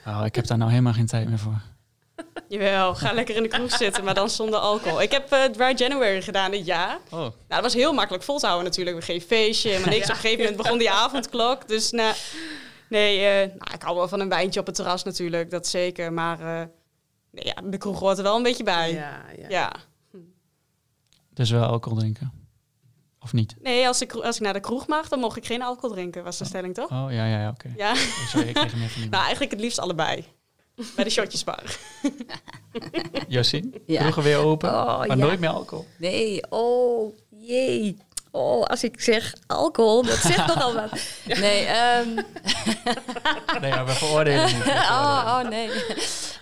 oh, 0.07 0.23
ik 0.25 0.35
heb 0.35 0.47
daar 0.47 0.59
nou 0.59 0.71
helemaal 0.71 0.93
geen 0.93 1.07
tijd 1.07 1.29
meer 1.29 1.39
voor. 1.39 1.61
Jawel, 2.49 2.95
ga 2.95 3.13
lekker 3.13 3.37
in 3.37 3.43
de 3.43 3.49
kroeg 3.49 3.73
zitten, 3.77 4.05
maar 4.05 4.15
dan 4.15 4.31
zonder 4.31 4.59
alcohol. 4.59 5.03
Ik 5.03 5.11
heb 5.11 5.33
eh, 5.33 5.45
Dry 5.45 5.73
January 5.77 6.23
gedaan 6.23 6.51
dit 6.51 6.67
jaar. 6.67 6.99
Oh, 7.11 7.19
Nou, 7.19 7.33
dat 7.49 7.63
was 7.63 7.75
heel 7.75 7.93
makkelijk 7.93 8.25
vol 8.25 8.39
te 8.39 8.47
houden 8.47 8.69
natuurlijk. 8.69 9.05
Geen 9.05 9.21
feestje, 9.21 9.79
maar 9.79 9.89
niks. 9.89 10.05
Op 10.09 10.11
een 10.11 10.17
gegeven 10.17 10.39
moment 10.39 10.57
begon 10.57 10.79
die 10.79 10.91
avondklok. 10.91 11.69
Dus 11.69 11.91
nou, 11.91 12.15
nee, 12.89 13.27
eh, 13.27 13.49
nou, 13.49 13.75
ik 13.75 13.83
hou 13.83 13.97
wel 13.97 14.09
van 14.09 14.21
een 14.21 14.29
wijntje 14.29 14.61
op 14.61 14.67
het 14.67 14.75
terras 14.75 15.03
natuurlijk, 15.03 15.51
dat 15.51 15.67
zeker. 15.67 16.13
Maar 16.13 16.41
eh, 16.41 16.67
nee, 17.31 17.45
ja, 17.45 17.55
de 17.65 17.79
kroeg 17.79 17.99
hoort 17.99 18.17
er 18.17 18.23
wel 18.23 18.37
een 18.37 18.43
beetje 18.43 18.65
bij. 18.65 18.93
Ja. 18.93 19.23
Ja, 19.39 19.49
ja. 19.49 19.73
dus 21.35 21.51
wel 21.51 21.65
alcohol 21.65 21.99
drinken. 21.99 22.33
Of 23.21 23.33
niet? 23.33 23.55
Nee, 23.61 23.87
als 23.87 24.01
ik, 24.03 24.13
als 24.13 24.37
ik 24.37 24.43
naar 24.43 24.53
de 24.53 24.61
kroeg 24.61 24.87
mag, 24.87 25.09
dan 25.09 25.19
mocht 25.19 25.37
ik 25.37 25.47
geen 25.47 25.63
alcohol 25.63 25.91
drinken, 25.91 26.25
was 26.25 26.39
de 26.39 26.45
stelling 26.45 26.75
toch? 26.75 26.91
Oh, 26.91 27.07
ja, 27.09 27.27
ja, 27.27 27.41
ja 27.41 27.49
oké. 27.49 27.73
Ja, 27.77 27.91
Oh, 27.91 28.27
Sorry, 28.29 28.49
ik 28.49 28.55
kreeg 28.55 28.73
hem 28.73 28.83
even 28.83 29.01
niet 29.01 29.11
nou 29.11 29.23
eigenlijk 29.23 29.53
het 29.53 29.61
liefst 29.61 29.79
allebei. 29.79 30.25
Bij 30.95 31.05
de 31.05 31.11
shotjesbar. 31.11 31.63
Josien, 33.29 33.75
Ja. 33.87 34.01
kroegen 34.01 34.23
weer 34.23 34.39
open, 34.39 34.69
Oh, 34.71 34.99
maar 34.99 35.07
ja. 35.07 35.15
nooit 35.15 35.41
meer 35.41 35.51
alcohol. 35.51 35.87
Nee, 35.97 36.43
oh 36.51 37.15
jee. 37.29 37.97
Oh, 38.31 38.65
als 38.65 38.85
ik 38.85 39.01
zeg 39.01 39.35
alcohol, 39.47 40.03
dat 40.03 40.17
zegt 40.19 40.47
nogal 40.47 40.75
wat. 40.75 40.91
Nee, 41.41 41.65
ehm 41.65 42.09
Nee, 43.61 43.71
maar 43.71 43.87
we 43.87 43.93
veroordelen 43.93 44.45
niet. 44.45 44.65
oh, 44.67 45.39
oh 45.41 45.49
nee. 45.49 45.71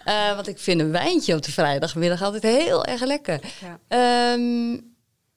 Eh, 0.04 0.34
want 0.34 0.48
ik 0.48 0.58
vind 0.58 0.80
een 0.80 0.90
wijntje 0.92 1.34
op 1.34 1.42
de 1.42 1.52
vrijdagmiddag 1.52 2.22
altijd 2.22 2.42
heel 2.42 2.84
erg 2.84 3.00
lekker. 3.04 3.40
Ja. 3.60 3.78
Ehm, 3.88 4.78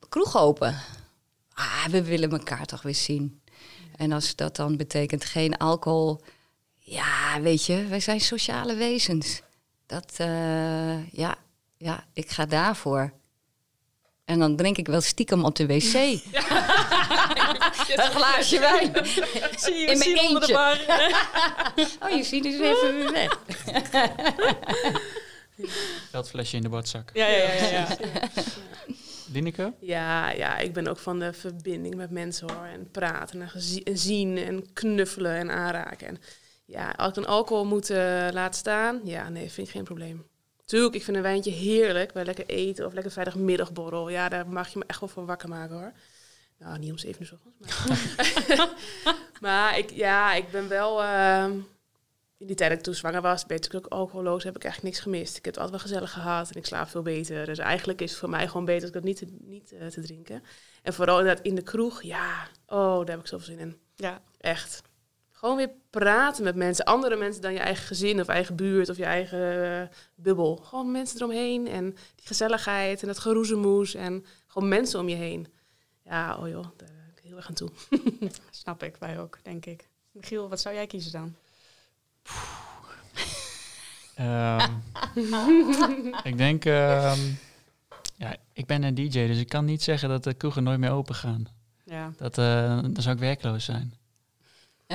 kroeg 0.09 0.37
open. 0.37 0.75
Ah, 1.53 1.85
we 1.85 2.03
willen 2.03 2.31
elkaar 2.31 2.65
toch 2.65 2.81
weer 2.81 2.95
zien. 2.95 3.41
En 3.97 4.11
als 4.11 4.35
dat 4.35 4.55
dan 4.55 4.77
betekent 4.77 5.25
geen 5.25 5.57
alcohol. 5.57 6.21
Ja, 6.85 7.41
weet 7.41 7.65
je, 7.65 7.85
wij 7.87 7.99
zijn 7.99 8.19
sociale 8.21 8.75
wezens. 8.75 9.41
Dat, 9.85 10.13
eh, 10.17 11.11
ja, 11.11 11.35
ja, 11.77 12.05
ik 12.13 12.29
ga 12.29 12.45
daarvoor. 12.45 13.13
En 14.25 14.39
dan 14.39 14.55
drink 14.55 14.77
ik 14.77 14.87
wel 14.87 15.01
stiekem 15.01 15.45
op 15.45 15.55
de 15.55 15.65
wc. 15.65 15.93
Een 17.93 18.11
glaasje 18.11 18.59
wijn. 18.59 19.05
Zie 19.57 19.73
je, 19.73 19.79
In 19.79 19.85
mijn 19.85 19.97
zie 19.97 20.21
je 20.21 20.27
onder 20.27 20.47
de 20.47 20.47
eentje. 20.47 20.53
bar. 20.53 20.79
Oh, 22.09 22.17
je 22.17 22.23
ziet 22.23 22.43
dus 22.43 22.53
even 22.59 22.95
weer 22.95 23.11
weg. 23.11 23.39
Veldflesje 26.11 26.55
in 26.55 26.61
de 26.61 26.69
botzak. 26.69 27.09
Ja, 27.13 27.27
ja, 27.27 27.37
ja. 27.37 27.53
ja, 27.53 27.69
ja. 27.71 27.87
Lineke? 29.31 29.73
Ja, 29.79 30.31
ja, 30.31 30.57
ik 30.57 30.73
ben 30.73 30.87
ook 30.87 30.99
van 30.99 31.19
de 31.19 31.33
verbinding 31.33 31.95
met 31.95 32.09
mensen 32.11 32.51
hoor. 32.51 32.65
En 32.65 32.91
praten 32.91 33.41
en, 33.41 33.49
en 33.83 33.97
zien 33.97 34.37
en 34.37 34.73
knuffelen 34.73 35.35
en 35.35 35.51
aanraken. 35.51 36.07
En 36.07 36.17
ja, 36.73 36.89
als 36.89 37.09
ik 37.09 37.15
een 37.15 37.25
alcohol 37.25 37.65
moet 37.65 37.89
eh, 37.89 38.27
laten 38.31 38.59
staan, 38.59 39.01
ja, 39.03 39.29
nee, 39.29 39.51
vind 39.51 39.67
ik 39.67 39.73
geen 39.73 39.83
probleem. 39.83 40.25
Tuurlijk, 40.65 40.95
ik 40.95 41.03
vind 41.03 41.17
een 41.17 41.23
wijntje 41.23 41.51
heerlijk. 41.51 42.13
Bij 42.13 42.25
lekker 42.25 42.45
eten 42.45 42.85
of 42.85 42.93
lekker 42.93 43.11
vrijdagmiddagborrel. 43.11 44.09
Ja, 44.09 44.29
daar 44.29 44.47
mag 44.47 44.69
je 44.69 44.79
me 44.79 44.85
echt 44.87 44.99
wel 44.99 45.09
voor 45.09 45.25
wakker 45.25 45.49
maken 45.49 45.75
hoor. 45.75 45.91
Nou, 46.57 46.79
niet 46.79 46.91
om 46.91 46.97
zeven 46.97 47.23
uur 47.23 47.33
ochtends. 47.33 47.85
Maar, 48.47 48.69
maar 49.41 49.77
ik, 49.77 49.89
ja, 49.91 50.33
ik 50.33 50.51
ben 50.51 50.67
wel... 50.67 51.03
ehm, 51.03 51.51
in 52.37 52.49
die 52.49 52.55
tijd 52.55 52.69
dat 52.69 52.79
ik 52.79 52.85
toen 52.85 52.93
zwanger 52.93 53.21
was, 53.21 53.45
ben 53.45 53.57
ik 53.57 53.63
natuurlijk 53.63 53.93
ook 53.93 53.99
alcoholoos, 53.99 54.43
heb 54.43 54.55
ik 54.55 54.63
eigenlijk 54.63 54.93
niks 54.93 55.05
gemist. 55.05 55.37
Ik 55.37 55.45
heb 55.45 55.53
het 55.53 55.63
altijd 55.63 55.81
wel 55.81 55.89
gezellig 55.91 56.11
gehad 56.11 56.49
en 56.49 56.55
ik 56.57 56.65
slaap 56.65 56.89
veel 56.89 57.01
beter. 57.01 57.45
Dus 57.45 57.57
eigenlijk 57.57 58.01
is 58.01 58.09
het 58.09 58.19
voor 58.19 58.29
mij 58.29 58.47
gewoon 58.47 58.65
beter 58.65 58.81
als 58.81 58.89
ik 58.89 58.95
dat 58.95 59.03
niet, 59.03 59.17
te, 59.17 59.27
niet 59.39 59.71
eh, 59.71 59.87
te 59.87 60.01
drinken. 60.01 60.43
En 60.81 60.93
vooral 60.93 61.19
inderdaad 61.19 61.45
in 61.45 61.55
de 61.55 61.61
kroeg, 61.61 62.01
ja, 62.01 62.47
oh, 62.67 62.97
daar 62.97 63.09
heb 63.09 63.19
ik 63.19 63.27
zoveel 63.27 63.45
zin 63.45 63.59
in. 63.59 63.77
ja. 63.95 64.21
Echt. 64.37 64.81
Gewoon 65.43 65.57
weer 65.57 65.71
praten 65.89 66.43
met 66.43 66.55
mensen, 66.55 66.85
andere 66.85 67.15
mensen 67.15 67.41
dan 67.41 67.53
je 67.53 67.59
eigen 67.59 67.85
gezin 67.85 68.19
of 68.19 68.27
eigen 68.27 68.55
buurt 68.55 68.89
of 68.89 68.97
je 68.97 69.05
eigen 69.05 69.81
eh, 69.81 69.87
bubbel. 70.15 70.55
Gewoon 70.55 70.91
mensen 70.91 71.17
eromheen 71.17 71.67
en 71.67 71.85
die 72.15 72.27
gezelligheid 72.27 73.01
en 73.01 73.07
dat 73.07 73.19
geroezemoes 73.19 73.95
en 73.95 74.25
gewoon 74.47 74.67
mensen 74.67 74.99
om 74.99 75.09
je 75.09 75.15
heen. 75.15 75.47
Ja, 76.03 76.35
oh 76.35 76.47
joh, 76.47 76.63
daar 76.63 76.89
ben 76.89 77.13
ik 77.15 77.23
heel 77.23 77.37
erg 77.37 77.47
aan 77.47 77.53
toe. 77.53 77.69
Snap 78.51 78.83
ik, 78.83 78.95
wij 78.97 79.19
ook, 79.19 79.39
denk 79.41 79.65
ik. 79.65 79.87
Michiel, 80.11 80.49
wat 80.49 80.61
zou 80.61 80.75
jij 80.75 80.87
kiezen 80.87 81.11
dan? 81.11 81.35
Ehm, 84.15 84.71
ik 86.29 86.37
denk, 86.37 86.65
ehm, 86.65 87.19
ja, 88.15 88.35
ik 88.53 88.65
ben 88.65 88.83
een 88.83 88.95
DJ, 88.95 89.27
dus 89.27 89.39
ik 89.39 89.49
kan 89.49 89.65
niet 89.65 89.83
zeggen 89.83 90.09
dat 90.09 90.23
de 90.23 90.33
kroegen 90.33 90.63
nooit 90.63 90.79
meer 90.79 90.91
open 90.91 91.15
gaan. 91.15 91.45
Ja. 91.85 92.13
Dat, 92.17 92.37
eh, 92.37 92.81
dan 92.81 93.01
zou 93.01 93.15
ik 93.15 93.21
werkloos 93.21 93.65
zijn. 93.65 93.93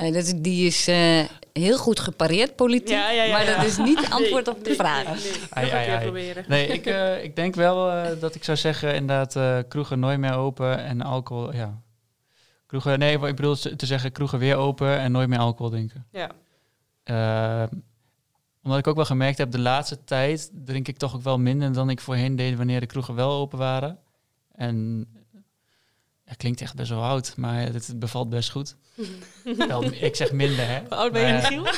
Eh, 0.01 0.13
dat, 0.13 0.23
is- 0.23 0.33
die 0.35 0.65
is 0.67 0.87
eh, 0.87 1.23
heel 1.53 1.77
goed 1.77 1.99
gepareerd 1.99 2.55
politiek, 2.55 2.87
Ja, 2.89 3.09
ja, 3.11 3.23
ja, 3.23 3.31
maar 3.31 3.45
ja. 3.45 3.55
dat 3.55 3.65
is 3.65 3.77
niet 3.77 4.07
antwoord 4.09 4.45
Nee, 4.45 4.55
op 4.55 4.63
de 4.63 4.69
nee, 4.69 4.75
vraag. 4.75 5.03
Nee, 5.05 5.71
nee. 5.71 5.71
Ai, 5.73 5.99
proberen. 6.01 6.71
Ik, 6.73 6.85
eh, 6.85 7.23
ik 7.23 7.35
denk 7.35 7.55
wel 7.55 7.91
eh, 7.91 8.19
dat 8.19 8.35
ik 8.35 8.43
zou 8.43 8.57
zeggen 8.57 8.93
inderdaad 8.95 9.35
eh, 9.35 9.57
kroegen 9.67 9.99
nooit 9.99 10.19
meer 10.19 10.33
open 10.33 10.77
en 10.83 11.01
alcohol, 11.01 11.53
ja. 11.53 11.81
Kroegen, 12.65 12.99
nee, 12.99 13.13
ik 13.13 13.35
bedoel 13.35 13.55
te 13.55 13.85
zeggen 13.85 14.11
kroegen 14.11 14.39
weer 14.39 14.55
open 14.55 14.97
en 14.99 15.11
nooit 15.11 15.29
meer 15.29 15.39
alcohol 15.39 15.71
drinken. 15.71 16.05
Ja. 16.11 16.29
Omdat 18.63 18.79
ik 18.79 18.87
ook 18.87 18.95
wel 18.95 19.05
gemerkt 19.05 19.37
heb, 19.37 19.51
de 19.51 19.59
laatste 19.59 20.03
tijd 20.03 20.51
drink 20.65 20.87
ik 20.87 20.97
toch 20.97 21.15
ook 21.15 21.21
wel 21.23 21.37
minder 21.39 21.73
dan 21.73 21.89
ik 21.89 21.99
voorheen 21.99 22.35
deed 22.35 22.57
wanneer 22.57 22.79
de 22.79 22.85
kroegen 22.85 23.15
wel 23.15 23.31
open 23.31 23.57
waren. 23.57 23.97
En 24.55 25.07
Ja, 26.29 26.35
klinkt 26.37 26.61
echt 26.61 26.75
best 26.75 26.89
wel 26.89 27.03
oud, 27.03 27.33
maar 27.35 27.61
het 27.61 27.91
bevalt 27.95 28.29
best 28.29 28.49
goed. 28.49 28.75
Wel, 29.67 29.83
ik 29.83 30.15
zeg 30.15 30.31
minder, 30.31 30.67
hè. 30.67 30.79
Hoe 30.79 30.89
oud 30.95 31.11
ben 31.11 31.27
je, 31.27 31.33
Michiel? 31.33 31.65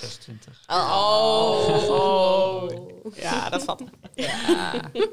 26. 0.00 0.62
Oh. 0.66 2.68
Ja, 3.16 3.48
dat 3.50 3.64
valt. 3.64 3.82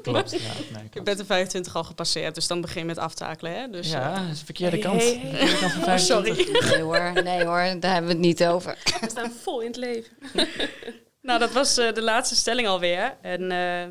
Klopt, 0.02 0.30
ja. 0.30 0.38
Nee, 0.72 0.82
Je 0.82 0.88
klopt. 0.90 1.04
bent 1.04 1.18
de 1.18 1.24
25 1.24 1.76
al 1.76 1.84
gepasseerd, 1.84 2.34
dus 2.34 2.46
dan 2.46 2.60
begin 2.60 2.80
je 2.80 2.86
met 2.86 2.98
aftakelen, 2.98 3.52
hè? 3.60 3.68
Dus, 3.70 3.86
eh, 3.86 3.92
ja, 3.92 4.14
dat 4.20 4.30
is 4.32 4.38
de 4.38 4.44
verkeerde 4.44 4.76
Hey, 4.76 4.84
kant. 4.84 5.02
hey, 5.02 5.18
hey. 5.22 5.30
Verkeerde 5.30 5.58
kant 5.60 5.72
van 5.72 5.80
oh, 5.80 5.86
25. 5.88 6.46
sorry. 6.46 6.70
Nee 6.70 6.82
hoor, 6.82 7.22
nee 7.22 7.44
hoor, 7.44 7.80
daar 7.80 7.92
hebben 7.92 8.10
we 8.10 8.16
het 8.16 8.26
niet 8.26 8.44
over. 8.44 8.78
We 9.00 9.10
staan 9.10 9.32
vol 9.42 9.60
in 9.60 9.66
het 9.66 9.76
leven. 9.76 10.12
Nou, 11.22 11.38
dat 11.38 11.52
was 11.52 11.76
eh, 11.78 11.92
de 11.92 12.02
laatste 12.02 12.34
stelling 12.36 12.68
alweer. 12.68 13.16
En 13.22 13.50
eh, 13.50 13.86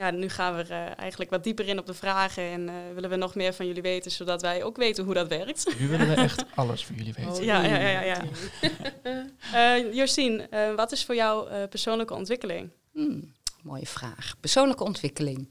ja, 0.00 0.10
nu 0.10 0.28
gaan 0.28 0.56
we 0.56 0.62
er 0.62 0.70
eh, 0.70 0.98
eigenlijk 0.98 1.30
wat 1.30 1.44
dieper 1.44 1.68
in 1.68 1.78
op 1.78 1.86
de 1.86 1.94
vragen. 1.94 2.42
En 2.42 2.68
eh, 2.68 2.74
willen 2.94 3.10
we 3.10 3.16
nog 3.16 3.34
meer 3.34 3.52
van 3.52 3.66
jullie 3.66 3.82
weten, 3.82 4.10
zodat 4.10 4.42
wij 4.42 4.62
ook 4.62 4.76
weten 4.76 5.04
hoe 5.04 5.14
dat 5.14 5.28
werkt. 5.28 5.78
Nu 5.78 5.88
willen 5.88 6.08
we 6.08 6.14
echt 6.14 6.44
alles 6.54 6.84
van 6.84 6.94
jullie 6.94 7.12
weten. 7.12 7.32
Oh, 7.32 7.42
Ja, 7.44 7.64
ja, 7.64 7.76
ja, 7.76 8.00
ja. 8.00 8.22
Eh 9.52 9.94
Josien, 9.94 10.50
eh, 10.50 10.74
wat 10.74 10.92
is 10.92 11.04
voor 11.04 11.14
jou 11.14 11.50
eh, 11.50 11.68
persoonlijke 11.68 12.14
ontwikkeling? 12.14 12.70
Hmm, 12.92 13.34
mooie 13.62 13.86
vraag. 13.86 14.34
Persoonlijke 14.40 14.84
ontwikkeling. 14.84 15.48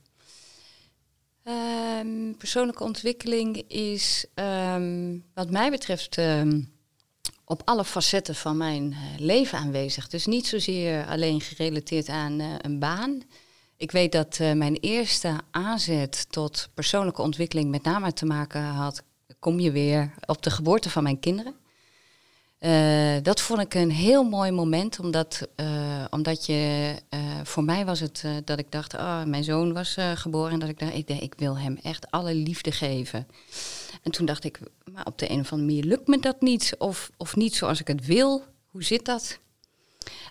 Ehm, 1.43 2.33
persoonlijke 2.37 2.83
ontwikkeling 2.83 3.63
is, 3.67 4.25
ehm, 4.33 5.17
wat 5.33 5.49
mij 5.49 5.69
betreft, 5.69 6.17
ehm, 6.17 6.61
op 7.45 7.61
alle 7.65 7.85
facetten 7.85 8.35
van 8.35 8.57
mijn 8.57 8.91
eh, 8.93 8.99
leven 9.17 9.57
aanwezig. 9.57 10.07
Dus 10.07 10.25
niet 10.25 10.47
zozeer 10.47 11.05
alleen 11.05 11.41
gerelateerd 11.41 12.09
aan 12.09 12.39
eh, 12.39 12.53
een 12.61 12.79
baan. 12.79 13.21
Ik 13.79 13.91
weet 13.91 14.11
dat 14.11 14.37
eh, 14.39 14.53
mijn 14.53 14.75
eerste 14.75 15.39
aanzet 15.51 16.25
tot 16.29 16.69
persoonlijke 16.73 17.21
ontwikkeling 17.21 17.69
met 17.69 17.83
name 17.83 18.13
te 18.13 18.25
maken 18.25 18.61
had, 18.61 19.03
kom 19.39 19.59
je 19.59 19.71
weer, 19.71 20.13
op 20.25 20.43
de 20.43 20.49
geboorte 20.49 20.89
van 20.89 21.03
mijn 21.03 21.19
kinderen. 21.19 21.55
Eh, 22.57 23.23
dat 23.23 23.41
vond 23.41 23.61
ik 23.61 23.73
een 23.73 23.91
heel 23.91 24.23
mooi 24.23 24.51
moment, 24.51 24.99
omdat, 24.99 25.47
eh, 25.55 26.05
omdat 26.09 26.45
je, 26.45 26.93
voor 27.43 27.63
mij 27.63 27.85
was 27.85 27.99
het 27.99 28.23
dat 28.45 28.59
ik 28.59 28.71
dacht, 28.71 28.93
oh, 28.93 29.23
mijn 29.23 29.43
zoon 29.43 29.73
was 29.73 29.97
geboren 30.15 30.51
en 30.51 30.59
dat 30.59 30.69
ik 30.69 30.79
dacht, 30.79 30.93
ik, 30.93 31.09
ik 31.09 31.33
wil 31.37 31.57
hem 31.57 31.77
echt 31.83 32.11
alle 32.11 32.33
liefde 32.33 32.71
geven. 32.71 33.27
En 34.03 34.11
toen 34.11 34.25
dacht 34.25 34.43
ik, 34.43 34.59
maar 34.93 35.05
op 35.05 35.17
de 35.17 35.29
een 35.29 35.39
of 35.39 35.51
andere 35.51 35.71
manier 35.71 35.83
lukt 35.83 36.07
me 36.07 36.19
dat 36.19 36.41
niet, 36.41 36.75
of, 36.77 37.11
of 37.17 37.35
niet 37.35 37.55
zoals 37.55 37.79
ik 37.79 37.87
het 37.87 38.05
wil. 38.05 38.43
Hoe 38.65 38.83
zit 38.83 39.05
dat? 39.05 39.39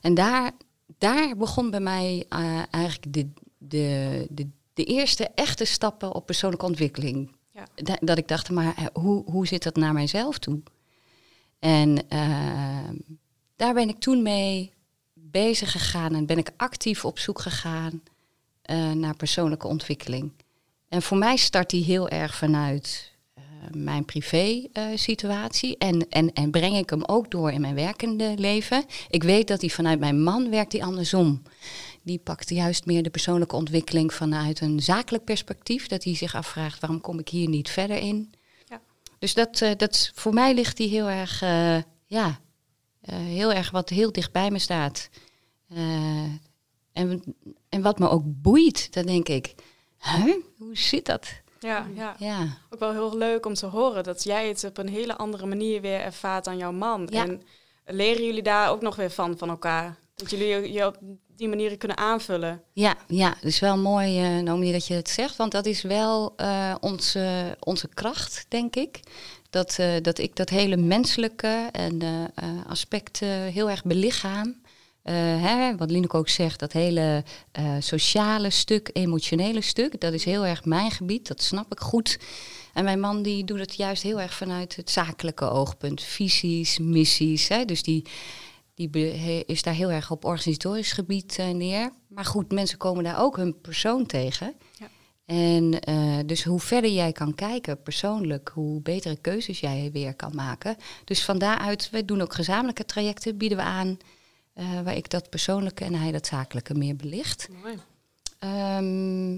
En 0.01 0.15
daar, 0.15 0.53
daar 0.99 1.37
begon 1.37 1.71
bij 1.71 1.81
mij 1.81 2.25
eh, 2.29 2.63
eigenlijk 2.71 3.13
de, 3.13 3.29
de, 3.59 4.27
de, 4.31 4.49
de 4.75 4.85
eerste 4.85 5.29
echte 5.35 5.65
stappen 5.65 6.13
op 6.15 6.27
persoonlijke 6.27 6.67
ontwikkeling. 6.67 7.37
Ja. 7.51 7.67
Da- 7.75 7.99
dat 8.01 8.19
ik 8.19 8.29
dacht, 8.29 8.51
maar 8.51 8.77
eh, 8.77 8.85
hoe, 8.93 9.31
hoe 9.31 9.47
zit 9.47 9.63
dat 9.63 9.77
naar 9.77 9.93
mijzelf 9.93 10.39
toe? 10.39 10.63
En 11.59 12.09
eh, 12.09 12.89
daar 13.57 13.75
ben 13.75 13.89
ik 13.89 13.99
toen 13.99 14.23
mee 14.23 14.73
bezig 15.13 15.73
gegaan 15.73 16.15
en 16.15 16.27
ben 16.27 16.39
ik 16.39 16.51
actief 16.57 17.05
op 17.05 17.19
zoek 17.19 17.41
gegaan 17.41 18.03
eh, 18.63 18.93
naar 18.93 19.17
persoonlijke 19.17 19.67
ontwikkeling. 19.67 20.33
En 20.89 21.03
voor 21.03 21.19
mij 21.19 21.37
start 21.37 21.71
die 21.71 21.85
heel 21.85 22.09
erg 22.09 22.35
vanuit 22.35 23.13
mijn 23.71 24.05
privé 24.05 24.69
eh, 24.73 24.87
situatie 24.95 25.79
en, 25.79 26.09
en, 26.09 26.33
en 26.33 26.51
breng 26.51 26.77
ik 26.77 26.91
hem 26.91 27.05
ook 27.05 27.31
door 27.31 27.53
in 27.53 27.61
mijn 27.61 27.75
werkende 27.75 28.35
leven. 28.37 28.85
Ik 29.09 29.23
weet 29.23 29.49
dat 29.49 29.61
die 29.61 29.73
vanuit 29.73 29.99
mijn 29.99 30.23
man 30.23 30.51
werkt 30.51 30.71
die 30.71 30.85
andersom. 30.85 31.43
Die 32.03 32.19
pakt 32.19 32.51
juist 32.51 32.87
meer 32.87 33.03
de 33.03 33.11
persoonlijke 33.11 33.57
ontwikkeling 33.57 34.15
vanuit 34.15 34.61
een 34.61 34.81
zakelijk 34.81 35.25
perspectief. 35.25 35.87
Dat 35.87 36.05
hij 36.05 36.15
zich 36.15 36.35
afvraagt 36.35 36.81
waarom 36.81 37.01
kom 37.01 37.19
ik 37.19 37.29
hier 37.29 37.49
niet 37.49 37.71
verder 37.71 37.97
in. 37.97 38.33
Ja. 38.69 38.81
Dus 39.19 39.35
dat, 39.35 39.61
eh, 39.61 39.71
dat, 39.77 40.11
voor 40.15 40.35
mij 40.35 40.55
ligt 40.55 40.77
die 40.77 40.89
heel 40.89 41.09
erg, 41.09 41.43
eh, 41.43 41.79
ja, 42.07 42.41
heel 43.11 43.53
erg 43.53 43.71
wat 43.71 43.89
heel 43.89 44.13
dicht 44.13 44.33
bij 44.33 44.51
me 44.51 44.59
staat. 44.59 45.09
En, 46.93 47.23
en 47.69 47.83
wat 47.83 47.99
me 47.99 48.09
ook 48.09 48.23
boeit, 48.25 48.93
dan 48.93 49.07
denk 49.07 49.29
ik, 49.29 49.55
huh? 49.99 50.35
hoe 50.57 50.77
zit 50.77 51.07
dat? 51.07 51.43
Ja, 51.61 51.87
ja. 51.95 52.15
Ja, 52.19 52.47
Ook 52.71 52.79
wel 52.79 52.93
heel 52.93 53.17
leuk 53.17 53.47
om 53.47 53.55
te 53.55 53.67
horen 53.67 54.03
dat 54.05 54.25
jij 54.25 54.49
het 54.49 54.65
op 54.65 54.79
een 54.79 54.89
hele 54.89 55.17
andere 55.17 55.47
manier 55.47 55.81
weer 55.81 56.01
ervaart 56.01 56.45
dan 56.45 56.57
jouw 56.57 56.73
man. 56.73 57.07
Ja. 57.11 57.23
En 57.27 57.43
leren 57.87 58.25
jullie 58.25 58.43
daar 58.43 58.71
ook 58.71 58.81
nog 58.83 58.97
weer 58.97 59.11
van, 59.11 59.39
van 59.39 59.49
elkaar? 59.49 59.97
Dat 60.15 60.31
jullie 60.31 60.73
je- 60.73 60.87
op 60.87 60.97
die 61.37 61.49
manieren 61.49 61.79
kunnen 61.79 61.97
aanvullen. 61.97 62.63
ja, 62.73 62.95
ja. 63.07 63.29
Het 63.29 63.45
is 63.45 63.61
wel 63.61 63.77
mooi, 63.77 64.19
eh 64.23 64.43
Naomi, 64.43 64.73
dat 64.73 64.87
je 64.87 64.95
het 64.95 65.09
zegt. 65.09 65.37
Want 65.37 65.53
dat 65.53 65.67
is 65.67 65.83
wel 65.83 66.33
eh, 66.37 66.75
onze, 66.81 67.57
onze 67.61 67.89
kracht, 67.95 68.47
denk 68.49 68.77
ik. 68.77 69.01
Dat, 69.51 69.77
eh, 69.79 69.91
dat 70.03 70.19
ik 70.19 70.37
dat 70.37 70.49
hele 70.49 70.77
menselijke 70.77 71.69
en 71.73 72.03
eh, 72.03 72.25
eh, 72.25 72.67
aspect 72.69 73.23
eh, 73.23 73.29
heel 73.29 73.71
erg 73.71 73.85
belichaam. 73.85 74.58
Eh, 75.09 75.15
hè, 75.43 75.77
wat 75.77 75.91
Lineke 75.91 76.17
ook 76.17 76.29
zegt, 76.29 76.61
dat 76.61 76.73
hele 76.73 77.25
eh, 77.53 77.75
sociale 77.79 78.51
stuk, 78.51 78.91
emotionele 78.93 79.61
stuk, 79.61 80.01
dat 80.01 80.13
is 80.13 80.25
heel 80.25 80.47
erg 80.47 80.65
mijn 80.65 80.91
gebied, 80.91 81.29
dat 81.29 81.43
snap 81.43 81.73
ik 81.73 81.81
goed. 81.81 82.19
En 82.75 82.85
mijn 82.85 83.01
man 83.01 83.23
die 83.23 83.45
doet 83.45 83.59
het 83.59 83.75
juist 83.75 84.03
heel 84.03 84.21
erg 84.21 84.35
vanuit 84.35 84.77
het 84.77 84.91
zakelijke 84.91 85.51
oogpunt, 85.51 86.03
visies, 86.03 86.79
missies. 86.79 87.49
Hè, 87.49 87.65
dus 87.65 87.83
die, 87.83 88.05
die 88.75 88.91
is 89.45 89.63
daar 89.63 89.75
heel 89.75 89.91
erg 89.91 90.11
op 90.11 90.25
organisatorisch 90.25 90.93
gebied 90.93 91.39
eh, 91.39 91.49
neer. 91.49 91.91
Maar 92.09 92.25
goed, 92.25 92.53
mensen 92.53 92.79
komen 92.79 93.05
daar 93.05 93.21
ook 93.21 93.37
hun 93.37 93.61
persoon 93.61 94.07
tegen. 94.07 94.55
Ja. 94.79 94.87
En 95.25 95.71
dus 96.27 96.45
hoe 96.45 96.61
verder 96.61 96.91
jij 96.91 97.13
kan 97.13 97.35
kijken 97.35 97.83
persoonlijk, 97.83 98.51
hoe 98.55 98.81
betere 98.81 99.17
keuzes 99.17 99.61
jij 99.61 99.91
weer 99.93 100.15
kan 100.15 100.35
maken. 100.35 100.77
Dus 101.05 101.25
van 101.25 101.39
daaruit, 101.39 101.91
wij 101.91 102.05
doen 102.05 102.21
ook 102.21 102.35
gezamenlijke 102.35 102.85
trajecten, 102.85 103.37
bieden 103.37 103.59
we 103.59 103.65
aan, 103.65 103.99
eh, 104.59 104.81
waar 104.81 104.97
ik 104.97 105.11
dat 105.11 105.31
persoonlijke 105.31 105.85
en 105.85 105.95
hij 105.95 106.13
dat 106.13 106.27
zakelijke 106.27 106.75
meer 106.75 106.97
belicht. 106.97 107.49
Mooi. 107.63 107.79
Ehm, 108.39 109.35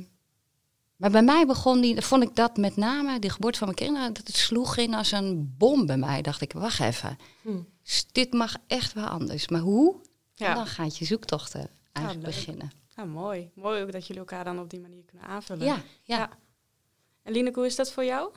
maar 0.97 1.11
bij 1.11 1.23
mij 1.23 1.47
begon 1.47 1.81
die, 1.81 2.01
vond 2.03 2.23
ik 2.23 2.37
dat 2.37 2.57
met 2.57 2.77
name, 2.77 3.19
de 3.19 3.31
geboorte 3.31 3.59
van 3.59 3.67
mijn 3.67 3.79
kinderen, 3.79 4.13
dat 4.13 4.27
het 4.27 4.37
sloeg 4.37 4.77
in 4.77 4.95
als 4.95 5.13
een 5.13 5.55
bom 5.59 5.87
bij 5.87 5.97
mij. 5.97 6.23
Dacht 6.23 6.41
ik, 6.41 6.53
wacht 6.53 6.81
even, 6.81 7.19
Hm. 7.43 7.59
s- 7.83 8.07
dit 8.13 8.33
mag 8.33 8.55
echt 8.67 8.93
wel 8.93 9.07
anders. 9.07 9.49
Maar 9.49 9.61
hoe? 9.61 9.95
En 10.37 10.55
dan 10.55 10.67
gaat 10.67 10.99
je 10.99 11.05
zoektochten 11.05 11.71
eigenlijk 11.93 12.27
leuk. 12.27 12.35
beginnen. 12.37 12.71
ja 12.97 13.05
mooi. 13.05 13.51
Mooi 13.55 13.83
ook 13.83 13.93
dat 13.93 14.03
jullie 14.07 14.19
elkaar 14.23 14.45
dan 14.45 14.59
op 14.59 14.71
die 14.71 14.81
manier 14.81 15.03
kunnen 15.05 15.27
aanvullen. 15.27 15.67
Ja, 15.67 15.75
ja. 16.03 16.17
Ja. 16.19 16.31
En 17.23 17.33
Lineke, 17.33 17.59
hoe 17.59 17.69
is 17.69 17.77
dat 17.77 17.93
voor 17.93 18.05
jou? 18.05 18.33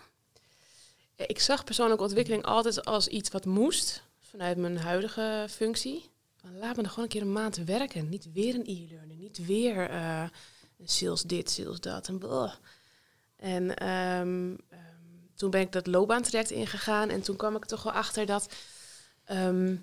Ik 1.16 1.40
zag 1.40 1.64
persoonlijke 1.64 2.04
ontwikkeling 2.04 2.44
altijd 2.44 2.86
als 2.86 3.08
iets 3.08 3.30
wat 3.32 3.46
moest 3.46 4.04
vanuit 4.20 4.58
mijn 4.58 4.78
huidige 4.78 5.46
functie. 5.50 6.10
Laat 6.52 6.76
me 6.76 6.82
er 6.84 6.90
gewoon 6.90 7.04
een 7.04 7.10
keer 7.10 7.22
een 7.22 7.32
maand 7.32 7.58
werken. 7.58 8.10
Niet 8.10 8.32
weer 8.34 8.56
een 8.56 8.66
e-learning. 8.66 9.20
Niet 9.20 9.46
weer 9.46 9.90
eh, 9.90 10.24
sales 10.84 11.22
dit, 11.22 11.50
sales 11.50 11.80
dat. 11.80 12.08
En, 12.08 12.18
blah. 12.18 12.54
en 13.36 13.76
ehm, 13.76 14.56
ehm, 14.70 14.82
toen 15.36 15.50
ben 15.50 15.62
ik 15.62 15.72
dat 15.72 15.88
loopbaantraject 15.88 16.52
ingegaan. 16.52 17.10
En 17.10 17.22
toen 17.22 17.36
kwam 17.36 17.56
ik 17.56 17.62
er 17.62 17.68
toch 17.68 17.84
wel 17.84 17.94
achter 17.94 18.26
dat... 18.26 18.54
ehm, 19.24 19.76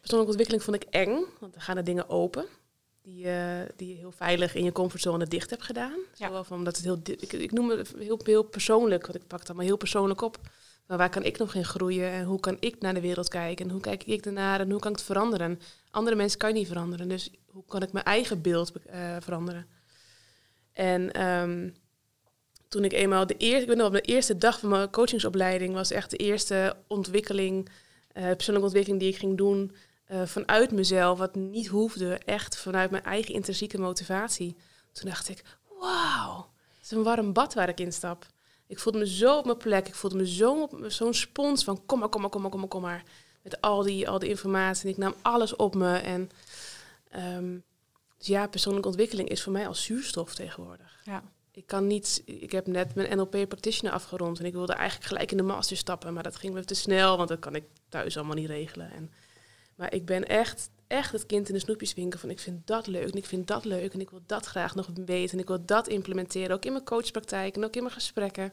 persoonlijke 0.00 0.36
ontwikkeling 0.36 0.62
vond 0.62 0.76
ik 0.76 0.82
eng. 0.90 1.24
Want 1.40 1.52
dan 1.52 1.62
gaan 1.62 1.76
er 1.76 1.84
dingen 1.84 2.08
open. 2.08 2.46
Die, 3.02 3.18
je- 3.18 3.72
die 3.76 3.88
je 3.88 3.94
heel 3.94 4.12
veilig 4.12 4.54
in 4.54 4.64
je 4.64 4.72
comfortzone 4.72 5.26
dicht 5.26 5.50
hebt 5.50 5.62
gedaan. 5.62 5.98
Ja. 6.14 6.26
Zowel 6.26 6.44
van 6.44 6.56
omdat 6.56 6.76
het 6.76 6.84
heel... 6.84 7.00
Ik, 7.04 7.32
ik 7.32 7.52
noem 7.52 7.70
het 7.70 7.92
heel, 7.98 8.20
heel 8.24 8.42
persoonlijk. 8.42 9.02
Want 9.06 9.14
ik 9.18 9.26
pak 9.26 9.38
het 9.38 9.48
allemaal 9.48 9.66
heel 9.66 9.76
persoonlijk 9.76 10.20
op. 10.20 10.38
Maar 10.88 10.98
waar 10.98 11.10
kan 11.10 11.24
ik 11.24 11.38
nog 11.38 11.54
in 11.54 11.64
groeien? 11.64 12.10
En 12.10 12.24
hoe 12.24 12.40
kan 12.40 12.56
ik 12.60 12.80
naar 12.80 12.94
de 12.94 13.00
wereld 13.00 13.28
kijken? 13.28 13.64
En 13.66 13.72
hoe 13.72 13.80
kijk 13.80 14.04
ik 14.04 14.26
ernaar? 14.26 14.60
En 14.60 14.70
hoe 14.70 14.80
kan 14.80 14.90
ik 14.90 14.96
het 14.96 15.06
veranderen? 15.06 15.60
Andere 15.90 16.16
mensen 16.16 16.38
kan 16.38 16.48
je 16.48 16.54
niet 16.54 16.66
veranderen. 16.66 17.08
Dus 17.08 17.30
hoe 17.46 17.64
kan 17.64 17.82
ik 17.82 17.92
mijn 17.92 18.04
eigen 18.04 18.42
beeld 18.42 18.72
eh, 18.86 19.16
veranderen? 19.20 19.66
En 20.72 21.12
ehm, 21.12 21.70
toen 22.68 22.84
ik 22.84 22.92
eenmaal 22.92 23.26
de 23.26 23.36
eerste... 23.36 23.60
Ik 23.60 23.68
weet 23.68 23.76
nog, 23.76 23.86
op 23.86 23.92
de 23.92 24.00
eerste 24.00 24.38
dag 24.38 24.58
van 24.58 24.68
mijn 24.68 24.90
coachingsopleiding... 24.90 25.74
was 25.74 25.90
echt 25.90 26.10
de 26.10 26.16
eerste 26.16 26.76
ontwikkeling... 26.86 27.68
eh, 28.12 28.22
persoonlijke 28.22 28.68
ontwikkeling 28.68 29.00
die 29.00 29.12
ik 29.12 29.18
ging 29.18 29.36
doen... 29.36 29.76
eh, 30.04 30.26
vanuit 30.26 30.72
mezelf, 30.72 31.18
wat 31.18 31.34
niet 31.34 31.66
hoefde. 31.66 32.18
Echt 32.24 32.56
vanuit 32.56 32.90
mijn 32.90 33.04
eigen 33.04 33.34
intrinsieke 33.34 33.78
motivatie. 33.78 34.56
Toen 34.92 35.08
dacht 35.08 35.28
ik, 35.28 35.42
wauw, 35.80 36.50
het 36.76 36.84
is 36.84 36.90
een 36.90 37.02
warm 37.02 37.32
bad 37.32 37.54
waar 37.54 37.68
ik 37.68 37.80
instap. 37.80 38.26
Ik 38.68 38.78
voelde 38.78 38.98
me 38.98 39.08
zo 39.08 39.38
op 39.38 39.44
mijn 39.44 39.56
plek. 39.56 39.88
Ik 39.88 39.94
voelde 39.94 40.16
me 40.16 40.28
zo 40.28 40.62
op 40.62 40.84
zo'n 40.86 41.14
spons 41.14 41.64
van 41.64 41.86
kom 41.86 41.98
maar, 41.98 42.08
kom 42.08 42.20
maar, 42.20 42.30
kom 42.30 42.40
maar, 42.40 42.50
kom 42.50 42.60
maar, 42.60 42.68
kom 42.68 42.82
maar. 42.82 43.02
Met 43.42 43.60
al 43.60 43.82
die, 43.82 44.08
al 44.08 44.18
die 44.18 44.28
informatie. 44.28 44.84
En 44.84 44.90
ik 44.90 44.96
nam 44.96 45.14
alles 45.22 45.56
op 45.56 45.74
me. 45.74 45.96
En 45.96 46.30
ehm, 47.10 47.56
dus 48.18 48.26
ja, 48.26 48.46
persoonlijke 48.46 48.88
ontwikkeling 48.88 49.28
is 49.28 49.42
voor 49.42 49.52
mij 49.52 49.66
als 49.68 49.84
zuurstof 49.84 50.34
tegenwoordig. 50.34 51.00
Ja. 51.04 51.22
Ik 51.50 51.66
kan 51.66 51.86
niet, 51.86 52.22
ik 52.24 52.52
heb 52.52 52.66
net 52.66 52.94
mijn 52.94 53.16
NLP 53.16 53.30
practitioner 53.30 53.92
afgerond 53.92 54.38
en 54.38 54.44
ik 54.44 54.52
wilde 54.52 54.72
eigenlijk 54.72 55.08
gelijk 55.08 55.30
in 55.30 55.36
de 55.36 55.42
master 55.42 55.76
stappen, 55.76 56.14
maar 56.14 56.22
dat 56.22 56.36
ging 56.36 56.54
me 56.54 56.64
te 56.64 56.74
snel, 56.74 57.16
want 57.16 57.28
dat 57.28 57.38
kan 57.38 57.54
ik 57.54 57.64
thuis 57.88 58.16
allemaal 58.16 58.34
niet 58.34 58.48
regelen. 58.48 58.92
En, 58.92 59.12
maar 59.74 59.92
ik 59.92 60.06
ben 60.06 60.24
echt 60.28 60.70
echt 60.88 61.12
het 61.12 61.26
kind 61.26 61.48
in 61.48 61.54
de 61.54 61.60
snoepjeswinkel 61.60 62.18
van 62.18 62.30
ik 62.30 62.38
vind 62.38 62.66
dat 62.66 62.86
leuk 62.86 63.10
en 63.10 63.18
ik 63.18 63.26
vind 63.26 63.46
dat 63.46 63.64
leuk 63.64 63.92
en 63.92 64.00
ik 64.00 64.10
wil 64.10 64.22
dat 64.26 64.46
graag 64.46 64.74
nog 64.74 64.88
weten 65.04 65.32
en 65.32 65.42
ik 65.42 65.48
wil 65.48 65.64
dat 65.64 65.88
implementeren, 65.88 66.56
ook 66.56 66.64
in 66.64 66.72
mijn 66.72 66.84
coachpraktijk 66.84 67.56
en 67.56 67.64
ook 67.64 67.76
in 67.76 67.82
mijn 67.82 67.94
gesprekken. 67.94 68.52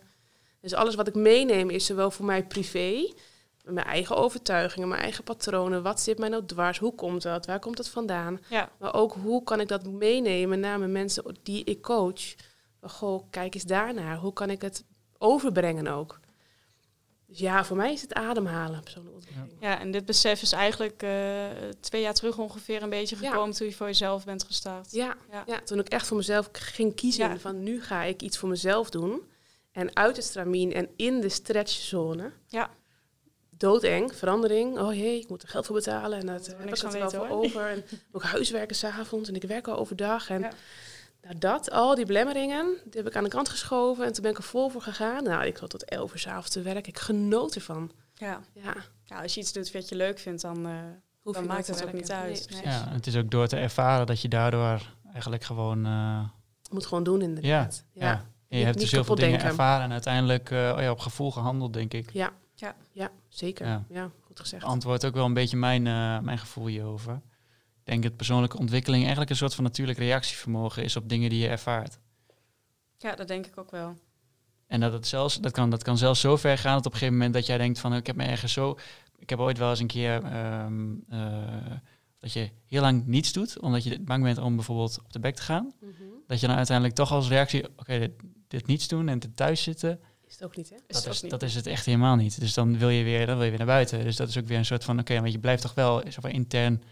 Dus 0.62 0.74
alles 0.74 0.96
wat 0.96 1.08
ik 1.08 1.16
meeneem 1.16 1.70
is 1.70 1.86
zowel 1.86 2.12
voor 2.12 2.26
mij 2.26 2.46
privé, 2.46 3.14
mijn 3.64 3.86
eigen 3.86 4.16
overtuigingen, 4.16 4.88
mijn 4.88 5.02
eigen 5.02 5.24
patronen, 5.24 5.84
wat 5.84 6.02
zit 6.02 6.18
mij 6.18 6.30
nou 6.30 6.46
dwars, 6.46 6.78
hoe 6.78 6.96
komt 6.96 7.22
dat, 7.22 7.46
waar 7.46 7.60
komt 7.60 7.78
dat 7.78 7.90
vandaan, 7.90 8.40
Ja, 8.50 8.70
maar 8.80 8.94
ook 8.94 9.14
hoe 9.14 9.44
kan 9.44 9.60
ik 9.60 9.68
dat 9.68 9.86
meenemen 9.86 10.60
naar 10.60 10.80
mijn 10.80 10.92
mensen 10.92 11.36
die 11.44 11.64
ik 11.64 11.82
coach. 11.82 12.36
Goh, 12.82 13.24
kijk 13.30 13.54
eens 13.54 13.64
daarnaar, 13.64 14.18
hoe 14.18 14.34
kan 14.34 14.50
ik 14.50 14.62
het 14.62 14.86
overbrengen 15.18 15.88
ook. 15.88 16.20
Dus 17.36 17.44
ja, 17.44 17.66
voor 17.66 17.78
mij 17.78 17.94
is 17.94 18.02
het 18.02 18.14
ademhalen, 18.14 18.82
persoonlijke 18.84 19.18
ontwikkeling. 19.18 19.54
ja, 19.60 19.80
en 19.80 19.92
dit 19.92 20.06
besef 20.06 20.42
is 20.42 20.52
eigenlijk 20.52 21.04
eh, 21.04 21.46
twee 21.80 22.02
jaar 22.02 22.14
terug 22.14 22.38
ongeveer 22.38 22.84
een 22.84 22.90
beetje 22.90 23.16
Ja. 23.22 23.30
gekomen 23.30 23.56
toen 23.56 23.68
je 23.68 23.74
voor 23.74 23.88
jezelf 23.88 24.26
bent 24.26 24.44
gestart. 24.44 24.92
Ja, 24.92 25.16
Ja. 25.32 25.44
ja. 25.48 25.62
toen 25.62 25.80
ik 25.80 25.88
echt 25.90 26.08
voor 26.08 26.18
mezelf 26.18 26.50
ging 26.52 26.96
kiezen 26.96 27.30
Ja. 27.30 27.38
van 27.38 27.64
nu 27.64 27.82
ga 27.84 28.04
ik 28.04 28.22
iets 28.22 28.38
voor 28.38 28.50
mezelf 28.50 28.90
doen. 28.90 29.22
En 29.72 29.96
uit 29.96 30.16
het 30.16 30.26
stramien 30.26 30.74
en 30.74 30.90
in 30.96 31.22
de 31.22 31.30
stretchzone. 31.30 32.32
Ja. 32.48 32.70
Doodeng, 33.50 34.16
verandering. 34.16 34.80
Oh 34.80 34.94
jee, 34.94 35.20
ik 35.20 35.30
moet 35.30 35.44
er 35.44 35.50
geld 35.50 35.66
voor 35.66 35.76
betalen. 35.76 36.20
En 36.20 36.26
dat 36.26 36.48
er 36.48 36.58
heb 36.60 36.68
ik 36.68 36.78
van 36.78 36.92
wel 36.92 37.10
voor 37.10 37.28
over. 37.28 37.68
En 37.68 37.84
ook 38.12 38.24
huiswerken 38.24 38.76
s'avonds 38.76 39.30
en 39.30 39.36
ik 39.36 39.44
werk 39.44 39.68
al 39.68 39.78
overdag. 39.78 40.30
En 40.30 40.40
Ja. 40.42 40.52
Nou, 41.26 41.38
dat, 41.38 41.72
al 41.72 41.96
die 41.96 42.06
belemmeringen, 42.06 42.66
die 42.84 43.02
heb 43.02 43.08
ik 43.08 43.16
aan 43.16 43.24
de 43.24 43.30
kant 43.30 43.50
geschoven. 43.50 44.06
En 44.06 44.14
toen 44.14 44.22
ben 44.22 44.32
ik 44.32 44.38
er 44.38 44.44
vol 44.44 44.70
voor 44.70 44.82
gegaan. 44.82 45.24
Nou, 45.24 45.46
ik 45.46 45.58
zat 45.58 45.70
tot 45.70 45.84
elf 45.86 46.12
uur 46.12 46.20
s'avonds 46.20 46.50
te 46.50 46.62
werken. 46.62 46.88
Ik 46.92 47.00
genoot 47.00 47.56
ervan. 47.56 47.92
Ja. 48.14 48.40
Ja, 48.54 48.74
ja, 49.04 49.22
als 49.22 49.34
je 49.34 49.40
iets 49.42 49.54
doet 49.54 49.72
wat 49.72 49.90
je 49.90 49.96
leuk 49.96 50.20
vindt, 50.20 50.42
dan, 50.42 50.66
eh, 50.68 50.72
hoef 51.22 51.34
dan 51.36 51.46
maakt 51.46 51.68
het 51.68 51.84
ook 51.84 51.94
niet 51.94 52.12
uit. 52.12 52.48
Nee, 52.50 52.62
Nee. 52.64 52.74
Ja, 52.74 52.88
het 52.90 53.08
is 53.08 53.16
ook 53.18 53.32
door 53.32 53.48
te 53.48 53.58
ervaren 53.58 54.06
dat 54.06 54.22
je 54.22 54.28
daardoor 54.28 54.82
eigenlijk 55.14 55.44
gewoon... 55.44 55.86
eh, 55.86 56.24
Je 56.62 56.70
moet 56.74 56.86
gewoon 56.86 57.04
doen 57.04 57.22
inderdaad. 57.22 57.84
ja. 57.92 58.06
ja. 58.06 58.26
En 58.50 58.58
je 58.60 58.66
hebt 58.66 58.80
dus 58.80 58.92
heel 58.92 59.04
veel 59.04 59.16
dingen 59.16 59.30
denken. 59.32 59.48
ervaren 59.50 59.84
en 59.84 59.92
uiteindelijk 59.92 60.52
eh, 60.52 60.74
oh 60.76 60.82
ja, 60.82 60.92
op 60.92 61.00
gevoel 61.00 61.32
gehandeld, 61.32 61.74
denk 61.74 61.94
ik. 61.94 62.12
Ja. 62.14 62.32
Ja. 62.56 62.76
Ja, 62.92 63.12
zeker. 63.30 63.68
Ja. 63.68 63.84
Ja, 63.90 64.10
goed 64.22 64.40
gezegd. 64.40 64.64
Antwoord 64.64 65.06
ook 65.06 65.14
wel 65.14 65.26
een 65.26 65.34
beetje 65.34 65.58
mijn, 65.58 65.88
eh, 65.88 66.20
mijn 66.20 66.38
gevoel 66.38 66.66
hierover. 66.68 67.22
Denk 67.86 68.04
dat 68.04 68.16
persoonlijke 68.16 68.58
ontwikkeling 68.58 69.02
eigenlijk 69.02 69.32
een 69.32 69.38
soort 69.38 69.56
van 69.56 69.64
natuurlijk 69.64 69.98
reactievermogen 69.98 70.84
is 70.84 70.96
op 70.96 71.10
dingen 71.10 71.30
die 71.30 71.40
je 71.40 71.48
ervaart. 71.48 72.00
ja, 72.98 73.16
dat 73.16 73.28
denk 73.28 73.46
ik 73.46 73.58
ook 73.58 73.72
wel. 73.72 73.96
En 74.68 74.80
dat, 74.80 74.94
het 74.94 75.08
zelfs, 75.08 75.40
dat, 75.40 75.52
kan, 75.52 75.70
dat 75.70 75.84
kan 75.84 75.98
zelfs 75.98 76.20
zo 76.20 76.38
ver 76.38 76.58
gaan 76.58 76.76
dat 76.76 76.86
op 76.86 76.92
een 76.92 76.98
gegeven 76.98 77.18
moment 77.18 77.34
dat 77.34 77.46
jij 77.46 77.58
denkt 77.58 77.80
van 77.80 77.94
ik 77.94 78.08
heb 78.08 78.16
me 78.16 78.24
ergens 78.24 78.54
zo. 78.54 78.78
Ik 79.18 79.30
heb 79.30 79.40
ooit 79.40 79.58
wel 79.58 79.70
eens 79.70 79.80
een 79.80 79.88
keer 79.88 80.24
ehm, 80.24 80.94
eh, 81.10 81.72
dat 82.20 82.34
je 82.34 82.50
heel 82.68 82.82
lang 82.82 83.06
niets 83.06 83.34
doet, 83.34 83.60
omdat 83.60 83.84
je 83.84 84.02
bang 84.02 84.24
bent 84.24 84.38
om 84.38 84.56
bijvoorbeeld 84.56 85.00
op 85.04 85.14
de 85.14 85.20
bek 85.20 85.36
te 85.36 85.42
gaan. 85.42 85.74
Mhm. 85.80 85.92
Dat 86.28 86.40
je 86.40 86.48
dan 86.48 86.56
uiteindelijk 86.56 86.96
toch 86.96 87.12
als 87.12 87.28
reactie, 87.28 87.66
oké, 87.78 88.00
dit, 88.00 88.12
dit 88.48 88.68
niets 88.68 88.88
doen 88.88 89.10
en 89.10 89.20
te 89.20 89.34
thuis 89.34 89.64
zitten, 89.64 90.00
Is 90.28 90.34
het 90.34 90.44
ook 90.44 90.56
niet, 90.56 90.70
hè? 90.70 90.76
Dat 90.88 91.08
is, 91.08 91.22
niet. 91.22 91.32
dat 91.32 91.44
is 91.44 91.56
het 91.56 91.68
echt 91.68 91.86
helemaal 91.86 92.16
niet. 92.16 92.40
Dus 92.40 92.54
dan 92.54 92.78
wil 92.78 92.90
je 92.90 93.04
weer, 93.04 93.26
dan 93.26 93.36
wil 93.36 93.44
je 93.44 93.50
weer 93.50 93.60
naar 93.60 93.68
buiten. 93.68 94.04
Dus 94.04 94.16
dat 94.16 94.30
is 94.30 94.38
ook 94.38 94.48
weer 94.48 94.58
een 94.58 94.66
soort 94.66 94.84
van, 94.84 95.00
oké, 95.00 95.20
want 95.20 95.32
je 95.32 95.40
blijft 95.40 95.62
toch 95.62 95.74
wel 95.74 96.04
zo 96.10 96.22
van 96.22 96.30
intern 96.30 96.84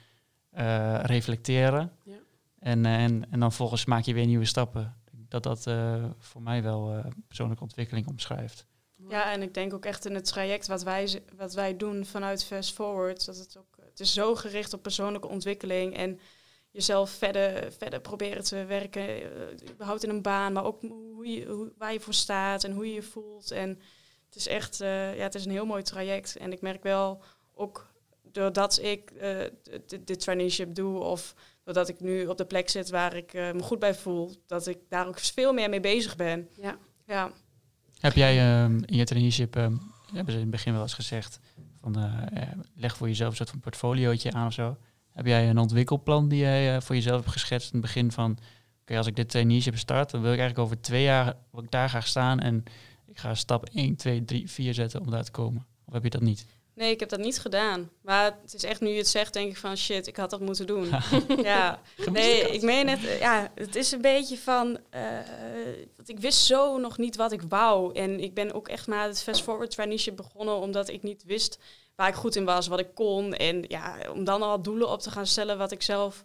eh, 0.53 0.99
reflecteren. 1.03 1.91
Ja. 2.03 2.17
En, 2.59 2.85
eh, 2.85 3.03
en, 3.03 3.31
en 3.31 3.39
dan 3.39 3.51
volgens 3.51 3.85
maak 3.85 4.03
je 4.03 4.13
weer 4.13 4.25
nieuwe 4.25 4.45
stappen. 4.45 5.01
Dat 5.11 5.43
dat 5.43 5.67
eh, 5.67 6.03
voor 6.19 6.41
mij 6.41 6.63
wel 6.63 7.03
persoonlijke 7.27 7.63
ontwikkeling 7.63 8.07
omschrijft. 8.07 8.65
Ja, 9.07 9.31
en 9.31 9.41
ik 9.41 9.53
denk 9.53 9.73
ook 9.73 9.85
echt 9.85 10.05
in 10.05 10.15
het 10.15 10.25
traject 10.25 10.67
wat 10.67 10.83
wij, 10.83 11.23
wat 11.37 11.53
wij 11.53 11.77
doen 11.77 12.05
vanuit 12.05 12.43
Fast 12.43 12.73
Forward, 12.73 13.25
dat 13.25 13.37
het 13.37 13.57
ook, 13.57 13.77
het 13.85 13.99
is 13.99 14.13
zo 14.13 14.35
gericht 14.35 14.73
op 14.73 14.81
persoonlijke 14.81 15.27
ontwikkeling 15.27 15.95
en 15.95 16.19
jezelf 16.71 17.09
verder, 17.09 17.71
verder 17.71 18.01
proberen 18.01 18.43
te 18.43 18.65
werken, 18.65 19.21
überhaupt 19.71 20.03
in 20.03 20.09
een 20.09 20.21
baan, 20.21 20.53
maar 20.53 20.65
ook 20.65 20.81
hoe 20.81 21.27
je, 21.27 21.45
hoe, 21.45 21.73
waar 21.77 21.93
je 21.93 21.99
voor 21.99 22.13
staat 22.13 22.63
en 22.63 22.71
hoe 22.71 22.87
je 22.87 22.93
je 22.93 23.03
voelt. 23.03 23.51
En 23.51 23.69
het 24.25 24.35
is 24.35 24.47
echt, 24.47 24.77
ja, 24.77 25.13
het 25.15 25.35
is 25.35 25.45
een 25.45 25.51
heel 25.51 25.65
mooi 25.65 25.83
traject. 25.83 26.35
En 26.35 26.51
ik 26.51 26.61
merk 26.61 26.83
wel 26.83 27.23
ook 27.53 27.92
doordat 28.33 28.79
ik 28.81 29.11
eh, 29.11 29.37
de 30.05 30.15
traineeship 30.15 30.75
doe 30.75 30.99
of 30.99 31.35
doordat 31.63 31.89
ik 31.89 31.99
nu 31.99 32.25
op 32.25 32.37
de 32.37 32.45
plek 32.45 32.69
zit 32.69 32.89
waar 32.89 33.15
ik 33.15 33.33
eh, 33.33 33.51
me 33.51 33.61
goed 33.61 33.79
bij 33.79 33.95
voel, 33.95 34.35
dat 34.47 34.67
ik 34.67 34.77
daar 34.89 35.07
ook 35.07 35.19
veel 35.19 35.53
meer 35.53 35.69
mee 35.69 35.79
bezig 35.79 36.15
ben. 36.15 36.49
Ja. 36.61 36.77
Ja. 37.07 37.31
Heb 37.99 38.13
jij 38.13 38.39
ehm, 38.39 38.81
in 38.85 38.97
je 38.97 39.03
traineeship, 39.03 39.55
ehm, 39.55 39.75
hebben 40.13 40.33
ze 40.33 40.39
in 40.39 40.45
het 40.45 40.51
begin 40.51 40.73
wel 40.73 40.81
eens 40.81 40.93
gezegd, 40.93 41.39
van 41.81 41.97
eh, 41.97 42.41
leg 42.75 42.97
voor 42.97 43.07
jezelf 43.07 43.29
een 43.29 43.35
soort 43.35 43.49
van 43.49 43.59
portfoliootje 43.59 44.31
aan 44.31 44.47
of 44.47 44.53
zo. 44.53 44.77
Heb 45.11 45.25
jij 45.25 45.49
een 45.49 45.57
ontwikkelplan 45.57 46.27
die 46.27 46.39
jij 46.39 46.81
voor 46.81 46.95
jezelf 46.95 47.19
hebt 47.19 47.31
geschetst 47.31 47.73
in 47.73 47.77
het 47.77 47.85
begin 47.85 48.11
van, 48.11 48.37
oké, 48.81 48.97
als 48.97 49.07
ik 49.07 49.15
dit 49.15 49.29
traineeship 49.29 49.77
start, 49.77 50.11
dan 50.11 50.21
wil 50.21 50.31
ik 50.31 50.39
eigenlijk 50.39 50.69
over 50.69 50.81
twee 50.81 51.03
jaar 51.03 51.37
wil 51.51 51.63
ik 51.63 51.71
daar 51.71 51.89
graag 51.89 52.07
staan 52.07 52.39
en 52.39 52.63
ik 53.07 53.17
ga 53.17 53.35
stap 53.35 53.65
1, 53.65 53.95
2, 53.95 54.25
3, 54.25 54.49
4 54.49 54.73
zetten 54.73 55.01
om 55.01 55.11
daar 55.11 55.23
te 55.23 55.31
komen. 55.31 55.65
Of 55.85 55.93
heb 55.93 56.03
je 56.03 56.09
dat 56.09 56.21
niet? 56.21 56.45
Nee, 56.75 56.91
ik 56.91 56.99
heb 56.99 57.09
dat 57.09 57.19
niet 57.19 57.39
gedaan. 57.39 57.89
Maar 58.01 58.37
het 58.41 58.53
is 58.53 58.63
echt 58.63 58.81
nu 58.81 58.89
je 58.89 58.97
het 58.97 59.07
zegt, 59.07 59.33
denk 59.33 59.49
ik 59.51 59.57
van 59.57 59.77
shit, 59.77 60.07
ik 60.07 60.15
had 60.15 60.29
dat 60.29 60.39
moeten 60.39 60.67
doen. 60.67 60.89
ja, 61.43 61.79
nee, 62.11 62.41
ik 62.49 62.61
meen 62.61 62.87
het. 62.87 63.05
eh, 63.05 63.19
Ja, 63.19 63.51
het 63.55 63.75
is 63.75 63.91
een 63.91 64.01
beetje 64.01 64.37
van. 64.37 64.77
want 65.95 66.09
ik 66.09 66.19
wist 66.19 66.45
zo 66.45 66.77
nog 66.77 66.97
niet 66.97 67.15
wat 67.15 67.31
ik 67.31 67.41
wou. 67.49 67.93
En 67.95 68.19
ik 68.19 68.33
ben 68.33 68.53
ook 68.53 68.67
echt 68.67 68.87
maar 68.87 69.07
het 69.07 69.23
Fast 69.23 69.43
Forward 69.43 69.71
traineeship 69.71 70.15
begonnen 70.15 70.55
omdat 70.55 70.89
ik 70.89 71.03
niet 71.03 71.23
wist 71.25 71.59
waar 71.95 72.07
ik 72.07 72.13
goed 72.15 72.35
in 72.35 72.45
was, 72.45 72.67
wat 72.67 72.79
ik 72.79 72.93
kon. 72.95 73.33
En 73.33 73.63
ja, 73.67 73.95
om 74.13 74.23
dan 74.23 74.41
al 74.41 74.61
doelen 74.61 74.89
op 74.89 74.99
te 75.01 75.11
gaan 75.11 75.27
stellen 75.27 75.57
wat 75.57 75.71
ik 75.71 75.81
zelf 75.81 76.23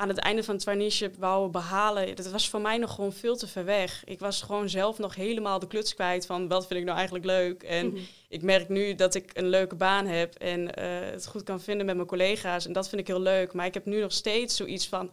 aan 0.00 0.08
het 0.08 0.18
einde 0.18 0.42
van 0.44 0.54
het 0.54 0.62
traineeship 0.62 1.16
wou 1.18 1.50
behalen, 1.50 2.16
dat 2.16 2.30
was 2.30 2.48
voor 2.48 2.60
mij 2.60 2.76
nog 2.78 2.94
gewoon 2.94 3.12
veel 3.12 3.36
te 3.36 3.46
ver 3.46 3.64
weg. 3.64 4.02
Ik 4.04 4.18
was 4.18 4.42
gewoon 4.42 4.68
zelf 4.68 4.98
nog 4.98 5.14
helemaal 5.14 5.58
de 5.58 5.66
kluts 5.66 5.94
kwijt 5.94 6.26
van 6.26 6.48
wat 6.48 6.66
vind 6.66 6.78
ik 6.80 6.84
nou 6.84 6.96
eigenlijk 6.96 7.26
leuk. 7.26 7.62
En 7.62 7.86
Mhm. 7.86 8.00
ik 8.28 8.42
merk 8.42 8.68
nu 8.68 8.94
dat 8.94 9.14
ik 9.14 9.30
een 9.34 9.48
leuke 9.48 9.74
baan 9.74 10.06
heb 10.06 10.34
en 10.34 10.74
eh, 10.74 10.84
het 11.10 11.26
goed 11.26 11.42
kan 11.42 11.60
vinden 11.60 11.86
met 11.86 11.94
mijn 11.94 12.06
collega's. 12.08 12.66
En 12.66 12.72
dat 12.72 12.88
vind 12.88 13.00
ik 13.00 13.06
heel 13.06 13.20
leuk. 13.20 13.52
Maar 13.52 13.66
ik 13.66 13.74
heb 13.74 13.84
nu 13.86 14.00
nog 14.00 14.12
steeds 14.12 14.56
zoiets 14.56 14.88
van. 14.88 15.10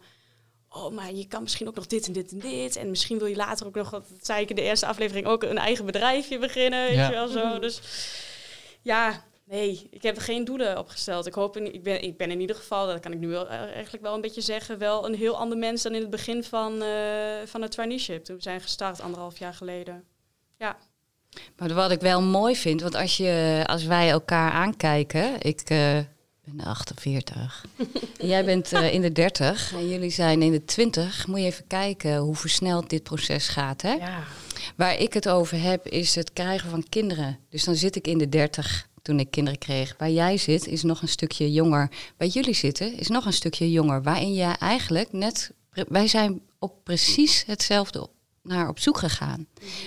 Oh, 0.70 0.92
maar 0.94 1.12
je 1.12 1.26
kan 1.28 1.42
misschien 1.42 1.68
ook 1.68 1.74
nog 1.74 1.86
dit 1.86 2.06
en 2.06 2.12
dit 2.12 2.30
en 2.32 2.38
dit. 2.38 2.76
En 2.76 2.90
misschien 2.90 3.18
wil 3.18 3.26
je 3.26 3.36
later 3.36 3.66
ook 3.66 3.74
nog, 3.74 3.90
wat 3.90 4.04
zei 4.20 4.42
ik 4.42 4.48
in 4.50 4.56
de 4.56 4.62
eerste 4.62 4.86
aflevering, 4.86 5.26
ook 5.26 5.42
een 5.42 5.58
eigen 5.58 5.84
bedrijfje 5.86 6.38
beginnen. 6.38 6.86
Weet 6.86 6.94
Ja. 6.96 7.06
je 7.06 7.12
wel 7.14 7.28
zo. 7.28 7.46
Mhm. 7.46 7.60
Dus 7.60 7.80
ja, 8.82 9.24
nee, 9.48 9.88
ik 9.90 10.02
heb 10.02 10.16
er 10.16 10.22
geen 10.22 10.44
doelen 10.44 10.78
opgesteld. 10.78 11.26
Ik 11.26 11.34
hoop, 11.34 11.56
in, 11.56 11.74
ik, 11.74 11.82
ben, 11.82 12.02
ik 12.02 12.16
ben 12.16 12.30
in 12.30 12.40
ieder 12.40 12.56
geval, 12.56 12.86
dat 12.86 13.00
kan 13.00 13.12
ik 13.12 13.18
nu 13.18 13.28
wel, 13.28 13.48
eh, 13.48 13.60
eigenlijk 13.60 14.04
wel 14.04 14.14
een 14.14 14.20
beetje 14.20 14.40
zeggen, 14.40 14.78
wel 14.78 15.06
een 15.06 15.14
heel 15.14 15.36
ander 15.36 15.58
mens 15.58 15.82
dan 15.82 15.94
in 15.94 16.00
het 16.00 16.10
begin 16.10 16.44
van, 16.44 16.82
eh, 16.82 16.90
van 17.44 17.62
het 17.62 17.70
traineeship. 17.70 18.24
Toen 18.24 18.36
we 18.36 18.42
zijn 18.42 18.60
gestart 18.60 19.00
anderhalf 19.00 19.38
jaar 19.38 19.54
geleden. 19.54 20.04
Maar 21.56 21.74
wat 21.74 21.90
ik 21.90 22.00
wel 22.00 22.22
mooi 22.22 22.56
vind, 22.56 22.80
want 22.80 22.94
als, 22.94 23.16
je, 23.16 23.62
als 23.66 23.84
wij 23.84 24.10
elkaar 24.10 24.52
aankijken, 24.52 25.40
ik 25.40 25.60
eh, 25.60 25.98
ben 26.44 26.60
48, 26.64 27.64
en 28.18 28.26
jij 28.34 28.44
bent 28.44 28.72
in 28.72 29.00
de 29.00 29.12
30 29.12 29.72
en 29.72 29.88
jullie 29.88 30.10
zijn 30.10 30.42
in 30.42 30.52
de 30.52 30.64
20, 30.64 31.26
moet 31.26 31.40
je 31.40 31.46
even 31.46 31.66
kijken 31.66 32.16
hoe 32.16 32.34
versneld 32.34 32.90
dit 32.90 33.02
proces 33.02 33.48
gaat. 33.48 33.82
Hè? 33.82 33.92
Ja. 33.92 34.22
Waar 34.76 34.98
ik 34.98 35.12
het 35.12 35.28
over 35.28 35.60
heb, 35.60 35.86
is 35.86 36.14
het 36.14 36.32
krijgen 36.32 36.70
van 36.70 36.88
kinderen. 36.88 37.38
Dus 37.48 37.64
dan 37.64 37.74
zit 37.74 37.96
ik 37.96 38.06
in 38.06 38.18
de 38.18 38.28
30 38.28 38.88
toen 39.08 39.18
ik 39.20 39.30
kinderen 39.30 39.58
kreeg. 39.58 39.94
Waar 39.98 40.10
jij 40.10 40.36
zit, 40.36 40.66
is 40.66 40.82
nog 40.82 41.02
een 41.02 41.08
stukje 41.08 41.52
jonger. 41.52 41.90
Waar 42.16 42.28
jullie 42.28 42.54
zitten, 42.54 42.98
is 42.98 43.08
nog 43.08 43.24
een 43.26 43.32
stukje 43.32 43.70
jonger. 43.70 44.02
Waarin 44.02 44.34
jij 44.34 44.54
eigenlijk 44.58 45.12
net. 45.12 45.50
Wij 45.88 46.06
zijn 46.08 46.40
op 46.58 46.84
precies 46.84 47.44
hetzelfde 47.46 48.08
naar 48.42 48.68
op 48.68 48.78
zoek 48.78 48.98
gegaan. 48.98 49.46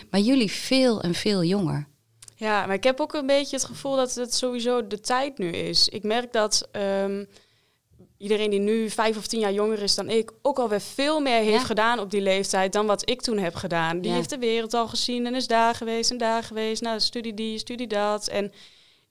Maar 0.09 0.19
jullie 0.19 0.51
veel 0.51 1.01
en 1.01 1.13
veel 1.13 1.43
jonger. 1.43 1.87
Ja, 2.35 2.65
maar 2.65 2.75
ik 2.75 2.83
heb 2.83 2.99
ook 2.99 3.13
een 3.13 3.25
beetje 3.25 3.55
het 3.55 3.65
gevoel 3.65 3.95
dat 3.95 4.15
het 4.15 4.33
sowieso 4.33 4.87
de 4.87 4.99
tijd 4.99 5.37
nu 5.37 5.47
is. 5.49 5.89
Ik 5.89 6.03
merk 6.03 6.31
dat 6.33 6.67
ehm, 6.71 7.25
iedereen 8.17 8.49
die 8.49 8.59
nu 8.59 8.89
vijf 8.89 9.17
of 9.17 9.27
tien 9.27 9.39
jaar 9.39 9.53
jonger 9.53 9.81
is 9.81 9.95
dan 9.95 10.09
ik, 10.09 10.31
ook 10.41 10.59
alweer 10.59 10.81
veel 10.81 11.19
meer 11.19 11.37
heeft 11.41 11.59
Ja. 11.59 11.65
gedaan 11.65 11.99
op 11.99 12.11
die 12.11 12.21
leeftijd 12.21 12.73
dan 12.73 12.85
wat 12.85 13.09
ik 13.09 13.21
toen 13.21 13.37
heb 13.37 13.55
gedaan. 13.55 13.99
Die 14.01 14.09
Ja. 14.11 14.17
heeft 14.17 14.29
de 14.29 14.37
wereld 14.37 14.73
al 14.73 14.87
gezien 14.87 15.25
en 15.25 15.35
is 15.35 15.47
daar 15.47 15.75
geweest 15.75 16.11
en 16.11 16.17
daar 16.17 16.43
geweest. 16.43 16.81
Nou, 16.81 16.99
studie 16.99 17.33
die, 17.33 17.57
studie 17.57 17.87
dat. 17.87 18.27
En 18.27 18.51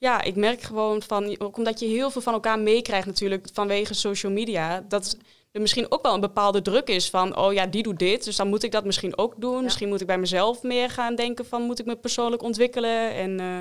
ja, 0.01 0.23
ik 0.23 0.37
merk 0.37 0.61
gewoon 0.63 1.03
van, 1.03 1.41
ook 1.41 1.57
omdat 1.57 1.81
je 1.81 1.87
heel 1.87 2.11
veel 2.11 2.21
van 2.23 2.33
elkaar 2.33 2.59
meekrijgt 2.59 3.07
natuurlijk 3.07 3.49
vanwege 3.53 3.95
social 3.95 4.33
media, 4.33 4.85
dat 4.89 5.17
er 5.53 5.61
misschien 5.61 5.87
ook 5.93 6.03
wel 6.03 6.15
een 6.15 6.21
bepaalde 6.21 6.63
druk 6.63 6.89
is 6.89 7.11
van, 7.11 7.37
oh 7.37 7.53
ja, 7.53 7.67
die 7.67 7.83
doet 7.83 7.99
dit, 7.99 8.25
dus 8.25 8.37
dan 8.37 8.49
moet 8.49 8.63
ik 8.63 8.73
dat 8.73 8.85
misschien 8.85 9.19
ook 9.19 9.35
doen. 9.37 9.63
Misschien 9.65 9.89
moet 9.89 10.01
ik 10.01 10.07
bij 10.07 10.19
mezelf 10.19 10.63
meer 10.63 10.91
gaan 10.91 11.15
denken 11.15 11.47
van, 11.47 11.63
moet 11.63 11.79
ik 11.79 11.87
me 11.87 11.97
persoonlijk 11.97 12.43
ontwikkelen? 12.43 13.15
En 13.15 13.41
eh, 13.41 13.61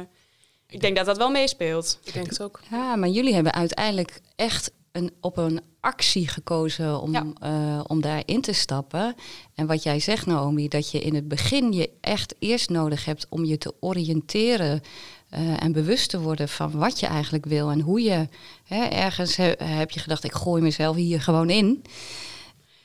ik 0.67 0.81
denk 0.81 0.95
dat 0.95 1.05
dat 1.05 1.17
wel 1.17 1.29
meespeelt. 1.29 1.99
Ik 2.03 2.13
denk 2.13 2.29
het 2.29 2.41
ook. 2.41 2.59
Ja, 2.71 2.95
maar 2.95 3.09
jullie 3.09 3.33
hebben 3.33 3.53
uiteindelijk 3.53 4.21
echt 4.35 4.71
een, 4.91 5.11
op 5.21 5.37
een 5.37 5.61
actie 5.79 6.27
gekozen 6.27 7.01
om, 7.01 7.11
Ja. 7.13 7.25
eh, 7.41 7.83
om 7.87 8.01
daarin 8.01 8.41
te 8.41 8.53
stappen. 8.53 9.15
En 9.55 9.67
wat 9.67 9.83
jij 9.83 9.99
zegt, 9.99 10.25
Naomi, 10.25 10.67
dat 10.67 10.91
je 10.91 10.99
in 10.99 11.15
het 11.15 11.27
begin 11.27 11.73
je 11.73 11.89
echt 12.01 12.35
eerst 12.39 12.69
nodig 12.69 13.05
hebt 13.05 13.25
om 13.29 13.45
je 13.45 13.57
te 13.57 13.73
oriënteren 13.79 14.81
eh, 15.29 15.63
en 15.63 15.71
bewust 15.71 16.09
te 16.09 16.19
worden 16.19 16.49
van 16.49 16.71
wat 16.71 16.99
je 16.99 17.05
eigenlijk 17.07 17.45
wil 17.45 17.69
en 17.69 17.79
hoe 17.79 18.01
je 18.01 18.27
hè, 18.63 18.83
ergens 18.85 19.35
he- 19.35 19.53
heb 19.63 19.91
je 19.91 19.99
gedacht, 19.99 20.23
ik 20.23 20.33
gooi 20.33 20.61
mezelf 20.61 20.95
hier 20.95 21.21
gewoon 21.21 21.49
in. 21.49 21.83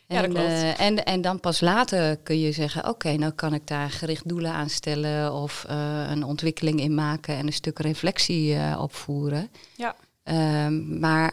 Ja, 0.07 0.17
dat 0.17 0.25
En, 0.25 0.31
klopt. 0.33 0.47
eh, 0.49 0.81
en, 0.81 1.05
en 1.05 1.21
dan 1.21 1.41
pas 1.41 1.61
later 1.61 2.17
kun 2.17 2.41
je 2.41 2.53
zeggen, 2.53 2.89
oké, 2.89 3.13
nou 3.17 3.33
kan 3.33 3.55
ik 3.55 3.67
daar 3.67 3.91
gericht 3.91 4.29
doelen 4.29 4.53
aan 4.53 4.69
stellen 4.69 5.33
of 5.33 5.65
eh, 5.69 6.03
een 6.11 6.25
ontwikkeling 6.25 6.81
in 6.81 6.95
maken 6.95 7.37
en 7.37 7.47
een 7.47 7.53
stuk 7.53 7.79
reflectie 7.79 8.57
opvoeren. 8.79 9.49
Ja. 9.77 9.95
Ehm, 10.23 10.99
maar 10.99 11.33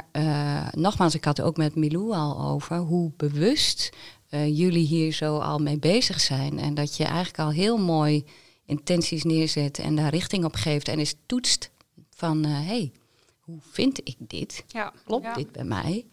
nogmaals, 0.71 1.15
ik 1.15 1.23
had 1.23 1.37
het 1.37 1.45
ook 1.45 1.57
met 1.57 1.75
Milou 1.75 2.13
al 2.13 2.39
over 2.49 2.77
hoe 2.77 3.11
bewust 3.17 3.89
jullie 4.29 4.85
hier 4.85 5.11
zo 5.11 5.37
al 5.37 5.59
mee 5.59 5.77
bezig 5.79 6.19
zijn. 6.19 6.59
En 6.59 6.73
dat 6.73 6.97
je 6.97 7.03
eigenlijk 7.03 7.39
al 7.39 7.49
heel 7.51 7.77
mooi 7.77 8.25
intenties 8.71 9.23
neerzet 9.23 9.79
en 9.79 9.95
daar 9.95 10.09
richting 10.09 10.45
op 10.45 10.55
geeft 10.55 10.87
en 10.87 10.99
eens 10.99 11.15
toetst 11.25 11.69
van, 12.09 12.43
hé, 12.45 12.65
hey, 12.65 12.91
hoe 13.39 13.59
vind 13.71 13.99
ik 14.03 14.15
dit? 14.19 14.63
Ja. 14.67 14.93
Klopt 15.05 15.23
ja. 15.25 15.33
dit 15.33 15.51
bij 15.51 15.63
mij? 15.63 16.05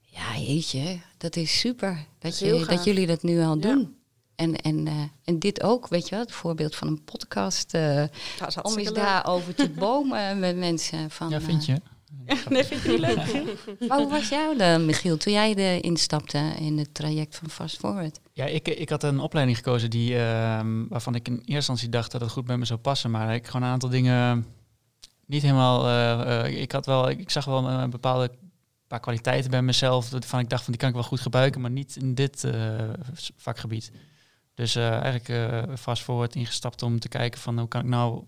Ja, 0.00 0.38
jeetje, 0.38 1.00
dat 1.18 1.36
is 1.36 1.58
super 1.58 2.06
dat, 2.18 2.32
is 2.32 2.38
je, 2.38 2.64
dat 2.68 2.84
jullie 2.84 3.06
dat 3.06 3.22
nu 3.22 3.40
al 3.42 3.54
Ja. 3.54 3.60
doen. 3.60 3.94
En, 4.34 4.56
en, 4.56 4.86
eh, 4.86 5.02
en 5.24 5.38
dit 5.38 5.62
ook, 5.62 5.88
weet 5.88 6.04
je 6.04 6.10
wel, 6.10 6.20
het 6.24 6.32
voorbeeld 6.32 6.76
van 6.76 6.88
een 6.88 7.04
podcast. 7.04 7.74
eh, 7.74 8.02
is 8.46 8.56
om 8.62 8.76
eens 8.78 8.86
leuk. 8.88 8.94
daarover 8.94 9.54
te 9.54 9.68
bomen 9.70 10.38
met 10.38 10.56
mensen. 10.56 11.10
Van, 11.10 11.28
Ja, 11.28 11.40
vind 11.40 11.60
eh, 11.60 11.66
je? 11.66 11.80
Nee, 12.48 12.64
vind 12.64 12.82
je 12.82 12.88
niet 12.88 12.98
leuk? 12.98 13.16
maar 13.88 13.98
hoe 14.02 14.10
was 14.10 14.28
jou 14.28 14.56
dan, 14.56 14.84
Michiel, 14.84 15.16
toen 15.16 15.32
jij 15.32 15.54
de 15.54 15.80
instapte 15.80 16.52
in 16.58 16.78
het 16.78 16.94
traject 16.94 17.36
van 17.36 17.50
Fast 17.50 17.76
Forward? 17.76 18.20
Ja, 18.32 18.44
ik, 18.44 18.68
ik 18.68 18.88
had 18.88 19.02
een 19.02 19.20
opleiding 19.20 19.56
gekozen 19.56 19.90
die, 19.90 20.18
ehm, 20.18 20.88
waarvan 20.88 21.14
ik 21.14 21.28
in 21.28 21.34
eerste 21.34 21.52
instantie 21.52 21.88
dacht 21.88 22.12
dat 22.12 22.20
het 22.20 22.30
goed 22.30 22.44
bij 22.44 22.58
me 22.58 22.64
zou 22.64 22.78
passen. 22.78 23.10
Maar 23.10 23.34
ik 23.34 23.46
gewoon 23.46 23.62
een 23.62 23.72
aantal 23.72 23.88
dingen 23.88 24.46
niet 25.26 25.42
helemaal. 25.42 25.86
eh, 25.86 26.44
eh, 26.44 26.60
ik 26.60 26.72
had 26.72 26.86
wel, 26.86 27.08
ik 27.10 27.30
zag 27.30 27.44
wel 27.44 27.68
een 27.68 27.90
bepaalde 27.90 28.30
paar 28.90 29.00
kwaliteiten 29.00 29.50
bij 29.50 29.62
mezelf. 29.62 30.10
Waarvan 30.10 30.40
ik 30.40 30.48
dacht 30.48 30.62
van 30.62 30.72
die 30.72 30.80
kan 30.80 30.88
ik 30.90 30.94
wel 30.94 31.04
goed 31.04 31.20
gebruiken, 31.20 31.60
maar 31.60 31.70
niet 31.70 31.96
in 31.96 32.14
dit 32.14 32.44
eh, 32.44 32.88
vakgebied. 33.36 33.92
Dus 34.54 34.74
eh, 34.74 34.90
eigenlijk 34.90 35.28
eh 35.28 35.76
fast 35.76 36.02
forward 36.02 36.34
ingestapt 36.34 36.82
om 36.82 36.98
te 36.98 37.08
kijken 37.08 37.40
van 37.40 37.58
hoe 37.58 37.68
kan 37.68 37.80
ik 37.80 37.86
nou 37.86 38.24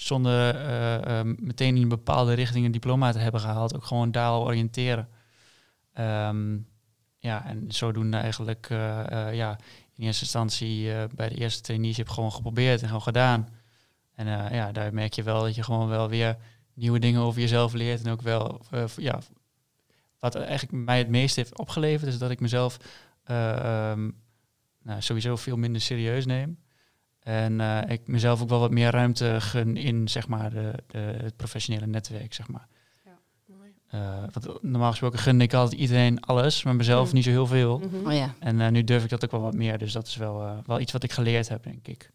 zonder 0.00 0.54
eh, 0.54 1.20
eh, 1.20 1.26
meteen 1.36 1.76
in 1.76 1.82
een 1.82 1.88
bepaalde 1.88 2.32
richting 2.32 2.64
een 2.64 2.72
diploma 2.72 3.12
te 3.12 3.18
hebben 3.18 3.40
gehaald, 3.40 3.74
ook 3.76 3.84
gewoon 3.84 4.10
daar 4.10 4.32
oriënteren. 4.32 5.08
Ehm, 5.92 6.58
ja, 7.18 7.44
en 7.44 7.64
zodoende 7.68 8.16
eigenlijk 8.16 8.66
eh, 8.70 9.34
ja, 9.34 9.58
in 9.94 10.04
eerste 10.04 10.22
instantie 10.22 10.90
bij 11.14 11.28
de 11.28 11.34
eerste 11.34 11.62
traineeship 11.62 12.08
gewoon 12.08 12.32
geprobeerd 12.32 12.80
en 12.80 12.86
gewoon 12.86 13.02
gedaan. 13.02 13.48
En 14.14 14.26
ja, 14.54 14.72
daar 14.72 14.94
merk 14.94 15.12
je 15.12 15.22
wel 15.22 15.42
dat 15.42 15.54
je 15.54 15.62
gewoon 15.62 15.88
wel 15.88 16.08
weer 16.08 16.36
nieuwe 16.74 16.98
dingen 16.98 17.20
over 17.20 17.40
jezelf 17.40 17.72
leert. 17.72 18.04
En 18.04 18.12
ook 18.12 18.22
wel, 18.22 18.60
ja, 18.96 19.20
wat 20.18 20.34
eigenlijk 20.34 20.84
mij 20.84 20.98
het 20.98 21.08
meest 21.08 21.36
heeft 21.36 21.58
opgeleverd, 21.58 22.12
is 22.12 22.18
dat 22.18 22.30
ik 22.30 22.40
mezelf 22.40 22.78
eh, 23.28 23.90
ehm, 23.90 24.10
nou, 24.82 25.02
sowieso 25.02 25.36
veel 25.36 25.56
minder 25.56 25.80
serieus 25.80 26.26
neem. 26.26 26.58
En 27.28 27.60
eh, 27.60 27.90
ik 27.90 28.06
mezelf 28.06 28.42
ook 28.42 28.48
wel 28.48 28.58
wat 28.60 28.70
meer 28.70 28.90
ruimte 28.90 29.36
gun 29.40 29.76
in 29.76 30.08
zeg 30.08 30.28
maar, 30.28 30.50
de, 30.50 30.72
de, 30.86 30.98
het 30.98 31.36
professionele 31.36 31.86
netwerk. 31.86 32.34
Zeg 32.34 32.48
maar. 32.48 32.68
Mooi. 33.46 33.70
Eh, 33.88 34.22
want 34.32 34.62
normaal 34.62 34.90
gesproken 34.90 35.18
gun 35.18 35.40
ik 35.40 35.54
altijd 35.54 35.80
iedereen 35.80 36.20
alles, 36.20 36.62
maar 36.62 36.76
mezelf 36.76 37.08
Mm. 37.08 37.14
niet 37.14 37.24
zo 37.24 37.30
heel 37.30 37.46
veel. 37.46 37.78
Mhm. 37.78 38.06
Oh 38.06 38.12
ja, 38.12 38.34
En 38.38 38.60
eh, 38.60 38.68
nu 38.70 38.84
durf 38.84 39.04
ik 39.04 39.10
dat 39.10 39.24
ook 39.24 39.30
wel 39.30 39.40
wat 39.40 39.54
meer. 39.54 39.78
Dus 39.78 39.92
dat 39.92 40.06
is 40.06 40.16
wel, 40.16 40.42
eh, 40.42 40.58
wel 40.66 40.80
iets 40.80 40.92
wat 40.92 41.02
ik 41.02 41.12
geleerd 41.12 41.48
heb, 41.48 41.62
denk 41.62 41.86
ik. 41.86 42.10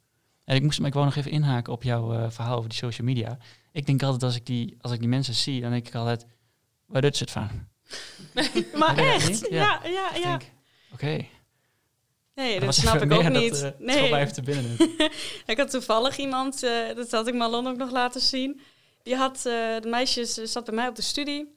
En 0.45 0.55
ik, 0.55 0.63
moest, 0.63 0.79
maar 0.79 0.87
ik 0.87 0.93
wou 0.93 1.05
nog 1.05 1.15
even 1.15 1.31
inhaken 1.31 1.73
op 1.73 1.83
jouw 1.83 2.13
eh, 2.13 2.29
verhaal 2.29 2.57
over 2.57 2.69
die 2.69 2.77
social 2.77 3.07
media. 3.07 3.37
Ik 3.71 3.85
denk 3.85 4.03
altijd 4.03 4.23
als 4.23 4.35
ik 4.35 4.45
die, 4.45 4.77
als 4.81 4.91
ik 4.91 4.99
die 4.99 5.07
mensen 5.09 5.33
zie, 5.33 5.61
dan 5.61 5.71
denk 5.71 5.87
ik 5.87 5.95
altijd, 5.95 6.25
waar 6.85 7.01
doet 7.01 7.17
ze 7.17 7.23
het 7.23 7.31
van? 7.31 7.49
Maar 8.79 8.97
echt? 8.97 9.47
Ja, 9.49 9.79
ja, 9.83 10.09
ja. 10.15 10.39
Oké, 10.93 11.25
Nee, 12.35 12.59
dat 12.59 12.75
snap 12.75 12.95
even 12.95 13.11
ik 13.11 13.13
ook 13.17 13.23
meer, 13.23 13.33
dat, 13.33 13.41
niet. 13.41 13.51
eh, 13.51 13.57
schoot 13.59 14.09
nee, 14.11 14.31
te 14.31 14.41
binnen. 14.41 14.77
ik 15.45 15.57
had 15.57 15.69
toevallig 15.69 16.17
iemand, 16.17 16.63
eh, 16.63 16.71
dat 16.95 17.11
had 17.11 17.27
ik 17.27 17.33
Marlon 17.33 17.67
ook 17.67 17.77
nog 17.77 17.91
laten 17.91 18.21
zien. 18.21 18.61
Die 19.03 19.15
had, 19.15 19.37
eh, 19.37 19.43
de 19.81 19.87
meisjes 19.87 20.33
zat 20.33 20.65
bij 20.65 20.73
mij 20.75 20.87
op 20.87 20.95
de 20.95 21.01
studie. 21.01 21.51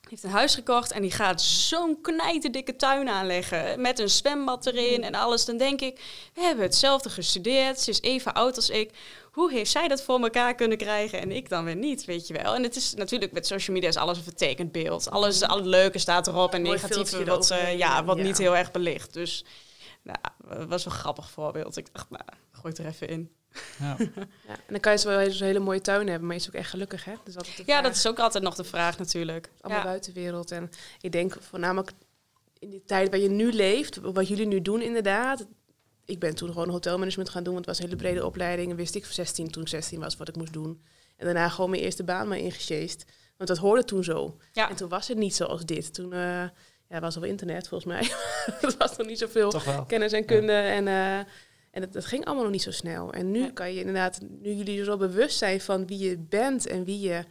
Die 0.00 0.10
heeft 0.10 0.22
een 0.22 0.30
huis 0.30 0.54
gekocht 0.54 0.92
en 0.92 1.02
die 1.02 1.10
gaat 1.10 1.42
zo'n 1.42 2.00
knijterdikke 2.00 2.76
tuin 2.76 3.08
aanleggen. 3.08 3.80
Met 3.80 3.98
een 3.98 4.10
zwembad 4.10 4.66
erin 4.66 5.04
en 5.04 5.14
alles. 5.14 5.44
Dan 5.44 5.56
denk 5.56 5.80
ik, 5.80 6.00
we 6.34 6.40
hebben 6.40 6.64
hetzelfde 6.64 7.10
gestudeerd. 7.10 7.80
Ze 7.80 7.90
is 7.90 8.00
even 8.00 8.34
oud 8.34 8.56
als 8.56 8.70
ik. 8.70 8.90
Hoe 9.32 9.52
heeft 9.52 9.70
zij 9.70 9.88
dat 9.88 10.02
voor 10.02 10.20
elkaar 10.20 10.54
kunnen 10.54 10.78
krijgen 10.78 11.20
en 11.20 11.32
ik 11.32 11.48
dan 11.48 11.64
weer 11.64 11.76
niet, 11.76 12.04
weet 12.04 12.26
je 12.26 12.34
wel? 12.42 12.54
En 12.54 12.62
het 12.62 12.76
is 12.76 12.94
natuurlijk 12.94 13.32
met 13.32 13.46
social 13.46 13.74
media 13.76 13.88
is 13.90 13.96
alles 13.96 14.16
een 14.16 14.22
vertekend 14.22 14.72
beeld. 14.72 15.10
Alles, 15.10 15.42
al 15.42 15.56
het 15.56 15.66
leuke 15.66 15.98
staat 15.98 16.26
erop 16.26 16.52
en 16.54 16.62
negatieve 16.62 17.24
wat, 17.24 17.54
ja, 17.76 18.04
wat 18.04 18.16
Ja. 18.16 18.22
niet 18.22 18.38
heel 18.38 18.56
erg 18.56 18.70
belicht. 18.70 19.12
Dus 19.12 19.44
nou, 20.02 20.18
dat 20.58 20.68
was 20.68 20.84
wel 20.84 20.92
een 20.94 20.98
grappig 21.00 21.30
voorbeeld. 21.30 21.76
Ik 21.76 21.86
dacht, 21.92 22.10
nou, 22.10 22.22
gooi 22.50 22.68
het 22.74 22.78
er 22.78 22.86
even 22.86 23.08
in. 23.08 23.30
Ja. 23.78 23.96
Ja. 24.46 24.52
En 24.52 24.68
dan 24.68 24.80
kan 24.80 24.92
je 24.92 24.98
zo 24.98 25.08
wel 25.08 25.18
eens 25.20 25.40
een 25.40 25.46
hele 25.46 25.58
mooie 25.58 25.80
tuin 25.80 26.08
hebben, 26.08 26.26
maar 26.26 26.36
je 26.36 26.42
is 26.42 26.48
ook 26.48 26.54
echt 26.54 26.70
gelukkig, 26.70 27.04
hè? 27.04 27.12
Dus 27.24 27.34
Ja, 27.34 27.42
vraag. 27.64 27.82
dat 27.82 27.94
is 27.94 28.06
ook 28.06 28.18
altijd 28.18 28.44
nog 28.44 28.54
de 28.54 28.64
vraag 28.64 28.98
natuurlijk. 28.98 29.50
allemaal 29.60 29.82
Ja. 29.82 29.88
buitenwereld. 29.88 30.50
En 30.50 30.70
ik 31.00 31.12
denk 31.12 31.36
voornamelijk 31.40 31.92
in 32.58 32.70
die 32.70 32.84
tijd 32.84 33.10
waar 33.10 33.18
je 33.18 33.28
nu 33.30 33.52
leeft, 33.52 33.96
wat 33.96 34.28
jullie 34.28 34.46
nu 34.46 34.62
doen 34.62 34.80
inderdaad. 34.82 35.46
Ik 36.04 36.18
ben 36.18 36.34
toen 36.34 36.48
gewoon 36.48 36.68
hotelmanagement 36.68 37.28
gaan 37.30 37.42
doen, 37.42 37.52
want 37.54 37.66
het 37.66 37.74
was 37.76 37.84
een 37.84 37.90
hele 37.90 38.02
brede 38.02 38.26
opleiding. 38.26 38.70
En 38.70 38.76
wist 38.76 38.94
ik 38.94 39.04
voor 39.04 39.14
16, 39.14 39.50
toen 39.50 39.62
ik 39.62 39.68
16 39.68 40.00
was, 40.00 40.16
wat 40.16 40.28
ik 40.28 40.36
moest 40.36 40.52
doen. 40.52 40.82
En 41.16 41.24
daarna 41.24 41.48
gewoon 41.48 41.70
mijn 41.70 41.82
eerste 41.82 42.04
baan 42.04 42.28
maar 42.28 42.38
ingesjeest. 42.38 43.04
Want 43.36 43.48
dat 43.48 43.58
hoorde 43.58 43.84
toen 43.84 44.04
zo. 44.04 44.36
Ja. 44.52 44.68
En 44.70 44.76
toen 44.76 44.88
was 44.88 45.08
het 45.08 45.18
niet 45.18 45.34
zoals 45.34 45.64
dit. 45.64 45.94
Toen 45.94 46.12
eh, 46.12 46.44
ja, 46.92 47.00
was 47.00 47.14
er 47.14 47.20
wel 47.20 47.30
internet 47.30 47.68
volgens 47.68 47.92
mij. 47.92 48.10
Het 48.60 48.76
was 48.76 48.96
nog 48.96 49.06
niet 49.06 49.18
zoveel 49.18 49.52
kennis 49.86 50.12
en 50.12 50.24
kunde. 50.24 50.52
En, 50.52 50.88
eh, 50.88 51.18
en 51.70 51.80
dat, 51.80 51.92
dat 51.92 52.04
ging 52.04 52.24
allemaal 52.24 52.42
nog 52.42 52.52
niet 52.52 52.62
zo 52.62 52.70
snel. 52.70 53.12
En 53.12 53.30
nu 53.30 53.52
kan 53.52 53.72
je 53.72 53.78
inderdaad, 53.78 54.20
nu 54.40 54.52
jullie 54.52 54.84
zo 54.84 54.96
bewust 54.96 55.38
zijn 55.38 55.60
van 55.60 55.86
wie 55.86 55.98
je 55.98 56.18
bent 56.18 56.66
en 56.66 56.84
wie 56.84 57.00
je. 57.00 57.24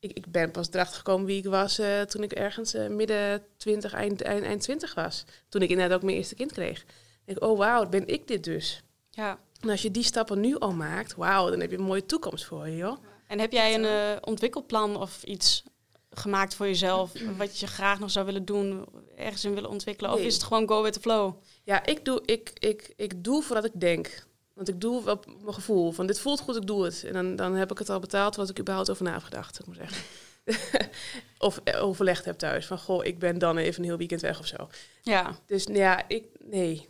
Ik, 0.00 0.12
ik 0.12 0.30
ben 0.30 0.50
pas 0.50 0.68
erachter 0.72 0.96
gekomen 0.96 1.26
wie 1.26 1.38
ik 1.38 1.44
was 1.44 1.78
eh, 1.78 2.00
toen 2.00 2.22
ik 2.22 2.32
ergens 2.32 2.74
eh, 2.74 2.88
midden 2.88 3.42
20, 3.56 3.92
eind, 3.92 4.22
eind, 4.22 4.44
eind 4.44 4.60
20 4.60 4.94
was. 4.94 5.24
Toen 5.48 5.62
ik 5.62 5.70
inderdaad 5.70 5.96
ook 5.96 6.02
mijn 6.02 6.16
eerste 6.16 6.34
kind 6.34 6.52
kreeg. 6.52 6.84
denk 7.24 7.38
ik, 7.38 7.44
oh 7.44 7.58
wauw, 7.58 7.88
ben 7.88 8.06
ik 8.06 8.28
dit 8.28 8.44
dus? 8.44 8.82
Ja. 9.10 9.38
En 9.60 9.70
als 9.70 9.82
je 9.82 9.90
die 9.90 10.02
stappen 10.02 10.40
nu 10.40 10.58
al 10.58 10.72
maakt, 10.72 11.14
wauw, 11.14 11.50
dan 11.50 11.60
heb 11.60 11.70
je 11.70 11.78
een 11.78 11.82
mooie 11.82 12.06
toekomst 12.06 12.44
voor 12.44 12.68
je, 12.68 12.76
joh. 12.76 12.96
En 13.26 13.38
heb 13.38 13.52
jij 13.52 13.74
een 13.74 13.84
eh, 13.84 14.16
ontwikkelplan 14.20 14.96
of 14.96 15.22
iets 15.22 15.64
gemaakt 16.10 16.54
voor 16.54 16.66
jezelf, 16.66 17.12
wat 17.38 17.58
je 17.58 17.66
graag 17.66 17.98
nog 17.98 18.10
zou 18.10 18.26
willen 18.26 18.44
doen, 18.44 18.86
ergens 19.16 19.44
in 19.44 19.54
willen 19.54 19.70
ontwikkelen? 19.70 20.12
Of 20.12 20.20
is 20.20 20.34
het 20.34 20.42
gewoon 20.42 20.68
go 20.68 20.82
with 20.82 20.92
the 20.92 21.00
flow? 21.00 21.34
Ja, 21.62 21.86
ik 21.86 22.04
doe, 22.04 22.22
ik, 22.24 22.50
ik, 22.58 22.92
ik 22.96 23.24
doe 23.24 23.42
voordat 23.42 23.64
ik 23.64 23.80
denk. 23.80 24.24
Want 24.52 24.68
ik 24.68 24.80
doe 24.80 25.10
op 25.10 25.26
mijn 25.42 25.54
gevoel. 25.54 25.92
Van 25.92 26.06
dit 26.06 26.20
voelt 26.20 26.40
goed, 26.40 26.56
ik 26.56 26.66
doe 26.66 26.84
het. 26.84 27.04
En 27.04 27.12
dan, 27.12 27.36
dan 27.36 27.54
heb 27.54 27.70
ik 27.70 27.78
het 27.78 27.90
al 27.90 27.98
betaald 28.00 28.36
wat 28.36 28.48
ik 28.48 28.58
überhaupt 28.58 28.90
over 28.90 29.04
na 29.04 29.12
heb 29.12 29.22
gedacht, 29.22 29.54
zou 29.56 29.70
ik 29.70 29.76
zeggen. 29.76 30.02
of 31.38 31.60
eh, 31.64 31.84
overlegd 31.84 32.24
heb 32.24 32.38
thuis. 32.38 32.66
Van 32.66 32.78
goh, 32.78 33.04
ik 33.04 33.18
ben 33.18 33.38
dan 33.38 33.56
even 33.56 33.82
een 33.82 33.88
heel 33.88 33.98
weekend 33.98 34.20
weg 34.20 34.38
of 34.38 34.46
zo. 34.46 34.68
Ja, 35.02 35.38
Dus 35.46 35.66
nou 35.66 35.78
ja, 35.78 36.08
ik, 36.08 36.24
nee. 36.38 36.88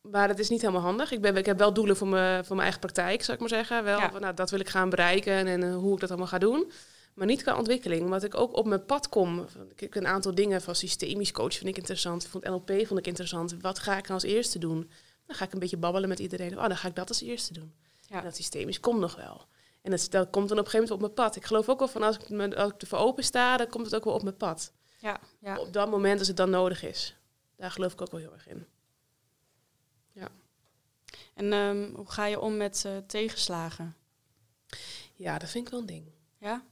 Maar 0.00 0.28
het 0.28 0.38
is 0.38 0.48
niet 0.48 0.60
helemaal 0.60 0.82
handig. 0.82 1.10
Ik, 1.10 1.20
ben, 1.20 1.36
ik 1.36 1.46
heb 1.46 1.58
wel 1.58 1.72
doelen 1.72 1.96
voor 1.96 2.08
mijn, 2.08 2.36
voor 2.44 2.56
mijn 2.56 2.68
eigen 2.68 2.80
praktijk, 2.80 3.22
zou 3.22 3.32
ik 3.32 3.40
maar 3.40 3.48
zeggen. 3.58 3.84
Wel, 3.84 3.98
Ja. 3.98 4.18
nou, 4.18 4.34
dat 4.34 4.50
wil 4.50 4.60
ik 4.60 4.68
gaan 4.68 4.88
bereiken 4.90 5.32
en, 5.32 5.46
en 5.46 5.72
hoe 5.72 5.94
ik 5.94 6.00
dat 6.00 6.08
allemaal 6.08 6.28
ga 6.28 6.38
doen. 6.38 6.70
Maar 7.20 7.28
niet 7.28 7.42
qua 7.42 7.56
ontwikkeling, 7.56 8.02
omdat 8.02 8.22
ik 8.22 8.34
ook 8.34 8.56
op 8.56 8.66
mijn 8.66 8.84
pad 8.84 9.08
kom. 9.08 9.46
Ik 9.68 9.80
heb 9.80 9.94
een 9.94 10.06
aantal 10.06 10.34
dingen 10.34 10.62
van 10.62 10.74
systemisch 10.74 11.32
coach 11.32 11.54
vind 11.54 11.68
ik 11.68 11.76
interessant. 11.76 12.24
Ik 12.24 12.30
vond 12.30 12.44
NLP 12.44 12.86
vond 12.86 12.98
ik 12.98 13.06
interessant. 13.06 13.54
Wat 13.60 13.78
ga 13.78 13.96
ik 13.96 14.02
nou 14.02 14.12
als 14.12 14.22
eerste 14.22 14.58
doen? 14.58 14.90
Dan 15.26 15.36
ga 15.36 15.44
ik 15.44 15.52
een 15.52 15.58
beetje 15.58 15.76
babbelen 15.76 16.08
met 16.08 16.18
iedereen. 16.18 16.58
Oh, 16.58 16.66
dan 16.66 16.76
ga 16.76 16.88
ik 16.88 16.94
dat 16.94 17.08
als 17.08 17.22
eerste 17.22 17.52
doen. 17.52 17.74
Ja. 18.00 18.18
En 18.18 18.24
dat 18.24 18.36
systemisch 18.36 18.80
komt 18.80 19.00
nog 19.00 19.16
wel. 19.16 19.46
En 19.82 19.90
dat, 19.90 20.06
dat 20.10 20.30
komt 20.30 20.48
dan 20.48 20.58
op 20.58 20.64
een 20.64 20.70
gegeven 20.70 20.78
moment 20.78 20.90
op 20.90 21.00
mijn 21.00 21.28
pad. 21.28 21.36
Ik 21.36 21.44
geloof 21.44 21.68
ook 21.68 21.78
wel 21.78 21.88
van 21.88 22.02
als 22.02 22.16
ik, 22.16 22.28
me, 22.28 22.56
als 22.56 22.72
ik 22.72 22.80
ervoor 22.80 22.98
open 22.98 23.24
sta, 23.24 23.56
dan 23.56 23.68
komt 23.68 23.84
het 23.84 23.94
ook 23.94 24.04
wel 24.04 24.14
op 24.14 24.22
mijn 24.22 24.36
pad. 24.36 24.72
ja, 24.98 25.20
ja. 25.38 25.58
Op 25.58 25.72
dat 25.72 25.90
moment 25.90 26.18
als 26.18 26.28
het 26.28 26.36
dan 26.36 26.50
nodig 26.50 26.82
is. 26.82 27.16
Daar 27.56 27.70
geloof 27.70 27.92
ik 27.92 28.00
ook 28.00 28.10
wel 28.10 28.20
heel 28.20 28.32
erg 28.32 28.48
in. 28.48 28.66
En 31.34 31.52
ehm, 31.52 31.94
hoe 31.94 32.10
ga 32.10 32.26
je 32.26 32.40
om 32.40 32.56
met 32.56 32.84
eh, 32.84 32.96
tegenslagen? 33.06 33.96
Ja, 35.14 35.38
dat 35.38 35.50
vind 35.50 35.64
ik 35.64 35.70
wel 35.70 35.80
een 35.80 35.86
ding. 35.86 36.04
Ja? 36.38 36.64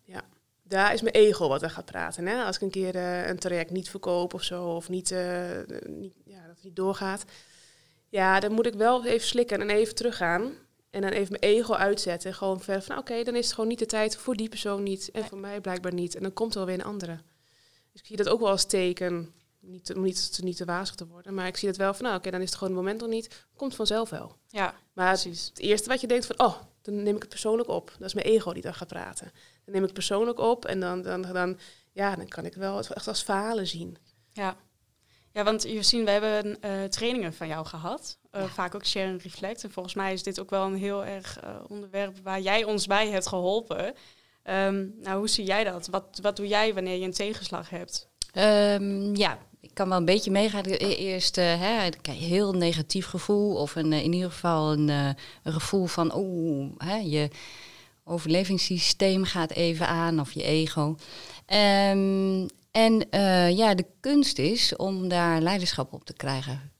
Daar 0.68 0.92
is 0.92 1.00
mijn 1.02 1.14
ego 1.14 1.48
wat 1.48 1.62
er 1.62 1.70
gaat 1.70 1.84
praten. 1.84 2.26
Hè? 2.26 2.44
Als 2.44 2.56
ik 2.56 2.62
een 2.62 2.70
keer 2.70 2.94
eh, 2.96 3.28
een 3.28 3.38
traject 3.38 3.70
niet 3.70 3.90
verkoop 3.90 4.34
of 4.34 4.42
zo, 4.42 4.64
of 4.64 4.88
niet, 4.88 5.10
eh, 5.10 5.50
niet, 5.86 6.14
ja, 6.24 6.40
dat 6.46 6.54
het 6.54 6.64
niet 6.64 6.76
doorgaat. 6.76 7.24
Ja, 8.08 8.40
dan 8.40 8.52
moet 8.52 8.66
ik 8.66 8.74
wel 8.74 9.04
even 9.06 9.26
slikken 9.28 9.60
en 9.60 9.70
even 9.70 9.94
teruggaan. 9.94 10.52
En 10.90 11.00
dan 11.00 11.10
even 11.10 11.36
mijn 11.40 11.54
ego 11.54 11.74
uitzetten. 11.74 12.34
Gewoon 12.34 12.60
verder 12.60 12.82
van, 12.82 12.98
oké, 12.98 13.22
dan 13.22 13.34
is 13.34 13.44
het 13.44 13.54
gewoon 13.54 13.68
niet 13.68 13.78
de 13.78 13.86
tijd 13.86 14.16
voor 14.16 14.34
die 14.36 14.48
persoon 14.48 14.82
niet. 14.82 15.10
En 15.10 15.24
voor 15.24 15.38
mij 15.38 15.60
blijkbaar 15.60 15.92
niet. 15.94 16.14
En 16.14 16.22
dan 16.22 16.32
komt 16.32 16.52
er 16.52 16.58
wel 16.58 16.66
weer 16.66 16.78
een 16.78 16.84
andere. 16.92 17.18
Dus 17.92 18.00
ik 18.00 18.06
zie 18.06 18.16
dat 18.16 18.28
ook 18.28 18.40
wel 18.40 18.48
als 18.48 18.64
teken, 18.64 19.32
niet, 19.60 19.84
te- 19.84 19.94
om 19.94 20.02
niet, 20.02 20.34
te- 20.34 20.44
niet 20.44 20.56
te 20.56 20.64
wazig 20.64 20.94
te 20.94 21.06
worden. 21.06 21.34
Maar 21.34 21.46
ik 21.46 21.56
zie 21.56 21.68
het 21.68 21.76
wel 21.76 21.94
van, 21.94 22.04
nou 22.04 22.16
oké, 22.16 22.30
dan 22.30 22.40
is 22.40 22.48
het 22.48 22.58
gewoon 22.58 22.74
het 22.74 22.82
moment 22.84 23.00
nog 23.00 23.10
niet. 23.10 23.46
Komt 23.56 23.74
vanzelf 23.74 24.10
wel. 24.10 24.36
Ja, 24.48 24.74
Maar 24.92 25.12
precies. 25.12 25.46
het 25.48 25.58
eerste 25.58 25.88
wat 25.88 26.00
je 26.00 26.06
denkt 26.06 26.26
van, 26.26 26.38
oh, 26.40 26.56
dan 26.95 27.03
neem 27.03 27.14
ik 27.14 27.20
het 27.20 27.30
persoonlijk 27.30 27.68
op. 27.68 27.93
Dat 27.99 28.07
is 28.07 28.14
mijn 28.14 28.26
ego 28.26 28.53
die 28.53 28.62
dan 28.62 28.74
gaat 28.74 28.89
praten. 28.89 29.32
Dan 29.64 29.74
neem 29.74 29.76
ik 29.76 29.82
het 29.82 29.93
persoonlijk 29.93 30.39
op 30.39 30.64
en 30.64 30.80
dan, 30.80 31.03
dan, 31.03 31.22
dan, 31.22 31.59
ja, 31.93 32.16
dan 32.16 32.28
kan 32.28 32.45
ik 32.45 32.55
wel 32.55 32.76
het 32.76 32.93
echt 32.93 33.09
als 33.09 33.22
falen 33.22 33.66
zien. 33.66 33.97
Ja. 34.32 34.57
ja, 35.32 35.45
want 35.45 35.62
Josien, 35.62 36.05
we 36.05 36.11
hebben 36.11 36.61
eh, 36.61 36.84
trainingen 36.84 37.32
van 37.32 37.49
jou 37.49 37.66
gehad. 37.66 38.18
Eh, 38.30 38.45
Vaak 38.45 38.74
ook 38.74 38.86
Share 38.86 39.11
and 39.11 39.22
Reflect. 39.22 39.64
En 39.64 39.70
volgens 39.70 39.95
mij 39.95 40.12
is 40.12 40.22
dit 40.22 40.41
ook 40.41 40.51
wel 40.51 40.66
een 40.66 40.76
heel 40.76 41.05
erg 41.05 41.41
eh, 41.41 41.57
onderwerp 41.68 42.18
waar 42.22 42.41
jij 42.41 42.64
ons 42.64 42.86
bij 42.86 43.09
hebt 43.09 43.26
geholpen. 43.26 43.95
Ehm, 44.43 44.86
nou, 45.01 45.18
hoe 45.18 45.28
zie 45.28 45.45
jij 45.45 45.64
dat? 45.64 45.86
Wat, 45.86 46.18
wat 46.22 46.36
doe 46.36 46.47
jij 46.47 46.74
wanneer 46.74 46.99
je 46.99 47.05
een 47.05 47.12
tegenslag 47.12 47.70
hebt? 47.70 48.09
Ehm, 48.32 49.14
ja, 49.14 49.39
ik 49.68 49.74
kan 49.74 49.88
wel 49.88 49.98
een 49.98 50.04
beetje 50.04 50.30
meegaan. 50.30 50.64
Eerst 50.64 51.36
hè, 51.36 51.86
een 51.86 52.12
heel 52.14 52.52
negatief 52.52 53.06
gevoel. 53.06 53.54
Of 53.54 53.76
een, 53.76 53.92
eh, 53.92 54.04
in 54.04 54.12
ieder 54.12 54.30
geval 54.30 54.72
een, 54.72 54.88
eh, 54.88 55.52
gevoel 55.52 55.86
van... 55.86 56.16
oeh, 56.16 56.70
je 57.04 57.28
overlevingssysteem 58.04 59.24
gaat 59.24 59.50
even 59.50 59.88
aan. 59.88 60.20
Of 60.20 60.32
je 60.32 60.42
ego. 60.42 60.96
Ehm, 61.46 62.46
en 62.70 63.10
eh, 63.10 63.56
ja, 63.56 63.74
de 63.74 63.86
kunst 64.00 64.38
is 64.38 64.76
om 64.76 65.08
daar 65.08 65.40
leiderschap 65.40 65.92
op 65.92 66.04
te 66.04 66.12
krijgen. 66.14 66.72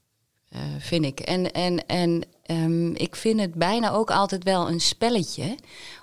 eh, 0.49 0.59
vind 0.79 1.05
ik. 1.05 1.19
En, 1.19 1.51
en, 1.51 1.85
en 1.87 2.23
ehm, 2.45 2.93
ik 2.95 3.15
vind 3.15 3.39
het 3.39 3.53
bijna 3.53 3.91
ook 3.91 4.11
altijd 4.11 4.43
wel 4.43 4.69
een 4.69 4.79
spelletje 4.81 5.55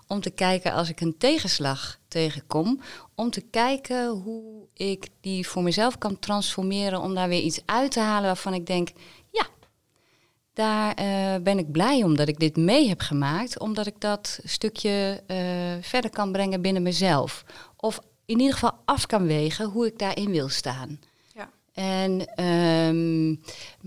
om 0.06 0.20
te 0.20 0.30
kijken 0.30 0.72
als 0.72 0.88
ik 0.88 1.00
een 1.00 1.18
tegenslag 1.18 1.98
tegenkom, 2.08 2.80
om 3.14 3.30
te 3.30 3.40
kijken 3.40 4.08
hoe 4.08 4.66
ik 4.74 5.08
die 5.20 5.48
voor 5.48 5.62
mezelf 5.62 5.98
kan 5.98 6.18
transformeren, 6.18 7.00
om 7.00 7.14
daar 7.14 7.28
weer 7.28 7.40
iets 7.40 7.60
uit 7.64 7.90
te 7.90 8.00
halen 8.00 8.26
waarvan 8.26 8.54
ik 8.54 8.66
denk, 8.66 8.88
ja, 9.30 9.46
daar 10.52 10.94
eh, 10.94 11.42
ben 11.42 11.58
ik 11.58 11.72
blij 11.72 12.02
om 12.02 12.16
dat 12.16 12.28
ik 12.28 12.38
dit 12.38 12.56
mee 12.56 12.88
heb 12.88 13.00
gemaakt, 13.00 13.58
omdat 13.58 13.86
ik 13.86 14.00
dat 14.00 14.40
stukje 14.44 15.22
eh, 15.26 15.38
verder 15.80 16.10
kan 16.10 16.32
brengen 16.32 16.62
binnen 16.62 16.82
mezelf. 16.82 17.44
Of 17.76 18.00
in 18.26 18.38
ieder 18.38 18.54
geval 18.54 18.78
af 18.84 19.06
kan 19.06 19.26
wegen 19.26 19.66
hoe 19.66 19.86
ik 19.86 19.98
daarin 19.98 20.30
wil 20.30 20.48
staan. 20.48 21.00
En, 21.76 22.34
ehm, 22.34 23.34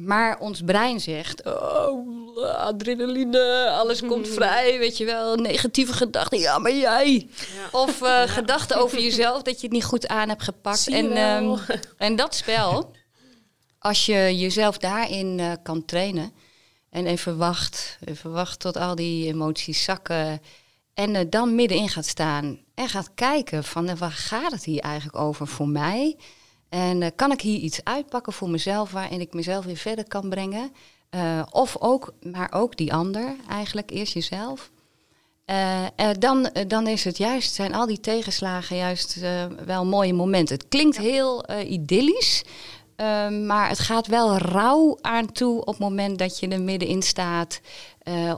maar 0.08 0.40
ons 0.40 0.62
brein 0.66 1.00
zegt, 1.00 1.46
oh, 1.46 2.38
adrenaline, 2.44 3.70
alles 3.70 4.02
komt 4.02 4.28
vrij, 4.38 4.78
weet 4.78 4.98
je 4.98 5.06
wel, 5.06 5.36
negatieve 5.36 5.94
gedachten, 5.94 6.40
ja, 6.40 6.58
maar 6.58 6.74
jij. 6.74 7.30
Of 7.72 8.02
eh, 8.02 8.22
gedachten 8.22 8.78
over 8.78 9.00
jezelf, 9.00 9.42
dat 9.42 9.56
je 9.56 9.68
het 9.68 9.76
niet 9.76 9.84
goed 9.84 10.08
aan 10.08 10.30
hebt 10.30 10.44
gepakt. 10.44 10.88
En, 10.88 11.12
ehm, 11.12 11.58
en 11.98 12.16
dat 12.16 12.36
spel, 12.36 12.92
als 13.80 14.06
je 14.06 14.38
jezelf 14.38 14.78
daarin 14.78 15.40
eh, 15.40 15.52
kan 15.64 15.86
trainen 15.86 16.32
en 16.90 17.06
even 17.06 17.38
wacht, 17.38 17.98
even 18.06 18.32
wacht 18.32 18.60
tot 18.60 18.78
al 18.78 18.96
die 18.96 19.28
emoties 19.28 19.84
zakken 19.84 20.42
en 20.94 21.16
eh, 21.16 21.26
dan 21.30 21.56
middenin 21.56 21.90
gaat 21.90 22.06
staan 22.06 22.60
en 22.76 22.90
gaat 22.90 23.12
kijken 23.16 23.64
van 23.64 23.98
waar 23.98 24.12
gaat 24.12 24.52
het 24.52 24.64
hier 24.64 24.82
eigenlijk 24.82 25.18
over 25.18 25.48
voor 25.48 25.68
mij? 25.68 26.18
En 26.70 27.02
eh, 27.02 27.10
kan 27.16 27.32
ik 27.32 27.42
hier 27.42 27.60
iets 27.60 27.84
uitpakken 27.84 28.34
voor 28.34 28.50
mezelf 28.50 28.92
waarin 28.92 29.22
ik 29.22 29.34
mezelf 29.34 29.66
weer 29.66 29.78
verder 29.78 30.08
kan 30.08 30.30
brengen? 30.30 30.72
Eh, 31.10 31.42
of 31.52 31.78
ook, 31.80 32.14
maar 32.22 32.52
ook 32.52 32.78
die 32.78 32.94
ander, 32.94 33.36
eigenlijk 33.48 33.92
eerst 33.92 34.14
jezelf. 34.14 34.72
Eh, 35.46 35.86
dan, 36.20 36.50
dan 36.68 36.88
is 36.88 37.04
het 37.04 37.18
juist, 37.18 37.54
zijn 37.54 37.74
al 37.74 37.86
die 37.86 38.00
tegenslagen 38.00 38.78
juist 38.78 39.20
wel 39.66 39.86
mooie 39.86 40.14
momenten. 40.14 40.56
Het 40.56 40.68
klinkt 40.68 40.98
heel 40.98 41.46
idyllisch, 41.62 42.44
eh, 42.96 43.30
maar 43.30 43.70
het 43.70 43.80
gaat 43.80 44.08
wel 44.08 44.38
rauw 44.38 44.98
aan 45.02 45.32
toe 45.32 45.60
op 45.60 45.68
het 45.68 45.80
moment 45.80 46.18
dat 46.18 46.40
je 46.40 46.48
er 46.48 46.62
middenin 46.62 47.02
staat. 47.02 47.62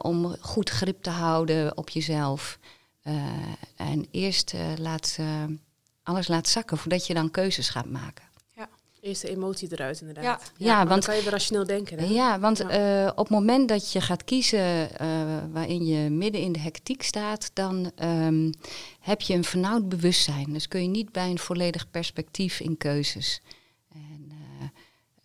om 0.01 0.35
goed 0.39 0.69
grip 0.69 1.03
te 1.03 1.09
houden 1.09 1.77
op 1.77 1.89
jezelf. 1.89 2.59
En 3.75 4.07
eerst 4.11 4.53
laat, 4.77 5.17
alles 6.11 6.27
laat 6.27 6.47
zakken 6.47 6.77
voordat 6.77 7.07
je 7.07 7.13
dan 7.13 7.31
keuzes 7.31 7.69
gaat 7.69 7.89
maken. 7.89 8.29
Eerst 9.01 9.21
de 9.21 9.29
emotie 9.29 9.67
eruit 9.71 9.99
inderdaad. 10.01 10.51
Ja. 10.57 10.65
Ja, 10.65 10.75
want, 10.77 10.89
want- 10.89 10.89
dan 10.89 10.99
kan 11.09 11.15
je 11.15 11.21
weer 11.21 11.31
rationeel 11.31 11.65
denken. 11.65 11.99
Hè? 11.99 12.05
Ja, 12.05 12.39
want 12.39 12.57
Ja. 12.57 12.69
eh, 12.69 13.07
op 13.11 13.17
het 13.17 13.29
moment 13.29 13.69
dat 13.69 13.91
je 13.91 14.01
gaat 14.01 14.23
kiezen 14.23 14.97
eh, 14.99 15.07
waarin 15.51 15.85
je 15.85 16.09
midden 16.09 16.41
in 16.41 16.51
de 16.51 16.59
hectiek 16.59 17.03
staat, 17.03 17.51
dan 17.53 17.91
ehm, 17.95 18.51
heb 18.99 19.21
je 19.21 19.33
een 19.33 19.43
vernauwd 19.43 19.89
bewustzijn. 19.89 20.53
Dus 20.53 20.67
kun 20.67 20.81
je 20.81 20.87
niet 20.87 21.11
bij 21.11 21.29
een 21.29 21.39
volledig 21.39 21.89
perspectief 21.91 22.59
in 22.59 22.77
keuzes. 22.77 23.41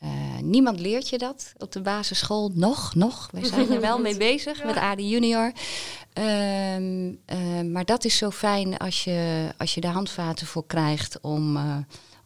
Eh, 0.06 0.42
niemand 0.42 0.80
leert 0.80 1.08
je 1.08 1.18
dat 1.18 1.52
op 1.58 1.72
de 1.72 1.80
basisschool. 1.80 2.50
Nog, 2.54 2.94
nog. 2.94 3.28
Wij 3.32 3.44
zijn 3.54 3.70
er 3.70 3.80
wel 3.80 3.98
mee 3.98 4.16
bezig 4.16 4.64
met 4.64 4.76
AD 4.76 4.98
Junior. 4.98 5.52
Ehm, 6.12 7.14
eh, 7.24 7.60
maar 7.60 7.84
dat 7.84 8.04
is 8.04 8.16
zo 8.16 8.30
fijn 8.30 8.76
als 8.76 9.04
je, 9.04 9.48
als 9.56 9.74
je 9.74 9.80
de 9.80 9.86
handvaten 9.86 10.46
voor 10.46 10.66
krijgt 10.66 11.20
om, 11.20 11.56
eh, 11.56 11.76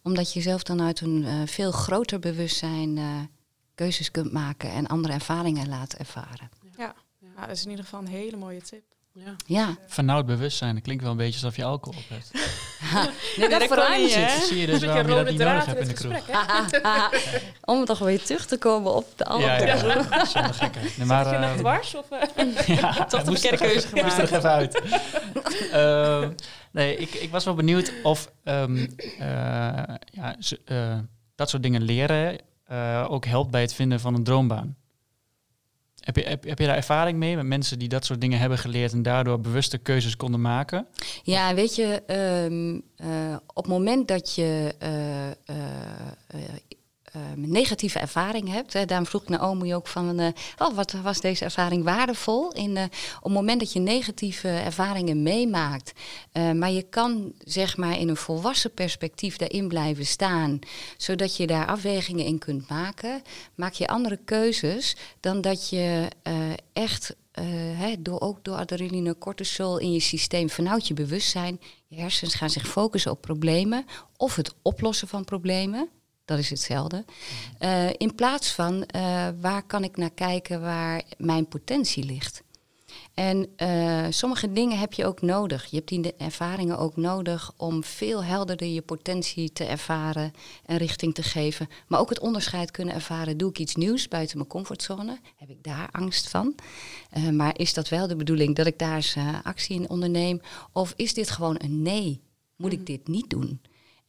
omdat 0.03 0.33
je 0.33 0.41
zelf 0.41 0.62
dan 0.62 0.83
uit 0.83 1.01
een 1.01 1.24
eh, 1.24 1.43
veel 1.47 1.70
groter 1.70 2.18
bewustzijn 2.18 2.99
eh, 2.99 3.05
keuzes 3.74 4.11
kunt 4.11 4.33
maken 4.33 4.70
en 4.70 4.87
andere 4.87 5.14
ervaringen 5.14 5.68
laat 5.68 5.93
ervaren. 5.93 6.51
Ja. 6.76 6.95
ja, 7.18 7.47
dat 7.47 7.57
is 7.57 7.64
in 7.64 7.70
ieder 7.70 7.85
geval 7.85 8.01
een 8.01 8.07
hele 8.07 8.37
mooie 8.37 8.62
tip. 8.62 8.83
Ja. 9.12 9.36
Ja, 9.46 9.76
Vernauwd 9.86 10.26
bewustzijn, 10.26 10.74
dat 10.74 10.82
klinkt 10.82 11.02
wel 11.02 11.11
een 11.12 11.16
beetje 11.18 11.40
alsof 11.40 11.56
je 11.56 11.64
alcohol 11.64 12.00
op 12.00 12.08
hebt. 12.08 12.30
nee, 13.36 13.48
dat 13.48 13.61
niet, 13.98 14.14
hè? 14.14 14.26
Dan 14.26 14.46
zie 14.46 14.58
je 14.58 14.66
dus 14.66 14.82
Een 14.82 14.88
waarom 14.88 15.08
je 15.08 15.14
dat 15.14 15.30
niet 15.30 15.38
nodig 15.38 15.66
hebt 15.66 15.80
in 15.80 15.88
de 15.88 15.92
kroeg. 15.94 16.18
Om 17.74 17.84
toch 17.84 17.98
weer 17.98 18.22
terug 18.22 18.46
te 18.46 18.58
komen 18.58 18.94
op 18.94 19.06
de 19.16 19.24
Ja, 19.38 19.38
ja, 19.38 19.72
andere. 19.72 20.04
ja. 20.11 20.24
Zonder. 20.24 20.56
Nee, 20.96 21.06
maar, 21.06 21.24
Zit 21.24 21.32
je 21.32 21.38
nog 21.38 21.50
eh, 21.50 21.58
dwars? 21.58 21.94
Of, 21.94 22.11
eh? 22.11 22.66
ja, 22.76 22.92
Toch 23.04 23.22
de 23.22 23.30
verkeerde 23.32 23.64
er 23.64 23.70
keuze 23.70 23.86
even- 23.86 24.04
moest 24.04 24.18
er 24.18 24.26
gemaakt. 24.26 24.44
even 24.44 24.50
uit. 24.50 24.80
Ehm, 25.72 26.30
nee, 26.70 26.96
ik, 26.96 27.14
ik 27.14 27.30
was 27.30 27.44
wel 27.44 27.54
benieuwd 27.54 27.92
of 28.02 28.30
ehm, 28.44 28.86
eh, 29.18 29.26
ja, 30.11 30.36
eh, 30.64 30.98
dat 31.34 31.50
soort 31.50 31.62
dingen 31.62 31.82
leren 31.82 32.38
eh, 32.66 33.06
ook 33.11 33.24
helpt 33.24 33.50
bij 33.50 33.61
het 33.61 33.74
vinden 33.74 34.00
van 34.00 34.14
een 34.14 34.24
droombaan. 34.24 34.76
Heb 36.14 36.24
je, 36.24 36.48
heb, 36.48 36.58
je 36.58 36.66
daar 36.66 36.76
ervaring 36.76 37.18
mee 37.18 37.36
met 37.36 37.46
mensen 37.46 37.78
die 37.78 37.88
dat 37.88 38.04
soort 38.04 38.20
dingen 38.20 38.38
hebben 38.38 38.58
geleerd 38.58 38.92
en 38.92 39.02
daardoor 39.02 39.40
bewuste 39.40 39.78
keuzes 39.78 40.16
konden 40.16 40.40
maken? 40.40 40.86
Ja, 41.22 41.54
weet 41.54 41.74
je, 41.74 42.02
ehm, 42.06 42.80
eh, 42.96 43.36
op 43.46 43.64
het 43.64 43.72
moment 43.72 44.08
dat 44.08 44.34
je 44.34 44.74
eh, 44.78 45.28
eh, 45.28 45.34
negatieve 47.36 47.98
ervaring 47.98 48.48
hebt, 48.48 48.72
hè, 48.72 48.84
daarom 48.84 49.06
vroeg 49.06 49.22
ik 49.22 49.28
naar 49.28 49.48
Omi 49.48 49.74
ook 49.74 49.86
van, 49.86 50.18
eh, 50.18 50.28
oh, 50.58 50.74
wat 50.74 50.92
was 50.92 51.20
deze 51.20 51.44
ervaring 51.44 51.84
waardevol? 51.84 52.52
In, 52.52 52.76
eh, 52.76 52.84
op 53.16 53.22
het 53.22 53.32
moment 53.32 53.61
dat 53.61 53.72
je 53.72 53.80
negatieve 53.80 54.48
ervaringen 54.48 55.22
meemaakt, 55.22 55.92
eh, 56.32 56.52
maar 56.52 56.70
je 56.70 56.82
kan 56.82 57.32
zeg 57.38 57.76
maar 57.76 57.98
in 57.98 58.08
een 58.08 58.16
volwassen 58.16 58.74
perspectief 58.74 59.36
daarin 59.36 59.68
blijven 59.68 60.06
staan, 60.06 60.58
zodat 60.96 61.36
je 61.36 61.46
daar 61.46 61.66
afwegingen 61.66 62.24
in 62.24 62.38
kunt 62.38 62.68
maken, 62.68 63.22
maak 63.54 63.72
je 63.72 63.88
andere 63.88 64.18
keuzes 64.24 64.96
dan 65.20 65.40
dat 65.40 65.68
je 65.68 66.08
echt 66.72 67.18
door, 67.98 68.20
ook 68.20 68.44
door 68.44 68.56
adrenaline, 68.56 69.18
cortisol 69.18 69.78
in 69.78 69.92
je 69.92 70.00
systeem 70.00 70.50
vernauwt 70.50 70.88
je 70.88 70.94
bewustzijn. 70.94 71.61
Je 71.86 72.00
hersens 72.00 72.34
gaan 72.34 72.50
zich 72.50 72.68
focussen 72.68 73.11
op 73.11 73.20
problemen 73.20 73.86
of 74.16 74.36
het 74.36 74.54
oplossen 74.62 75.08
van 75.08 75.24
problemen. 75.24 75.88
Dat 76.31 76.39
is 76.39 76.51
hetzelfde. 76.51 77.05
Eh, 77.59 77.89
in 77.97 78.14
plaats 78.14 78.53
van 78.53 78.85
eh, 78.85 79.28
waar 79.41 79.62
kan 79.62 79.85
ik 79.85 79.97
naar 79.97 80.11
kijken 80.11 80.61
waar 80.61 81.03
mijn 81.18 81.49
potentie 81.49 82.05
ligt. 82.05 82.43
En 83.14 83.49
eh, 83.57 84.07
sommige 84.11 84.53
dingen 84.53 84.78
heb 84.78 84.93
je 84.93 85.07
ook 85.07 85.20
nodig. 85.20 85.66
Je 85.66 85.76
hebt 85.76 85.89
die 85.89 86.14
ervaringen 86.16 86.78
ook 86.78 86.97
nodig 86.97 87.53
om 87.57 87.85
veel 87.85 88.24
helderder 88.24 88.68
je 88.68 88.83
potentie 88.83 89.53
te 89.53 89.64
ervaren 89.64 90.33
en 90.66 90.76
richting 90.76 91.14
te 91.14 91.22
geven. 91.22 91.68
Maar 91.87 92.01
ook 92.01 92.09
het 92.09 92.20
onderscheid 92.20 92.70
kunnen 92.70 92.95
ervaren. 92.95 93.37
Doe 93.39 93.51
ik 93.51 93.59
iets 93.59 93.74
nieuws 93.74 94.09
buiten 94.09 94.37
mijn 94.37 94.49
comfortzone? 94.49 95.18
Heb 95.37 95.51
ik 95.51 95.62
daar 95.62 95.89
angst 95.91 96.28
van? 96.28 96.55
Maar 97.33 97.59
is 97.59 97.74
dat 97.74 97.89
wel 97.89 98.07
de 98.07 98.16
bedoeling 98.16 98.57
dat 98.57 98.66
ik 98.66 98.78
daar 98.78 98.97
eens 98.97 99.16
actie 99.43 99.76
in 99.76 99.89
onderneem? 99.89 100.41
Of 100.72 100.93
is 100.97 101.14
dit 101.14 101.31
gewoon 101.31 101.57
een 101.59 101.83
nee? 101.83 102.20
Moet 102.57 102.72
ik 102.72 102.87
dit 102.87 103.09
niet 103.09 103.31
doen? 103.31 103.61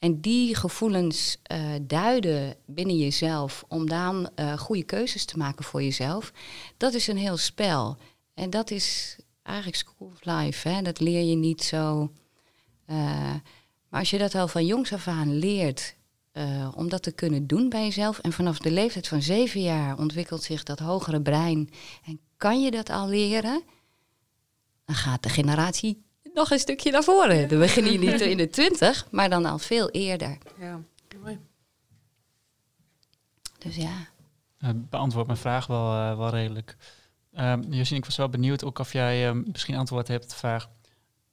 En 0.01 0.21
die 0.21 0.55
gevoelens 0.55 1.37
eh, 1.43 1.59
duiden 1.81 2.55
binnen 2.65 2.97
jezelf 2.97 3.63
om 3.67 3.89
dan 3.89 4.29
eh, 4.35 4.57
goede 4.57 4.83
keuzes 4.83 5.25
te 5.25 5.37
maken 5.37 5.65
voor 5.65 5.83
jezelf. 5.83 6.33
Dat 6.77 6.93
is 6.93 7.07
een 7.07 7.17
heel 7.17 7.37
spel. 7.37 7.97
En 8.33 8.49
dat 8.49 8.71
is 8.71 9.17
eigenlijk 9.43 9.77
school 9.77 10.11
of 10.13 10.25
life. 10.25 10.69
Hè? 10.69 10.81
Dat 10.81 10.99
leer 10.99 11.23
je 11.23 11.35
niet 11.35 11.63
zo. 11.63 12.11
eh, 12.85 12.95
maar 13.89 13.99
als 13.99 14.09
je 14.09 14.17
dat 14.17 14.35
al 14.35 14.47
van 14.47 14.65
jongs 14.65 14.93
af 14.93 15.07
aan 15.07 15.37
leert 15.37 15.95
om 16.75 16.89
dat 16.89 17.03
te 17.03 17.11
kunnen 17.11 17.47
doen 17.47 17.69
bij 17.69 17.83
jezelf. 17.83 18.19
En 18.19 18.31
vanaf 18.31 18.57
de 18.59 18.71
leeftijd 18.71 19.07
van 19.07 19.21
zeven 19.21 19.61
jaar 19.61 19.97
ontwikkelt 19.97 20.43
zich 20.43 20.63
dat 20.63 20.79
hogere 20.79 21.21
brein. 21.21 21.69
En 22.05 22.19
kan 22.37 22.61
je 22.61 22.71
dat 22.71 22.89
al 22.89 23.07
leren, 23.07 23.63
dan 24.85 24.95
gaat 24.95 25.23
de 25.23 25.29
generatie 25.29 26.03
nog 26.33 26.51
een 26.51 26.59
stukje 26.59 26.91
naar 26.91 27.03
voren. 27.03 27.47
Dan 27.49 27.59
begin 27.59 27.91
je 27.91 27.97
niet 27.97 28.21
in 28.31 28.37
de 28.37 28.49
twintig, 28.49 29.07
maar 29.11 29.29
dan 29.29 29.45
al 29.45 29.57
veel 29.57 29.89
eerder. 29.89 30.37
Ja. 30.59 30.79
Mooi. 31.21 31.39
Dus 33.57 33.75
ja. 33.75 34.07
Uh, 34.59 34.69
beantwoord 34.75 35.25
mijn 35.25 35.37
vraag 35.37 35.67
wel, 35.67 35.93
uh, 35.93 36.17
wel 36.17 36.29
redelijk. 36.29 36.75
Uh, 37.33 37.53
Josien, 37.69 37.97
ik 37.97 38.05
was 38.05 38.17
wel 38.17 38.29
benieuwd 38.29 38.63
ook 38.63 38.79
of 38.79 38.93
jij 38.93 39.29
uh, 39.29 39.41
misschien 39.45 39.75
antwoord 39.75 40.07
hebt 40.07 40.23
op 40.23 40.29
de 40.29 40.35
vraag... 40.35 40.69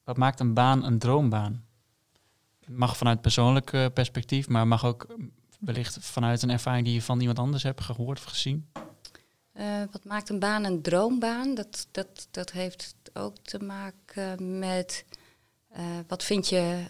wat 0.04 0.16
maakt 0.16 0.40
een 0.40 0.54
baan 0.54 0.84
een 0.84 0.98
droombaan? 0.98 1.64
Het 2.64 2.76
mag 2.76 2.96
vanuit 2.96 3.20
persoonlijk 3.20 3.92
perspectief, 3.92 4.48
maar 4.48 4.66
mag 4.66 4.84
ook 4.84 5.06
wellicht 5.60 5.98
vanuit 6.00 6.42
een 6.42 6.50
ervaring 6.50 6.84
die 6.84 6.94
je 6.94 7.02
van 7.02 7.20
iemand 7.20 7.38
anders 7.38 7.62
hebt 7.62 7.80
gehoord 7.80 8.18
of 8.18 8.24
gezien? 8.24 8.70
Wat 9.92 10.04
maakt 10.04 10.28
een 10.28 10.38
baan 10.38 10.64
een 10.64 10.82
droombaan? 10.82 11.54
Dat, 11.54 11.86
dat, 11.90 12.28
dat 12.30 12.52
heeft 12.52 12.94
ook 13.12 13.36
te 13.42 13.58
maken 13.58 14.58
met 14.58 15.04
wat 16.06 16.24
vind 16.24 16.48
je 16.48 16.84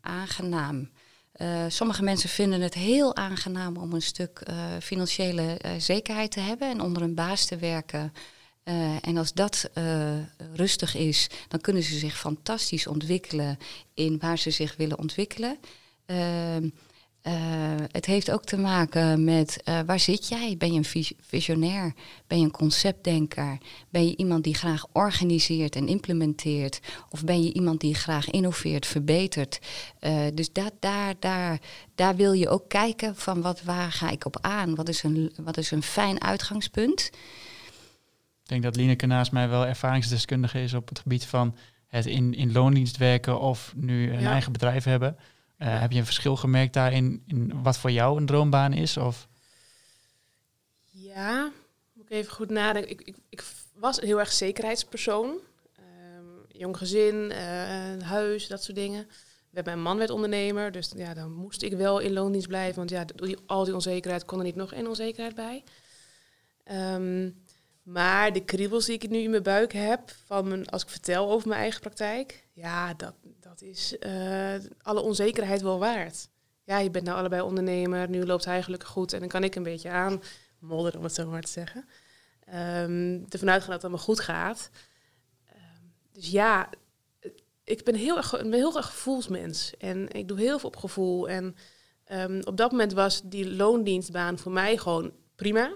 aangenaam. 0.00 0.90
Uh, 1.36 1.64
sommige 1.68 2.02
mensen 2.02 2.28
vinden 2.28 2.60
het 2.60 2.74
heel 2.74 3.16
aangenaam 3.16 3.76
om 3.76 3.92
een 3.92 4.02
stuk 4.02 4.42
financiële 4.80 5.58
zekerheid 5.78 6.30
te 6.30 6.40
hebben 6.40 6.70
en 6.70 6.80
onder 6.80 7.02
een 7.02 7.14
baas 7.14 7.46
te 7.46 7.56
werken. 7.56 8.12
en 9.00 9.16
als 9.16 9.32
dat 9.32 9.70
rustig 10.54 10.94
is, 10.94 11.26
dan 11.48 11.60
kunnen 11.60 11.82
ze 11.82 11.98
zich 11.98 12.18
fantastisch 12.18 12.86
ontwikkelen 12.86 13.58
in 13.94 14.18
waar 14.18 14.38
ze 14.38 14.50
zich 14.50 14.76
willen 14.76 14.98
ontwikkelen. 14.98 15.58
Uh, 17.26 17.32
het 17.90 18.06
heeft 18.06 18.30
ook 18.30 18.44
te 18.44 18.58
maken 18.58 19.24
met 19.24 19.62
uh, 19.64 19.80
waar 19.86 20.00
zit 20.00 20.28
jij? 20.28 20.54
Ben 20.58 20.72
je 20.72 20.78
een 20.78 21.14
visionair? 21.20 21.92
Ben 22.26 22.38
je 22.38 22.44
een 22.44 22.50
conceptdenker? 22.50 23.58
Ben 23.90 24.06
je 24.06 24.16
iemand 24.16 24.44
die 24.44 24.54
graag 24.54 24.86
organiseert 24.92 25.76
en 25.76 25.88
implementeert? 25.88 26.80
Of 27.08 27.24
ben 27.24 27.42
je 27.42 27.52
iemand 27.52 27.80
die 27.80 27.94
graag 27.94 28.30
innoveert, 28.30 28.86
verbetert? 28.86 29.58
Uh, 30.00 30.20
dus 30.34 30.52
dat, 30.52 30.72
daar, 30.80 31.14
daar, 31.18 31.58
daar 31.94 32.16
wil 32.16 32.32
je 32.32 32.48
ook 32.48 32.68
kijken 32.68 33.16
van 33.16 33.42
wat, 33.42 33.62
waar 33.62 33.92
ga 33.92 34.10
ik 34.10 34.24
op 34.24 34.38
aan? 34.40 34.74
Wat 34.74 34.88
is 34.88 35.02
een, 35.02 35.32
wat 35.36 35.56
is 35.56 35.70
een 35.70 35.82
fijn 35.82 36.22
uitgangspunt? 36.22 37.10
Ik 38.42 38.48
denk 38.52 38.62
dat 38.62 38.76
Lineke 38.76 39.06
naast 39.06 39.32
mij 39.32 39.48
wel 39.48 39.66
ervaringsdeskundige 39.66 40.62
is 40.62 40.74
op 40.74 40.88
het 40.88 40.98
gebied 40.98 41.24
van 41.24 41.56
het 41.86 42.06
in, 42.06 42.34
in 42.34 42.52
loondienst 42.52 42.96
werken 42.96 43.40
of 43.40 43.72
nu 43.76 44.12
een 44.12 44.20
ja. 44.20 44.30
eigen 44.30 44.52
bedrijf 44.52 44.84
hebben. 44.84 45.16
Uh, 45.58 45.80
heb 45.80 45.92
je 45.92 45.98
een 45.98 46.04
verschil 46.04 46.36
gemerkt 46.36 46.74
daarin 46.74 47.22
in 47.26 47.62
wat 47.62 47.78
voor 47.78 47.90
jou 47.90 48.16
een 48.16 48.26
droombaan 48.26 48.72
is? 48.72 48.96
Of? 48.96 49.28
Ja, 50.90 51.52
moet 51.92 52.04
ik 52.04 52.10
even 52.10 52.32
goed 52.32 52.50
nadenken. 52.50 52.90
Ik, 52.90 53.00
ik, 53.00 53.16
ik 53.28 53.44
was 53.74 54.00
een 54.00 54.06
heel 54.06 54.18
erg 54.18 54.32
zekerheidspersoon. 54.32 55.38
Um, 55.78 56.44
jong 56.48 56.76
gezin, 56.76 57.14
uh, 57.14 58.02
huis, 58.02 58.46
dat 58.46 58.64
soort 58.64 58.76
dingen. 58.76 59.08
Mijn 59.64 59.82
man 59.82 59.98
werd 59.98 60.10
ondernemer, 60.10 60.72
dus 60.72 60.92
ja, 60.96 61.14
dan 61.14 61.32
moest 61.32 61.62
ik 61.62 61.72
wel 61.72 61.98
in 61.98 62.12
loondienst 62.12 62.48
blijven. 62.48 62.76
Want 62.76 62.90
ja, 62.90 63.04
al 63.46 63.64
die 63.64 63.74
onzekerheid 63.74 64.24
kon 64.24 64.38
er 64.38 64.44
niet 64.44 64.54
nog 64.54 64.72
één 64.72 64.86
onzekerheid 64.86 65.34
bij. 65.34 65.64
Um, 66.94 67.44
maar 67.82 68.32
de 68.32 68.44
kriebels 68.44 68.86
die 68.86 68.94
ik 68.94 69.08
nu 69.08 69.18
in 69.18 69.30
mijn 69.30 69.42
buik 69.42 69.72
heb, 69.72 70.10
van 70.24 70.66
als 70.66 70.82
ik 70.82 70.88
vertel 70.88 71.30
over 71.30 71.48
mijn 71.48 71.60
eigen 71.60 71.80
praktijk, 71.80 72.45
ja, 72.56 72.94
dat, 72.94 73.14
dat 73.40 73.62
is 73.62 73.96
uh, 74.00 74.54
alle 74.82 75.00
onzekerheid 75.00 75.62
wel 75.62 75.78
waard. 75.78 76.28
Ja, 76.64 76.78
je 76.78 76.90
bent 76.90 77.04
nou 77.04 77.18
allebei 77.18 77.42
ondernemer, 77.42 78.08
nu 78.08 78.26
loopt 78.26 78.44
hij 78.44 78.62
gelukkig 78.62 78.88
goed 78.88 79.12
en 79.12 79.20
dan 79.20 79.28
kan 79.28 79.44
ik 79.44 79.54
een 79.54 79.62
beetje 79.62 79.90
aan 79.90 80.22
modderen, 80.58 80.98
om 80.98 81.04
het 81.04 81.14
zo 81.14 81.26
maar 81.26 81.42
te 81.42 81.50
zeggen. 81.50 81.84
Um, 82.48 83.24
ervan 83.28 83.50
uitgaan 83.50 83.70
dat 83.70 83.82
het 83.82 83.82
allemaal 83.82 84.04
goed 84.04 84.20
gaat. 84.20 84.70
Um, 85.48 85.92
dus 86.12 86.30
ja, 86.30 86.70
ik 87.64 87.84
ben 87.84 87.94
heel 87.94 88.16
erg, 88.16 88.32
een 88.32 88.52
heel 88.52 88.76
erg 88.76 88.86
gevoelsmens 88.86 89.76
en 89.76 90.12
ik 90.12 90.28
doe 90.28 90.38
heel 90.38 90.58
veel 90.58 90.68
op 90.68 90.76
gevoel. 90.76 91.28
En 91.28 91.56
um, 92.12 92.40
op 92.44 92.56
dat 92.56 92.70
moment 92.70 92.92
was 92.92 93.22
die 93.24 93.54
loondienstbaan 93.54 94.38
voor 94.38 94.52
mij 94.52 94.76
gewoon 94.76 95.12
prima 95.34 95.72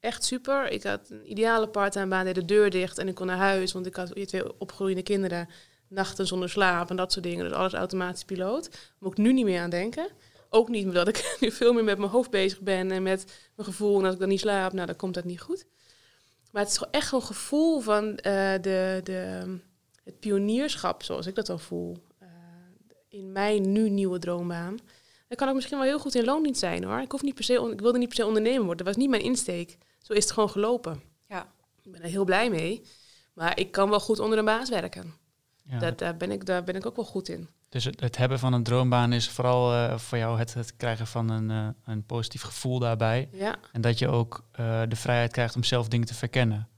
echt 0.00 0.24
super. 0.24 0.70
Ik 0.70 0.82
had 0.82 1.10
een 1.10 1.30
ideale 1.30 1.68
part-time 1.68 2.08
baan, 2.08 2.24
deed 2.24 2.34
de 2.34 2.44
deur 2.44 2.70
dicht 2.70 2.98
en 2.98 3.08
ik 3.08 3.14
kon 3.14 3.26
naar 3.26 3.36
huis, 3.36 3.72
want 3.72 3.86
ik 3.86 3.96
had 3.96 4.26
twee 4.26 4.58
opgroeiende 4.58 5.02
kinderen, 5.02 5.48
nachten 5.88 6.26
zonder 6.26 6.48
slaap 6.48 6.90
en 6.90 6.96
dat 6.96 7.12
soort 7.12 7.24
dingen. 7.24 7.44
Dus 7.44 7.52
alles 7.52 7.72
automatisch 7.72 8.24
piloot. 8.24 8.70
Daar 8.70 8.80
moet 8.98 9.12
ik 9.12 9.18
nu 9.18 9.32
niet 9.32 9.44
meer 9.44 9.60
aan 9.60 9.70
denken. 9.70 10.08
Ook 10.50 10.68
niet 10.68 10.86
omdat 10.86 11.08
ik 11.08 11.36
nu 11.40 11.50
veel 11.50 11.72
meer 11.72 11.84
met 11.84 11.98
mijn 11.98 12.10
hoofd 12.10 12.30
bezig 12.30 12.60
ben 12.60 12.90
en 12.90 13.02
met 13.02 13.24
mijn 13.56 13.68
gevoel. 13.68 13.98
En 13.98 14.04
als 14.04 14.14
ik 14.14 14.20
dan 14.20 14.28
niet 14.28 14.40
slaap, 14.40 14.72
nou, 14.72 14.86
dan 14.86 14.96
komt 14.96 15.14
dat 15.14 15.24
niet 15.24 15.40
goed. 15.40 15.66
Maar 16.52 16.62
het 16.62 16.70
is 16.70 16.78
toch 16.78 16.88
echt 16.90 17.12
een 17.12 17.22
gevoel 17.22 17.80
van 17.80 18.04
uh, 18.04 18.12
de, 18.60 19.00
de, 19.04 19.56
het 20.04 20.20
pionierschap, 20.20 21.02
zoals 21.02 21.26
ik 21.26 21.34
dat 21.34 21.46
dan 21.46 21.60
voel. 21.60 21.96
Uh, 22.22 22.28
in 23.08 23.32
mijn 23.32 23.72
nu 23.72 23.90
nieuwe 23.90 24.18
droombaan. 24.18 24.78
Dan 25.28 25.36
kan 25.36 25.48
ik 25.48 25.54
misschien 25.54 25.78
wel 25.78 25.86
heel 25.86 25.98
goed 25.98 26.14
in 26.14 26.24
loondienst 26.24 26.60
zijn 26.60 26.84
hoor. 26.84 27.00
Ik, 27.00 27.12
hoef 27.12 27.22
niet 27.22 27.34
per 27.34 27.44
se, 27.44 27.70
ik 27.72 27.80
wilde 27.80 27.98
niet 27.98 28.08
per 28.08 28.16
se 28.16 28.26
ondernemer 28.26 28.64
worden. 28.64 28.84
Dat 28.84 28.94
was 28.94 28.96
niet 28.96 29.10
mijn 29.10 29.22
insteek 29.22 29.78
zo 30.08 30.14
is 30.14 30.24
het 30.24 30.32
gewoon 30.32 30.50
gelopen. 30.50 31.02
Ja. 31.28 31.52
Ik 31.82 31.92
ben 31.92 32.02
er 32.02 32.08
heel 32.08 32.24
blij 32.24 32.50
mee. 32.50 32.82
Maar 33.34 33.58
ik 33.58 33.70
kan 33.70 33.90
wel 33.90 34.00
goed 34.00 34.18
onder 34.18 34.38
een 34.38 34.44
baas 34.44 34.68
werken. 34.68 35.14
Ja. 35.70 35.78
Dat, 35.78 35.98
daar, 35.98 36.16
ben 36.16 36.30
ik, 36.30 36.46
daar 36.46 36.64
ben 36.64 36.74
ik 36.74 36.86
ook 36.86 36.96
wel 36.96 37.04
goed 37.04 37.28
in. 37.28 37.48
Dus 37.68 37.84
het, 37.84 38.00
het 38.00 38.16
hebben 38.16 38.38
van 38.38 38.52
een 38.52 38.62
droombaan 38.62 39.12
is 39.12 39.28
vooral 39.28 39.72
uh, 39.74 39.98
voor 39.98 40.18
jou 40.18 40.38
het, 40.38 40.54
het 40.54 40.76
krijgen 40.76 41.06
van 41.06 41.28
een, 41.30 41.50
uh, 41.50 41.68
een 41.84 42.04
positief 42.04 42.42
gevoel 42.42 42.78
daarbij. 42.78 43.28
Ja. 43.32 43.56
En 43.72 43.80
dat 43.80 43.98
je 43.98 44.08
ook 44.08 44.44
uh, 44.60 44.82
de 44.88 44.96
vrijheid 44.96 45.32
krijgt 45.32 45.56
om 45.56 45.64
zelf 45.64 45.88
dingen 45.88 46.06
te 46.06 46.14
verkennen. 46.14 46.68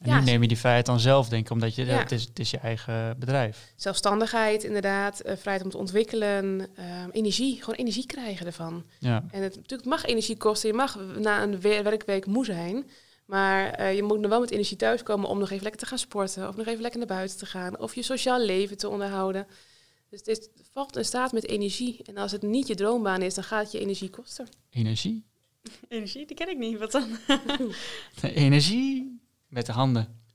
En 0.00 0.10
ja, 0.10 0.18
nu 0.18 0.24
neem 0.24 0.42
je 0.42 0.48
die 0.48 0.58
vrijheid 0.58 0.86
dan 0.86 1.00
zelf, 1.00 1.28
denk 1.28 1.44
ik, 1.44 1.50
omdat 1.50 1.74
je, 1.74 1.84
ja. 1.84 1.98
het, 1.98 2.12
is, 2.12 2.22
het 2.22 2.38
is 2.38 2.50
je 2.50 2.58
eigen 2.58 3.18
bedrijf. 3.18 3.72
Zelfstandigheid, 3.76 4.64
inderdaad. 4.64 5.22
vrijheid 5.24 5.64
om 5.64 5.70
te 5.70 5.76
ontwikkelen. 5.76 6.68
energie, 7.10 7.58
gewoon 7.58 7.74
energie 7.74 8.06
krijgen 8.06 8.46
ervan. 8.46 8.84
Ja. 8.98 9.24
En 9.30 9.42
het 9.42 9.56
natuurlijk 9.56 9.88
mag 9.88 10.04
energie 10.04 10.36
kosten. 10.36 10.68
Je 10.68 10.74
mag 10.74 10.98
na 11.18 11.42
een 11.42 11.60
werkweek 11.60 12.26
moe 12.26 12.44
zijn. 12.44 12.86
Maar 13.26 13.80
uh, 13.80 13.94
je 13.94 14.02
moet 14.02 14.20
nog 14.20 14.30
wel 14.30 14.40
met 14.40 14.50
energie 14.50 14.76
thuiskomen 14.76 15.28
om 15.28 15.38
nog 15.38 15.50
even 15.50 15.62
lekker 15.62 15.80
te 15.80 15.86
gaan 15.86 15.98
sporten. 15.98 16.48
Of 16.48 16.56
nog 16.56 16.66
even 16.66 16.80
lekker 16.80 16.98
naar 16.98 17.08
buiten 17.08 17.38
te 17.38 17.46
gaan. 17.46 17.78
Of 17.78 17.94
je 17.94 18.02
sociaal 18.02 18.40
leven 18.40 18.76
te 18.76 18.88
onderhouden. 18.88 19.46
Dus 20.10 20.22
dit 20.22 20.50
valt 20.72 20.96
en 20.96 21.04
staat 21.04 21.32
met 21.32 21.46
energie. 21.46 22.02
En 22.04 22.16
als 22.16 22.32
het 22.32 22.42
niet 22.42 22.66
je 22.66 22.74
droombaan 22.74 23.22
is, 23.22 23.34
dan 23.34 23.44
gaat 23.44 23.62
het 23.62 23.72
je 23.72 23.78
energie 23.78 24.10
kosten. 24.10 24.48
Energie? 24.70 25.24
Energie, 25.88 26.26
die 26.26 26.36
ken 26.36 26.48
ik 26.48 26.58
niet. 26.58 26.78
Wat 26.78 26.90
dan? 26.90 27.16
energie 28.22 29.20
met 29.48 29.66
de 29.66 29.72
handen. 29.72 30.25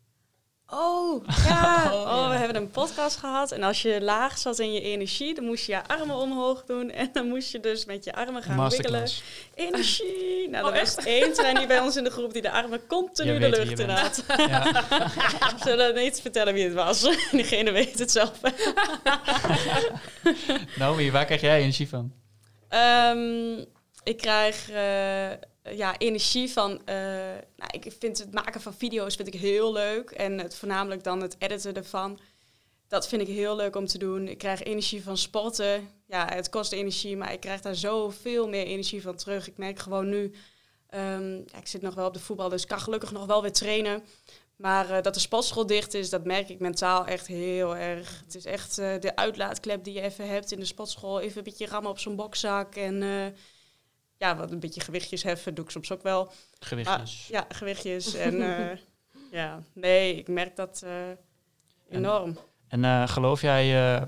Oh, 0.84 1.26
ja. 1.47 1.91
Oh, 1.93 2.30
we 2.30 2.36
hebben 2.36 2.55
een 2.55 2.69
podcast 2.69 3.17
gehad. 3.17 3.51
En 3.51 3.63
als 3.63 3.82
je 3.82 4.01
laag 4.01 4.38
zat 4.38 4.59
in 4.59 4.74
je 4.74 4.82
energie, 4.82 5.36
dan 5.36 5.43
moest 5.43 5.65
je 5.65 5.72
je 5.72 5.88
armen 5.88 6.15
omhoog 6.15 6.63
doen. 6.65 6.91
En 6.91 7.09
dan 7.13 7.28
moest 7.28 7.51
je 7.51 7.59
dus 7.59 7.86
met 7.86 8.03
je 8.03 8.13
armen 8.13 8.43
gaan 8.43 8.69
wikkelen. 8.69 9.09
Energie. 9.55 10.30
Nou, 10.51 10.65
er 10.65 10.72
oh, 10.72 10.80
was 10.80 10.95
één 10.95 11.34
trainer 11.34 11.67
bij 11.67 11.80
ons 11.80 11.95
in 11.95 12.03
de 12.03 12.09
groep 12.09 12.34
die 12.34 12.41
de 12.41 12.51
armen 12.51 12.88
continu 12.88 13.39
de 13.39 13.49
lucht 13.49 13.80
in 13.80 13.89
had. 13.89 14.24
Ja. 14.38 14.84
Zullen 15.63 15.95
niet 15.95 16.22
vertellen 16.22 16.53
wie 16.53 16.63
het 16.63 16.74
was. 16.74 17.01
Diegene 17.32 17.72
weet 17.72 17.99
het 17.99 18.11
zelf. 18.11 18.32
nou, 20.76 21.11
waar 21.11 21.26
krijg 21.26 21.41
jij 21.41 21.59
energie 21.59 21.89
van? 21.89 22.13
Um, 22.69 23.65
ik 24.03 24.17
krijg... 24.17 24.69
Uh, 24.69 25.32
eh, 25.32 25.38
ja, 25.64 25.97
energie 25.97 26.51
van. 26.51 26.72
Uh, 26.72 26.95
nou, 27.55 27.70
ik 27.72 27.93
vind 27.99 28.18
het 28.18 28.34
maken 28.34 28.62
van 28.62 28.74
video's 28.74 29.16
vind 29.16 29.28
ik 29.28 29.39
heel 29.39 29.74
leuk. 29.74 30.12
En 30.12 30.38
het, 30.38 30.55
voornamelijk 30.55 31.03
dan 31.03 31.22
het 31.22 31.36
editen 31.39 31.74
ervan. 31.74 32.20
Dat 32.88 33.07
vind 33.07 33.22
ik 33.22 33.28
heel 33.28 33.55
leuk 33.55 33.76
om 33.76 33.86
te 33.86 33.97
doen. 33.97 34.28
Ik 34.28 34.38
krijg 34.38 34.64
energie 34.64 35.03
van 35.03 35.18
sporten. 35.18 35.89
Ja, 36.07 36.28
het 36.34 36.49
kost 36.49 36.72
energie, 36.72 37.18
maar 37.18 37.34
ik 37.34 37.39
krijg 37.39 37.62
daar 37.62 37.76
zoveel 37.76 38.47
meer 38.47 38.66
energie 38.66 39.01
van 39.01 39.16
terug. 39.16 39.47
Ik 39.47 39.57
merk 39.57 39.80
gewoon 39.80 40.09
nu. 40.09 40.34
Um, 40.93 41.43
ja, 41.45 41.57
ik 41.57 41.68
zit 41.68 41.82
nog 41.82 41.95
wel 41.95 42.07
op 42.07 42.14
de 42.14 42.20
voetbal, 42.20 42.49
dus 42.49 42.62
ik 42.62 42.68
kan 42.68 42.80
gelukkig 42.80 43.12
nog 43.12 43.26
wel 43.26 43.41
weer 43.41 43.51
trainen. 43.51 44.03
Maar 44.55 44.89
uh, 44.89 45.01
dat 45.01 45.14
de 45.14 45.20
sportschool 45.20 45.66
dicht 45.66 45.93
is, 45.93 46.09
dat 46.09 46.26
merk 46.26 46.49
ik 46.49 46.59
mentaal 46.59 47.05
echt 47.05 47.28
heel 47.28 47.76
erg. 47.76 48.22
Het 48.26 48.36
is 48.36 48.45
echt 48.45 48.76
de 48.76 49.16
uitlaatklep 49.16 49.84
die 49.84 49.93
je 49.93 50.01
even 50.01 50.28
hebt 50.28 50.51
in 50.51 50.59
de 50.59 50.66
sportschool. 50.66 51.20
Even 51.20 51.38
een 51.38 51.43
beetje 51.43 51.66
rammen 51.66 51.91
op 51.91 51.99
zo'n 51.99 52.16
bokzak 52.16 52.76
en 52.76 53.03
ja, 54.22 54.36
wat 54.36 54.51
een 54.51 54.59
beetje 54.59 54.82
gewichtjes 54.82 55.24
heffen 55.24 55.53
doe 55.53 55.65
ik 55.65 55.72
soms 55.72 55.91
ook 55.91 56.03
wel. 56.03 56.32
Gewichtjes? 56.59 57.24
Ah, 57.24 57.30
ja, 57.30 57.45
gewichtjes. 57.49 58.13
en 58.13 58.34
uh, 58.34 58.69
ja, 59.39 59.63
nee, 59.74 60.15
ik 60.15 60.28
merk 60.28 60.55
dat 60.55 60.82
uh, 60.86 60.91
enorm. 61.89 62.38
En, 62.67 62.84
en 62.84 63.01
uh, 63.01 63.07
geloof 63.07 63.41
jij 63.41 64.05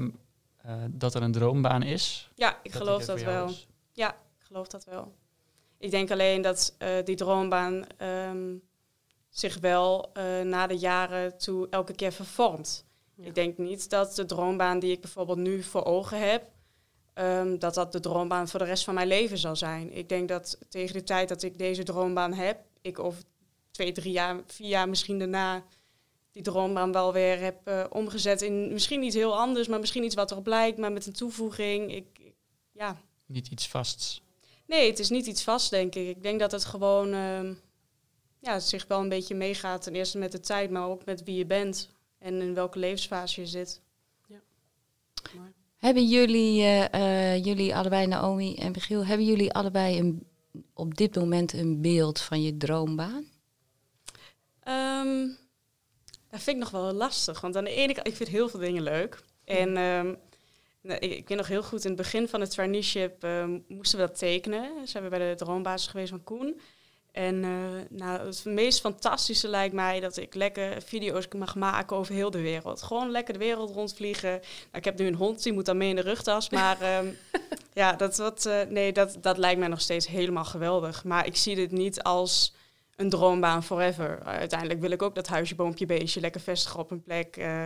dat 0.90 1.16
er 1.16 1.22
een 1.22 1.32
droombaan 1.32 1.84
is? 1.84 2.30
Ja, 2.36 2.60
ik 2.64 2.74
geloof 2.74 3.06
dat 3.06 3.22
wel. 3.22 3.52
Ja, 3.92 4.12
ik 4.12 4.46
geloof 4.46 4.68
dat 4.68 4.86
wel. 4.86 5.16
Ik 5.78 5.92
denk 5.92 6.12
alleen 6.12 6.42
dat 6.42 6.76
die 7.04 7.16
droombaan 7.16 7.86
um, 8.02 8.62
zich 9.30 9.60
wel 9.60 10.12
na 10.44 10.68
de 10.68 10.78
jaren 10.78 11.38
toe 11.38 11.68
elke 11.70 11.94
keer 11.94 12.12
vervormt. 12.12 12.86
Ja. 13.16 13.26
Ik 13.26 13.36
denk 13.36 13.58
niet 13.58 13.90
dat 13.90 14.16
de 14.16 14.26
droombaan 14.26 14.80
die 14.80 14.92
ik 14.92 15.02
bijvoorbeeld 15.02 15.38
nu 15.38 15.64
voor 15.64 15.86
ogen 15.86 16.30
heb, 16.30 16.44
Um, 17.16 17.60
dat 17.60 17.74
dat 17.74 17.92
de 17.92 18.00
droombaan 18.00 18.48
voor 18.48 18.60
de 18.60 18.66
rest 18.66 18.84
van 18.84 18.94
mijn 18.94 19.08
leven 19.08 19.38
zal 19.38 19.56
zijn. 19.56 19.92
Ik 19.92 20.10
denk 20.10 20.28
dat 20.28 20.58
tegen 20.70 20.94
de 20.94 21.04
tijd 21.04 21.30
dat 21.30 21.44
ik 21.44 21.58
deze 21.58 21.84
droombaan 21.84 22.34
heb, 22.34 22.60
ik 22.82 23.00
over 23.00 23.24
twee, 23.72 23.92
drie 23.92 24.12
jaar, 24.12 24.42
vier 24.46 24.68
jaar 24.68 24.90
misschien 24.90 25.20
daarna 25.20 25.64
die 26.32 26.44
droombaan 26.44 26.92
wel 26.92 27.14
weer 27.14 27.40
heb 27.40 27.68
uh, 27.68 27.84
omgezet 27.90 28.42
in 28.42 28.74
misschien 28.74 29.04
iets 29.04 29.16
heel 29.16 29.38
anders, 29.38 29.68
maar 29.68 29.80
misschien 29.80 30.04
iets 30.04 30.16
wat 30.16 30.32
erop 30.32 30.48
lijkt, 30.48 30.78
maar 30.78 30.92
met 30.92 31.06
een 31.06 31.14
toevoeging. 31.14 31.94
Ik, 31.94 32.08
ik, 32.20 32.34
ja. 32.72 33.02
Niet 33.26 33.48
iets 33.48 33.68
vasts. 33.68 34.22
Nee, 34.66 34.90
het 34.90 35.00
is 35.00 35.10
niet 35.10 35.26
iets 35.26 35.44
vast, 35.44 35.70
denk 35.70 35.96
ik. 35.96 36.08
Ik 36.08 36.24
denk 36.24 36.40
dat 36.40 36.52
het 36.52 36.66
gewoon 36.66 37.14
ehm, 37.14 37.54
ja, 38.40 38.54
het 38.54 38.64
zich 38.64 38.88
wel 38.88 39.00
een 39.00 39.10
beetje 39.10 39.36
meegaat. 39.36 39.82
Ten 39.82 39.96
eerste 39.96 40.18
met 40.18 40.32
de 40.32 40.40
tijd, 40.40 40.70
maar 40.70 40.88
ook 40.88 41.06
met 41.06 41.24
wie 41.24 41.38
je 41.38 41.46
bent 41.46 41.90
en 42.20 42.42
in 42.42 42.54
welke 42.54 42.80
levensfase 42.80 43.42
je 43.42 43.48
zit. 43.48 43.82
Hebben 45.84 46.08
jullie, 46.08 46.62
eh, 46.62 46.94
eh, 46.94 47.46
jullie 47.46 47.76
allebei, 47.76 48.08
Naomi 48.08 48.56
en 48.56 48.72
Michiel, 48.72 49.06
hebben 49.06 49.26
jullie 49.26 49.54
allebei 49.54 50.00
een, 50.00 50.28
op 50.74 50.96
dit 50.96 51.16
moment 51.16 51.54
een 51.54 51.82
beeld 51.82 52.22
van 52.22 52.42
je 52.42 52.58
droombaan? 52.58 53.26
Ehm, 54.60 55.28
dat 56.30 56.42
vind 56.42 56.48
ik 56.48 56.58
nog 56.58 56.70
wel 56.70 56.94
lastig. 56.94 57.42
Want 57.42 57.56
aan 57.56 57.64
de 57.64 57.70
ene 57.70 57.94
kant, 57.94 58.08
ik 58.08 58.16
vind 58.16 58.30
heel 58.30 58.50
veel 58.50 58.60
dingen 58.60 58.84
leuk. 58.84 59.24
En 59.44 59.78
ehm, 59.78 60.14
nou, 60.82 61.00
ik, 61.00 61.12
ik 61.12 61.28
weet 61.28 61.38
nog 61.38 61.48
heel 61.48 61.64
goed, 61.64 61.84
in 61.84 61.92
het 61.92 62.02
begin 62.02 62.28
van 62.28 62.42
het 62.42 62.52
traineeship 62.52 63.24
ehm, 63.24 63.60
moesten 63.68 64.00
we 64.00 64.06
dat 64.06 64.18
tekenen. 64.18 64.88
Zijn 64.88 65.04
we 65.04 65.10
bij 65.10 65.30
de 65.30 65.36
droombasis 65.36 65.90
geweest 65.90 66.10
van 66.10 66.24
Koen. 66.24 66.60
En 67.14 67.44
eh, 67.44 67.50
nou, 67.90 68.26
het 68.26 68.46
meest 68.46 68.80
fantastische 68.80 69.48
lijkt 69.48 69.74
mij 69.74 70.00
dat 70.00 70.18
ik 70.18 70.36
lekker 70.36 70.82
video's 70.82 71.28
mag 71.38 71.56
maken 71.56 71.98
over 71.98 72.14
heel 72.14 72.32
de 72.32 72.42
wereld. 72.42 72.82
Gewoon 72.82 73.12
lekker 73.12 73.34
de 73.34 73.40
wereld 73.40 73.72
rondvliegen. 73.72 74.30
Nou, 74.30 74.42
ik 74.72 74.86
heb 74.86 74.98
nu 74.98 75.08
een 75.08 75.16
hond, 75.16 75.44
die 75.44 75.54
moet 75.54 75.66
dan 75.66 75.78
mee 75.78 75.90
in 75.90 75.96
de 75.96 76.02
rugtas. 76.02 76.50
Maar 76.50 76.82
ehm, 76.98 77.08
ja, 77.74 77.94
dat, 77.94 78.18
wat, 78.18 78.46
eh, 78.46 78.62
nee, 78.62 78.94
dat, 78.94 79.18
dat 79.22 79.38
lijkt 79.38 79.60
mij 79.60 79.68
nog 79.68 79.82
steeds 79.82 80.08
helemaal 80.08 80.46
geweldig. 80.46 81.04
Maar 81.04 81.26
ik 81.26 81.36
zie 81.36 81.56
dit 81.56 81.72
niet 81.72 82.04
als 82.04 82.54
een 82.96 83.10
droombaan 83.10 83.64
forever. 83.64 84.24
uiteindelijk 84.24 84.80
wil 84.80 84.92
ik 84.92 85.02
ook 85.02 85.16
dat 85.16 85.28
huisje, 85.28 85.56
boompje, 85.56 85.86
beestje 85.86 86.20
lekker 86.20 86.42
vestigen 86.42 86.80
op 86.80 86.92
een 86.92 87.04
plek. 87.04 87.38
eh. 87.38 87.66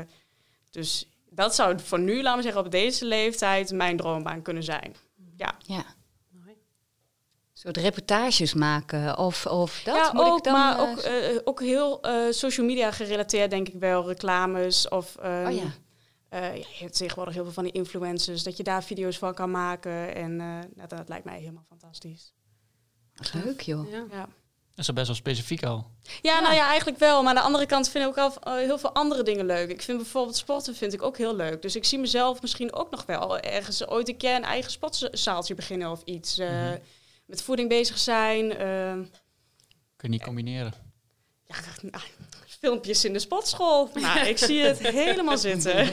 dus 0.71 1.09
dat 1.29 1.55
zou 1.55 1.79
voor 1.79 1.99
nu, 1.99 2.21
laten 2.21 2.37
we 2.37 2.43
zeggen, 2.43 2.65
op 2.65 2.71
deze 2.71 3.05
leeftijd 3.05 3.71
mijn 3.71 3.97
droombaan 3.97 4.41
kunnen 4.41 4.63
zijn. 4.63 4.95
Ja. 5.35 5.55
Ja. 5.57 5.96
Soort 7.59 7.77
reportages 7.77 8.53
maken 8.53 9.17
of, 9.17 9.45
of 9.45 9.81
dat? 9.83 9.95
ja, 9.95 10.09
Moet 10.13 10.23
ook, 10.25 10.37
ik 10.37 10.43
dan, 10.43 10.53
maar 10.53 10.75
eh, 10.75 10.81
ook, 10.81 10.97
eh, 10.97 11.37
ook 11.43 11.59
heel 11.61 12.01
eh, 12.01 12.13
social 12.31 12.65
media 12.65 12.91
gerelateerd, 12.91 13.49
denk 13.49 13.67
ik 13.67 13.79
wel. 13.79 14.07
Reclames 14.07 14.87
of... 14.89 15.15
ehm, 15.15 15.47
oh 15.47 15.53
ja. 15.55 15.63
eh, 16.29 16.41
ja, 16.41 16.53
je 16.53 16.83
hebt 16.83 16.97
tegenwoordig 16.97 17.33
heel 17.33 17.43
veel 17.43 17.53
van 17.53 17.63
die 17.63 17.73
influencers, 17.73 18.43
dat 18.43 18.57
je 18.57 18.63
daar 18.63 18.83
video's 18.83 19.17
van 19.17 19.33
kan 19.33 19.51
maken. 19.51 20.15
En 20.15 20.31
eh, 20.31 20.47
nou, 20.75 20.87
dat 20.87 21.09
lijkt 21.09 21.25
mij 21.25 21.39
helemaal 21.39 21.65
fantastisch. 21.69 22.33
Leuk 23.33 23.61
joh. 23.61 23.91
Ja. 23.91 24.05
Ja. 24.11 24.27
Dat 24.75 24.85
is 24.85 24.87
al 24.87 24.93
best 24.93 25.07
wel 25.07 25.15
specifiek 25.15 25.63
al. 25.63 25.85
Ja, 26.21 26.39
nou 26.39 26.55
ja, 26.55 26.67
eigenlijk 26.67 26.99
wel. 26.99 27.19
Maar 27.21 27.29
aan 27.29 27.35
de 27.35 27.41
andere 27.41 27.65
kant 27.65 27.89
vind 27.89 28.03
ik 28.03 28.09
ook 28.09 28.17
al 28.17 28.33
eh, 28.53 28.53
heel 28.53 28.77
veel 28.77 28.93
andere 28.93 29.23
dingen 29.23 29.45
leuk. 29.45 29.69
Ik 29.69 29.81
vind 29.81 29.97
bijvoorbeeld 29.97 30.35
sporten 30.37 30.75
vind 30.75 30.93
ik 30.93 31.01
ook 31.01 31.17
heel 31.17 31.35
leuk. 31.35 31.61
Dus 31.61 31.75
ik 31.75 31.85
zie 31.85 31.99
mezelf 31.99 32.41
misschien 32.41 32.73
ook 32.73 32.89
nog 32.91 33.05
wel 33.05 33.39
ergens 33.39 33.87
ooit 33.87 34.09
een 34.09 34.17
keer 34.17 34.35
een 34.35 34.43
eigen 34.43 34.71
sportzaaltje 34.71 35.55
beginnen 35.55 35.91
of 35.91 36.01
iets. 36.05 36.37
Eh, 36.37 36.49
Mhm. 36.49 36.77
Met 37.27 37.41
voeding 37.41 37.69
bezig 37.69 37.97
zijn. 37.97 38.51
eh, 38.51 38.91
Kun 38.93 39.07
je 39.95 40.09
niet 40.09 40.23
combineren. 40.23 40.73
ja, 41.47 41.55
nou, 41.81 42.03
filmpjes 42.59 43.05
in 43.05 43.13
de 43.13 43.19
sportschool. 43.19 43.89
Nou, 43.93 44.19
ik 44.27 44.37
zie 44.37 44.59
het 44.61 44.79
helemaal 44.79 45.37
zitten. 45.37 45.87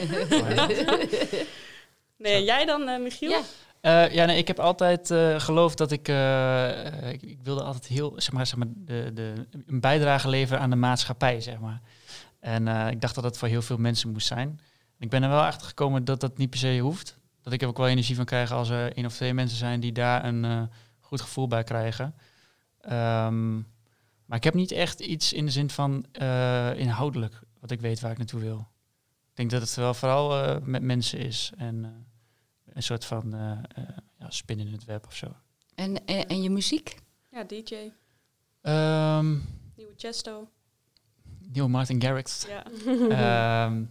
Nee, 2.17 2.43
jij 2.43 2.65
dan, 2.65 2.87
eh, 2.87 2.99
Michiel? 3.01 3.29
Ja. 3.29 3.41
Eh, 4.05 4.13
ja, 4.13 4.25
nee, 4.25 4.37
ik 4.37 4.47
heb 4.47 4.59
altijd 4.59 5.11
eh, 5.11 5.39
geloofd 5.39 5.77
dat 5.77 5.91
ik, 5.91 6.07
ik... 7.11 7.21
Ik 7.21 7.37
wilde 7.43 7.63
altijd 7.63 7.85
heel, 7.85 8.13
zeg 8.15 8.31
maar, 8.31 8.47
zeg 8.47 8.55
maar 8.57 8.67
de, 8.75 9.11
de, 9.13 9.33
een 9.67 9.79
bijdrage 9.79 10.29
leveren 10.29 10.61
aan 10.61 10.69
de 10.69 10.75
maatschappij, 10.75 11.41
zeg 11.41 11.59
maar. 11.59 11.81
En 12.39 12.67
eh, 12.67 12.89
ik 12.91 13.01
dacht 13.01 13.15
dat 13.15 13.23
dat 13.23 13.37
voor 13.37 13.47
heel 13.47 13.61
veel 13.61 13.77
mensen 13.77 14.11
moest 14.11 14.27
zijn. 14.27 14.59
Ik 14.99 15.09
ben 15.09 15.23
er 15.23 15.29
wel 15.29 15.41
achter 15.41 15.67
gekomen 15.67 16.05
dat 16.05 16.19
dat 16.19 16.37
niet 16.37 16.49
per 16.49 16.59
se 16.59 16.77
hoeft. 16.79 17.17
Dat 17.41 17.53
ik 17.53 17.61
er 17.61 17.67
ook 17.67 17.77
wel 17.77 17.87
energie 17.87 18.15
van 18.15 18.25
krijg 18.25 18.51
als 18.51 18.69
er 18.69 18.93
één 18.97 19.05
of 19.05 19.13
twee 19.13 19.33
mensen 19.33 19.57
zijn 19.57 19.79
die 19.79 19.91
daar 19.91 20.25
een 20.25 20.45
eh, 20.45 20.61
goed 21.15 21.25
gevoel 21.25 21.47
bij 21.47 21.63
krijgen. 21.63 22.15
Ehm, 22.79 23.55
maar 24.25 24.37
ik 24.37 24.43
heb 24.43 24.53
niet 24.53 24.71
echt 24.71 24.99
iets 24.99 25.33
in 25.33 25.45
de 25.45 25.51
zin 25.51 25.69
van 25.69 26.05
eh, 26.11 26.79
inhoudelijk, 26.79 27.39
wat 27.59 27.71
ik 27.71 27.81
weet 27.81 27.99
waar 27.99 28.11
ik 28.11 28.17
naartoe 28.17 28.39
wil. 28.39 28.67
Ik 29.29 29.35
denk 29.35 29.49
dat 29.49 29.61
het 29.61 29.75
wel 29.75 29.93
vooral 29.93 30.43
eh, 30.43 30.61
met 30.61 30.81
mensen 30.81 31.19
is 31.19 31.51
en 31.57 31.85
eh, 31.85 31.91
een 32.73 32.83
soort 32.83 33.05
van 33.05 33.31
ja, 34.17 34.29
spin 34.29 34.59
in 34.59 34.71
het 34.71 34.85
web 34.85 35.05
of 35.05 35.15
zo. 35.15 35.35
En, 35.75 36.05
en, 36.05 36.27
en 36.27 36.41
je 36.41 36.49
muziek? 36.49 36.99
Ja, 37.31 37.43
DJ. 37.43 37.75
Ehm 38.61 39.37
Nieuwe 39.75 39.93
Chesto. 39.97 40.49
Neil 41.53 41.69
Martin 41.69 42.01
Garrix. 42.01 42.45
Ja. 42.47 42.65
Ehm, 43.65 43.83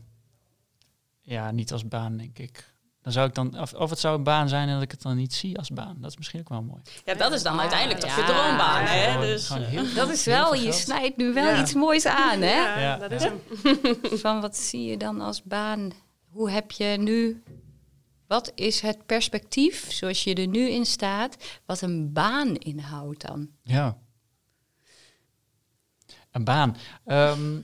ja, 1.21 1.51
niet 1.51 1.73
als 1.73 1.89
baan, 1.89 2.17
denk 2.17 2.39
ik. 2.39 2.74
Dan 3.05 3.13
zou 3.13 3.29
ik 3.29 3.35
dan, 3.35 3.61
of, 3.61 3.73
of 3.75 3.91
het 3.91 3.99
zou 3.99 4.17
een 4.17 4.23
baan 4.23 4.49
zijn 4.49 4.69
en 4.69 4.75
dat 4.75 4.83
ik 4.83 4.91
het 4.91 5.03
dan 5.03 5.17
niet 5.17 5.35
zie 5.35 5.59
als 5.59 5.71
baan. 5.71 5.97
Dat 6.01 6.11
is 6.11 6.17
misschien 6.17 6.41
ook 6.41 6.49
wel 6.49 6.63
mooi. 6.63 6.81
ja, 7.05 7.15
dat 7.15 7.33
is 7.33 7.43
dan 7.43 7.55
Ja, 7.55 7.61
uiteindelijk 7.61 8.01
toch 8.01 8.11
ja. 8.11 8.17
je 8.17 8.25
droombaan, 8.25 8.83
Ja, 8.83 8.89
hè? 8.89 9.11
Gewoon- 9.13 9.27
Dus, 9.27 9.47
gewoon 9.47 9.63
eh, 9.63 9.69
heel- 9.69 9.95
Dat 9.95 10.09
is 10.09 10.25
wel, 10.25 10.55
je 10.55 10.73
snijdt 10.73 11.17
nu 11.17 11.33
wel 11.33 11.49
Ja. 11.55 11.61
iets 11.61 11.75
moois 11.75 12.07
aan, 12.07 12.41
hè? 12.41 12.55
Ja, 12.55 12.79
Ja, 12.79 12.97
dat 12.97 13.11
is 13.11 13.23
hem. 13.23 13.41
Van 14.25 14.41
wat 14.41 14.57
zie 14.57 14.85
je 14.85 14.97
dan 14.97 15.21
als 15.21 15.43
baan? 15.43 15.91
Hoe 16.31 16.51
heb 16.51 16.71
je 16.71 16.85
nu... 16.99 17.43
Wat 18.27 18.53
is 18.55 18.81
het 18.81 19.07
perspectief, 19.07 19.93
zoals 19.93 20.25
je 20.25 20.35
er 20.35 20.47
nu 20.47 20.69
in 20.69 20.87
staat, 20.87 21.37
wat 21.67 21.81
een 21.81 22.13
baan 22.13 22.55
inhoudt 22.57 23.27
dan? 23.27 23.49
Ja. 23.63 23.97
Een 26.35 26.45
baan. 26.45 26.77
Ehm, 27.05 27.57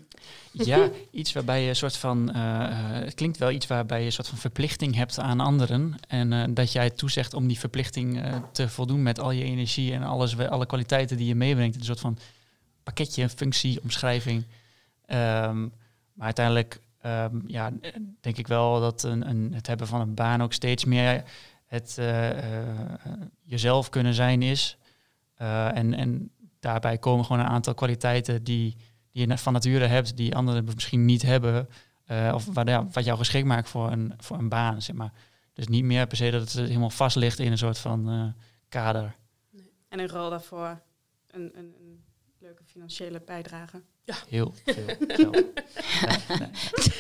ja, 0.52 0.90
iets 1.10 1.32
waarbij 1.32 1.62
je 1.62 1.68
een 1.68 1.76
soort 1.76 1.96
van. 1.96 2.32
eh, 2.32 2.64
eh, 2.64 3.04
het 3.04 3.14
klinkt 3.14 3.38
wel 3.38 3.50
iets 3.50 3.66
waarbij 3.66 4.00
je 4.00 4.06
een 4.06 4.12
soort 4.12 4.28
van 4.28 4.38
verplichting 4.38 4.94
hebt 4.94 5.18
aan 5.18 5.40
anderen. 5.40 5.94
En 6.08 6.32
eh, 6.32 6.44
dat 6.50 6.72
jij 6.72 6.90
toezegt 6.90 7.34
om 7.34 7.46
die 7.46 7.58
verplichting 7.58 8.22
te 8.52 8.68
voldoen 8.68 9.02
met 9.02 9.20
al 9.20 9.30
je 9.30 9.44
energie 9.44 9.92
en 9.92 10.02
alles, 10.02 10.38
alle 10.38 10.66
kwaliteiten 10.66 11.16
die 11.16 11.26
je 11.26 11.34
meebrengt. 11.34 11.76
Een 11.76 11.84
soort 11.84 12.00
van 12.00 12.18
pakketje, 12.82 13.28
functie, 13.28 13.82
omschrijving. 13.82 14.44
Ehm, 15.06 15.60
maar 16.12 16.24
uiteindelijk 16.24 16.80
ehm, 17.00 17.36
ja, 17.46 17.72
denk 18.20 18.36
ik 18.36 18.46
wel 18.46 18.80
dat 18.80 19.02
een, 19.02 19.28
een, 19.28 19.54
het 19.54 19.66
hebben 19.66 19.86
van 19.86 20.00
een 20.00 20.14
baan 20.14 20.42
ook 20.42 20.52
steeds 20.52 20.84
meer 20.84 21.24
het 21.66 21.98
jezelf 23.42 23.88
kunnen 23.88 24.14
zijn 24.14 24.42
is. 24.42 24.76
En, 25.36 25.94
en 25.94 26.30
daarbij 26.60 26.98
komen 26.98 27.24
gewoon 27.24 27.40
een 27.42 27.48
aantal 27.50 27.74
kwaliteiten 27.74 28.44
die, 28.44 28.76
die 29.12 29.28
je 29.28 29.38
van 29.38 29.52
nature 29.52 29.86
hebt, 29.86 30.16
die 30.16 30.34
anderen 30.36 30.64
misschien 30.64 31.04
niet 31.04 31.22
hebben. 31.22 31.68
eh, 32.04 32.32
of 32.34 32.46
wat, 32.52 32.68
ja, 32.68 32.86
wat 32.92 33.04
jou 33.04 33.18
geschikt 33.18 33.46
maakt 33.46 33.68
voor 33.68 33.90
een, 33.92 34.12
voor 34.18 34.38
een 34.38 34.48
baan, 34.48 34.82
zeg 34.82 34.96
maar. 34.96 35.12
Dus 35.52 35.68
niet 35.68 35.84
meer 35.84 36.06
per 36.06 36.16
se 36.16 36.30
dat 36.30 36.40
het 36.40 36.52
helemaal 36.52 36.90
vast 36.90 37.16
ligt 37.16 37.38
in 37.38 37.50
een 37.50 37.58
soort 37.58 37.78
van 37.78 38.08
eh, 38.10 38.42
kader. 38.68 39.14
En 39.88 39.98
een 39.98 40.08
rol 40.08 40.30
daarvoor. 40.30 40.80
Een, 41.30 41.50
een, 41.54 41.74
een 41.80 42.04
leuke 42.38 42.62
financiële 42.64 43.20
bijdrage. 43.26 43.82
Heel 44.28 44.54
veel 44.64 44.74
geld. 44.74 44.98
Nee, 45.16 46.38
nee. 46.38 46.48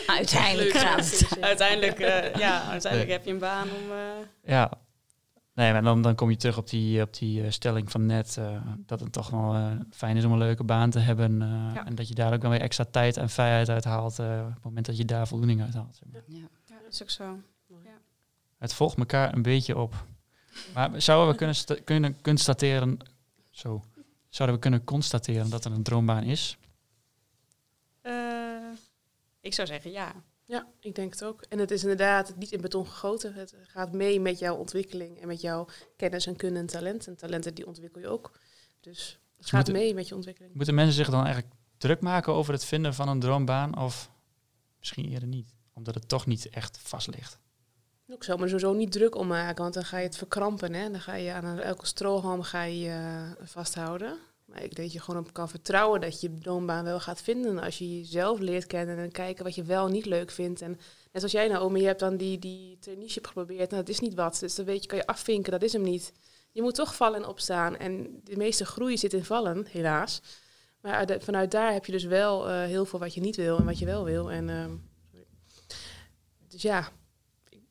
Uiteindelijk 0.06 0.72
Leuk. 0.72 0.82
gaat 0.82 1.10
het. 1.10 1.40
Uiteindelijk, 1.40 1.98
eh, 1.98 2.34
ja, 2.34 2.62
uiteindelijk 2.62 3.08
Nee. 3.10 3.16
heb 3.18 3.24
je 3.24 3.30
een 3.32 3.38
baan 3.38 3.68
om... 3.68 3.90
eh, 3.92 4.50
Ja. 4.52 4.70
Nee, 5.60 5.72
maar 5.72 5.82
dan, 5.82 6.02
dan 6.02 6.14
kom 6.14 6.30
je 6.30 6.36
terug 6.36 6.58
op 6.58 6.68
die, 6.68 7.02
op 7.02 7.14
die 7.18 7.42
eh, 7.44 7.50
stelling 7.50 7.90
van 7.90 8.06
net. 8.06 8.36
eh, 8.36 8.62
dat 8.86 9.00
het 9.00 9.12
toch 9.12 9.30
wel 9.30 9.54
eh, 9.54 9.70
fijn 9.90 10.16
is 10.16 10.24
om 10.24 10.32
een 10.32 10.38
leuke 10.38 10.64
baan 10.64 10.90
te 10.90 10.98
hebben. 10.98 11.42
eh, 11.42 11.48
Ja. 11.74 11.86
En 11.86 11.94
dat 11.94 12.08
je 12.08 12.14
daar 12.14 12.32
ook 12.34 12.40
dan 12.40 12.50
weer 12.50 12.60
extra 12.60 12.84
tijd 12.90 13.16
en 13.16 13.28
vrijheid 13.30 13.68
uit 13.68 13.84
haalt. 13.84 14.18
eh, 14.18 14.40
op 14.48 14.54
het 14.54 14.64
moment 14.64 14.86
dat 14.86 14.96
je 14.96 15.04
daar 15.04 15.28
voldoening 15.28 15.62
uit 15.62 15.74
haalt. 15.74 15.94
Zeg 15.94 16.08
maar. 16.12 16.22
Ja. 16.26 16.48
ja, 16.66 16.74
dat 16.84 16.92
is 16.92 17.02
ook 17.02 17.10
zo. 17.10 17.38
Het 18.58 18.74
volgt 18.74 18.98
elkaar 18.98 19.34
een 19.34 19.42
beetje 19.42 19.78
op. 19.78 20.04
Maar 20.74 21.02
zouden 21.02 21.28
we 21.30 21.36
kunnen, 21.36 21.56
sta- 21.56 21.76
kunnen 21.84 22.20
constateren. 22.22 22.98
Zo. 23.50 23.84
Zouden 24.28 24.56
we 24.56 24.62
kunnen 24.62 24.84
constateren 24.84 25.50
dat 25.50 25.64
er 25.64 25.72
een 25.72 25.82
droombaan 25.82 26.22
is? 26.22 26.56
Eh, 28.02 28.12
ik 29.40 29.54
zou 29.54 29.66
zeggen 29.68 29.90
ja. 29.90 30.12
Ja, 30.50 30.66
ik 30.80 30.94
denk 30.94 31.12
het 31.12 31.24
ook. 31.24 31.42
En 31.48 31.58
het 31.58 31.70
is 31.70 31.82
inderdaad 31.82 32.36
niet 32.36 32.52
in 32.52 32.60
beton 32.60 32.86
gegoten. 32.86 33.34
Het 33.34 33.54
gaat 33.62 33.92
mee 33.92 34.20
met 34.20 34.38
jouw 34.38 34.56
ontwikkeling 34.56 35.20
en 35.20 35.26
met 35.26 35.40
jouw 35.40 35.66
kennis 35.96 36.26
en 36.26 36.36
kunde 36.36 36.58
en 36.58 36.66
talent. 36.66 37.06
En 37.06 37.16
talenten 37.16 37.54
die 37.54 37.66
ontwikkel 37.66 38.00
je 38.00 38.08
ook. 38.08 38.38
Dus 38.80 39.18
het 39.36 39.46
gaat 39.46 39.54
moeten- 39.54 39.72
mee 39.72 39.94
met 39.94 40.08
je 40.08 40.14
ontwikkeling. 40.14 40.54
Moeten 40.54 40.74
mensen 40.74 40.94
zich 40.94 41.10
dan 41.10 41.24
eigenlijk 41.24 41.54
druk 41.78 42.00
maken 42.00 42.32
over 42.32 42.52
het 42.52 42.64
vinden 42.64 42.94
van 42.94 43.08
een 43.08 43.20
droombaan? 43.20 43.78
Of 43.78 44.10
misschien 44.78 45.08
eerder 45.08 45.28
niet? 45.28 45.54
Omdat 45.72 45.94
het 45.94 46.08
toch 46.08 46.26
niet 46.26 46.48
echt 46.48 46.78
vast 46.78 47.06
ligt. 47.06 47.38
Ik 48.06 48.24
zou 48.24 48.38
me 48.40 48.46
sowieso 48.46 48.72
niet 48.72 48.92
druk 48.92 49.14
om 49.14 49.26
maken, 49.26 49.62
want 49.62 49.74
dan 49.74 49.84
ga 49.84 49.98
je 49.98 50.06
het 50.06 50.16
verkrampen. 50.16 50.74
Hè? 50.74 50.90
Dan 50.90 51.00
ga 51.00 51.14
je 51.14 51.32
aan 51.32 51.58
elke 51.58 51.86
strohalm 51.86 52.42
ga 52.42 52.62
je, 52.62 52.88
eh, 52.88 53.46
vasthouden. 53.46 54.18
Maar 54.50 54.62
ik 54.62 54.74
denk 54.74 54.76
dat 54.88 54.92
je 54.92 55.00
gewoon 55.00 55.20
op 55.20 55.32
kan 55.32 55.48
vertrouwen 55.48 56.00
dat 56.00 56.20
je 56.20 56.34
droombaan 56.38 56.84
wel 56.84 57.00
gaat 57.00 57.22
vinden. 57.22 57.58
Als 57.58 57.78
je 57.78 57.98
jezelf 57.98 58.38
leert 58.38 58.66
kennen 58.66 58.98
en 58.98 59.10
kijken 59.12 59.44
wat 59.44 59.54
je 59.54 59.62
wel 59.62 59.88
niet 59.88 60.06
leuk 60.06 60.30
vindt. 60.30 60.60
En 60.62 60.70
net 60.70 60.78
zoals 61.12 61.32
jij 61.32 61.48
Naomi, 61.48 61.80
je 61.80 61.86
hebt 61.86 62.00
dan 62.00 62.16
die, 62.16 62.38
die 62.38 62.78
traineeship 62.78 63.26
geprobeerd. 63.26 63.70
Nou, 63.70 63.82
dat 63.82 63.88
is 63.88 64.00
niet 64.00 64.14
wat. 64.14 64.36
Dus 64.40 64.54
dan 64.54 64.64
weet 64.64 64.82
je, 64.82 64.88
kan 64.88 64.98
je 64.98 65.06
afvinken, 65.06 65.52
dat 65.52 65.62
is 65.62 65.72
hem 65.72 65.82
niet. 65.82 66.12
Je 66.52 66.62
moet 66.62 66.74
toch 66.74 66.94
vallen 66.96 67.22
en 67.22 67.28
opstaan. 67.28 67.76
En 67.76 68.20
de 68.24 68.36
meeste 68.36 68.64
groei 68.64 68.98
zit 68.98 69.12
in 69.12 69.24
vallen, 69.24 69.66
helaas. 69.66 70.20
Maar 70.80 70.94
uit- 70.94 71.24
vanuit 71.24 71.50
daar 71.50 71.72
heb 71.72 71.86
je 71.86 71.92
dus 71.92 72.04
wel 72.04 72.48
eh, 72.48 72.62
heel 72.64 72.84
veel 72.84 72.98
wat 72.98 73.14
je 73.14 73.20
niet 73.20 73.36
wil 73.36 73.58
en 73.58 73.64
wat 73.64 73.78
je 73.78 73.84
wel 73.86 74.04
wil. 74.04 74.30
En, 74.30 74.48
ehm, 74.48 74.74
dus 76.48 76.62
ja, 76.62 76.88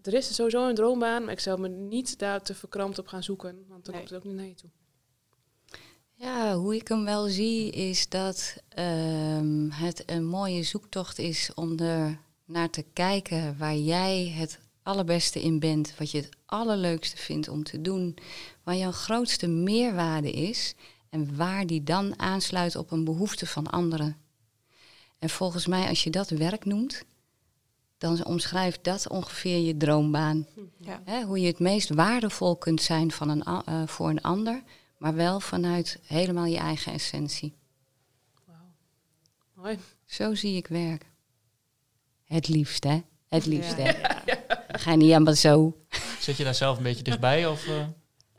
er 0.01 0.13
is 0.13 0.35
sowieso 0.35 0.67
een 0.69 0.75
droombaan, 0.75 1.23
maar 1.23 1.31
ik 1.33 1.39
zou 1.39 1.59
me 1.59 1.67
niet 1.67 2.19
daar 2.19 2.41
te 2.41 2.55
verkrampt 2.55 2.99
op 2.99 3.07
gaan 3.07 3.23
zoeken, 3.23 3.65
want 3.67 3.85
dan 3.85 3.93
Nee. 3.93 4.03
komt 4.03 4.09
het 4.13 4.19
ook 4.19 4.25
niet 4.25 4.35
naar 4.35 4.45
je 4.45 4.53
toe. 4.55 4.69
Ja, 6.21 6.55
hoe 6.55 6.75
ik 6.75 6.87
hem 6.87 7.05
wel 7.05 7.27
zie 7.27 7.71
is 7.71 8.09
dat 8.09 8.55
ehm, 8.69 9.69
het 9.69 10.03
een 10.05 10.25
mooie 10.25 10.63
zoektocht 10.63 11.19
is 11.19 11.51
om 11.55 11.79
er 11.79 12.19
naar 12.45 12.69
te 12.69 12.85
kijken 12.93 13.57
waar 13.57 13.75
jij 13.75 14.33
het 14.35 14.59
allerbeste 14.83 15.41
in 15.41 15.59
bent, 15.59 15.93
wat 15.97 16.11
je 16.11 16.17
het 16.17 16.29
allerleukste 16.45 17.17
vindt 17.17 17.47
om 17.47 17.63
te 17.63 17.81
doen, 17.81 18.17
waar 18.63 18.75
jouw 18.75 18.91
grootste 18.91 19.47
meerwaarde 19.47 20.31
is 20.31 20.75
en 21.09 21.35
waar 21.35 21.67
die 21.67 21.83
dan 21.83 22.19
aansluit 22.19 22.75
op 22.75 22.91
een 22.91 23.03
behoefte 23.03 23.45
van 23.45 23.67
anderen. 23.67 24.17
En 25.19 25.29
volgens 25.29 25.67
mij, 25.67 25.87
als 25.87 26.03
je 26.03 26.09
dat 26.09 26.29
werk 26.29 26.65
noemt, 26.65 27.03
dan 27.97 28.25
omschrijft 28.25 28.83
dat 28.83 29.09
ongeveer 29.09 29.57
je 29.57 29.77
droombaan. 29.77 30.47
Ja. 30.77 31.23
Hoe 31.25 31.39
je 31.39 31.47
het 31.47 31.59
meest 31.59 31.89
waardevol 31.89 32.55
kunt 32.55 32.81
zijn 32.81 33.11
van 33.11 33.29
een, 33.29 33.43
eh, 33.43 33.87
voor 33.87 34.09
een 34.09 34.21
ander, 34.21 34.63
maar 34.99 35.15
wel 35.15 35.39
vanuit 35.39 35.99
helemaal 36.05 36.45
je 36.45 36.57
eigen 36.57 36.93
essentie. 36.93 37.53
Mooi. 39.53 39.77
Zo 40.05 40.35
zie 40.35 40.55
ik 40.55 40.67
werk. 40.67 41.05
Het 42.25 42.47
liefst, 42.47 42.83
hè? 42.83 43.01
Het 43.29 43.45
liefst, 43.45 43.77
Ja. 43.77 43.83
hè? 43.83 43.91
Ga 44.67 44.91
je 44.91 44.97
niet 44.97 45.11
helemaal 45.11 45.35
zo. 45.35 45.77
Zit 46.19 46.37
je 46.37 46.43
daar 46.43 46.55
zelf 46.55 46.77
een 46.77 46.83
beetje 46.83 47.03
dichtbij? 47.03 47.47
Of, 47.47 47.65
eh? 47.67 47.81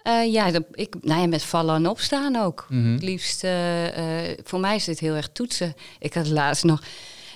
Eh, 0.03 0.33
ja, 0.33 0.51
dat, 0.51 0.65
ik, 0.73 0.97
nou 1.01 1.21
ja, 1.21 1.27
met 1.27 1.43
vallen 1.43 1.75
en 1.75 1.87
opstaan 1.89 2.37
ook. 2.37 2.67
Mhm. 2.69 2.93
Het 2.93 3.03
liefst, 3.03 3.45
eh, 3.45 4.29
eh, 4.31 4.39
voor 4.45 4.61
mij 4.61 4.77
is 4.77 4.85
dit 4.85 4.99
heel 5.01 5.15
erg 5.15 5.29
toetsen. 5.33 5.75
Ik 5.99 6.15
had 6.15 6.29
laatst 6.29 6.65
nog, 6.65 6.83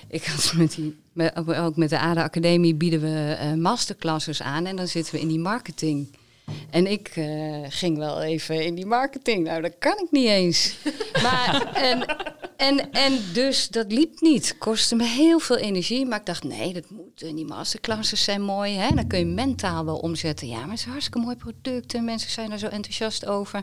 ik 0.07 0.25
had 0.25 0.53
met 0.57 0.71
die, 0.75 0.99
met, 1.13 1.47
ook 1.47 1.75
met 1.75 1.89
de 1.89 1.99
ADA 1.99 2.23
Academie 2.23 2.75
bieden 2.75 3.01
we 3.01 3.35
eh, 3.39 3.53
masterclasses 3.53 4.41
aan 4.41 4.65
en 4.65 4.75
dan 4.75 4.87
zitten 4.87 5.13
we 5.13 5.19
in 5.21 5.27
die 5.27 5.39
marketing. 5.39 6.17
En 6.69 6.91
ik 6.91 7.07
eh, 7.07 7.65
ging 7.69 7.97
wel 7.97 8.21
even 8.21 8.63
in 8.63 8.75
die 8.75 8.85
marketing. 8.85 9.43
Nou, 9.43 9.61
dat 9.61 9.75
kan 9.79 9.97
ik 9.97 10.07
niet 10.11 10.27
eens. 10.27 10.75
Maar, 11.23 11.73
en, 11.73 12.05
en, 12.57 12.91
en 12.91 13.19
dus 13.33 13.67
dat 13.67 13.91
liep 13.91 14.19
niet. 14.19 14.57
Kostte 14.57 14.95
me 14.95 15.03
heel 15.03 15.39
veel 15.39 15.57
energie. 15.57 16.05
Maar 16.05 16.19
ik 16.19 16.25
dacht, 16.25 16.43
nee, 16.43 16.73
dat 16.73 16.89
moet. 16.89 17.21
En 17.21 17.35
die 17.35 17.45
masterclasses 17.45 18.23
zijn 18.23 18.41
mooi. 18.41 18.73
Hè? 18.73 18.95
Dan 18.95 19.07
kun 19.07 19.19
je 19.19 19.25
mentaal 19.25 19.85
wel 19.85 19.97
omzetten. 19.97 20.47
Ja, 20.47 20.59
maar 20.59 20.69
het 20.69 20.79
is 20.79 20.85
een 20.85 20.91
hartstikke 20.91 21.19
mooi 21.19 21.35
product. 21.35 21.93
En 21.93 22.05
mensen 22.05 22.31
zijn 22.31 22.51
er 22.51 22.59
zo 22.59 22.67
enthousiast 22.67 23.25
over. 23.25 23.61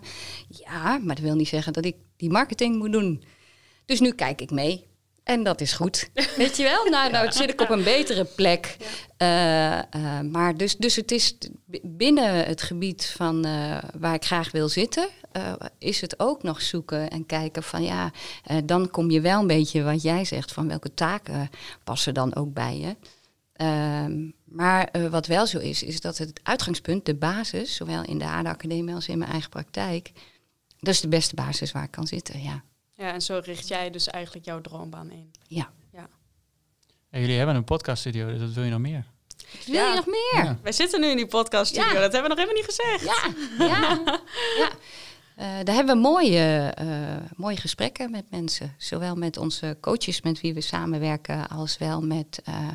Ja, 0.49 0.99
maar 0.99 1.15
dat 1.15 1.25
wil 1.25 1.35
niet 1.35 1.49
zeggen 1.49 1.73
dat 1.73 1.85
ik 1.85 1.97
die 2.17 2.31
marketing 2.31 2.79
moet 2.79 2.93
doen. 2.93 3.25
Dus 3.87 4.01
nu 4.01 4.13
kijk 4.13 4.41
ik 4.41 4.51
mee. 4.51 4.87
En 5.25 5.43
dat 5.43 5.61
is 5.61 5.73
goed. 5.73 6.11
Weet 6.37 6.57
je 6.57 6.63
wel? 6.63 6.85
Nou, 6.85 7.11
nou 7.11 7.33
zit 7.33 7.51
ik 7.51 7.61
op 7.61 7.71
een 7.71 7.85
betere 7.85 8.25
plek. 8.25 8.77
Eh, 9.17 9.79
eh, 9.79 10.21
maar 10.31 10.57
dus, 10.57 10.77
dus 10.77 10.97
het 10.97 11.11
is 11.11 11.39
binnen 11.83 12.47
het 12.47 12.63
gebied 12.63 13.13
van 13.17 13.45
eh, 13.45 13.79
waar 13.99 14.15
ik 14.15 14.25
graag 14.25 14.51
wil 14.51 14.69
zitten, 14.69 15.09
is 15.79 16.01
het 16.01 16.21
ook 16.21 16.43
nog 16.43 16.63
zoeken 16.63 17.11
en 17.11 17.27
kijken 17.27 17.63
van 17.63 17.83
ja, 17.83 18.11
dan 18.65 18.91
kom 18.91 19.11
je 19.11 19.21
wel 19.21 19.41
een 19.41 19.47
beetje 19.47 19.83
wat 19.83 20.03
jij 20.03 20.25
zegt 20.25 20.53
van 20.53 20.69
welke 20.69 20.95
taken 20.95 21.51
passen 21.85 22.15
dan 22.15 22.35
ook 22.35 22.53
bij 22.53 22.79
je. 22.79 22.97
Ehm, 23.53 24.31
maar 24.45 24.91
wat 25.11 25.27
wel 25.27 25.47
zo 25.47 25.59
is, 25.59 25.83
is 25.83 26.01
dat 26.01 26.19
het 26.19 26.41
uitgangspunt, 26.43 27.07
de 27.07 27.15
basis, 27.15 27.75
zowel 27.75 28.03
in 28.05 28.19
de 28.19 28.25
Aarde 28.25 28.49
Academie 28.49 28.95
als 28.95 29.09
in 29.09 29.19
mijn 29.19 29.31
eigen 29.31 29.51
praktijk, 29.51 30.13
dat 30.81 30.95
is 30.95 31.01
de 31.01 31.09
beste 31.09 31.35
basis 31.35 31.73
waar 31.73 31.85
ik 31.85 31.91
kan 31.91 32.07
zitten, 32.07 32.43
ja. 32.43 32.63
Ja, 32.95 33.13
en 33.13 33.23
zo 33.23 33.41
richt 33.45 33.69
jij 33.69 33.91
dus 33.91 34.09
eigenlijk 34.09 34.45
jouw 34.45 34.61
droombaan 34.61 35.11
in. 35.11 35.31
Ja. 35.47 35.71
Ja, 37.11 37.19
jullie 37.19 37.37
hebben 37.37 37.55
een 37.57 37.65
podcaststudio, 37.65 38.27
dus 38.27 38.39
dat 38.41 38.53
wil 38.53 38.65
je 38.65 38.71
nog 38.71 38.81
meer. 38.81 39.05
Wil 39.67 39.75
Ja. 39.75 39.89
je 39.89 39.95
nog 39.95 40.07
meer? 40.07 40.45
Ja. 40.45 40.59
Wij 40.63 40.73
zitten 40.73 41.01
nu 41.01 41.07
in 41.07 41.17
die 41.17 41.27
podcast 41.27 41.73
studio, 41.73 41.93
Ja. 41.93 42.01
dat 42.01 42.13
hebben 42.13 42.23
we 42.23 42.29
nog 42.29 42.39
helemaal 42.39 42.57
niet 42.63 42.75
gezegd. 42.75 43.05
Ja, 43.59 43.67
ja, 43.67 44.19
ja. 44.59 44.71
Eh, 45.37 45.65
daar 45.65 45.75
hebben 45.75 45.95
we 45.95 46.01
mooie, 46.01 46.73
eh, 46.75 47.17
mooie 47.37 47.57
gesprekken 47.57 48.11
met 48.11 48.31
mensen. 48.31 48.75
Zowel 48.79 49.15
met 49.15 49.37
onze 49.37 49.77
coaches 49.81 50.23
met 50.23 50.41
wie 50.41 50.55
we 50.55 50.61
samenwerken, 50.61 51.49
als 51.49 51.79
wel 51.79 52.01
met 52.03 52.41
eh, 52.45 52.69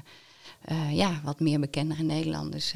eh, 0.62 0.96
ja, 0.98 1.22
wat 1.24 1.40
meer 1.40 1.60
bekendere 1.60 2.04
Nederlanders. 2.04 2.74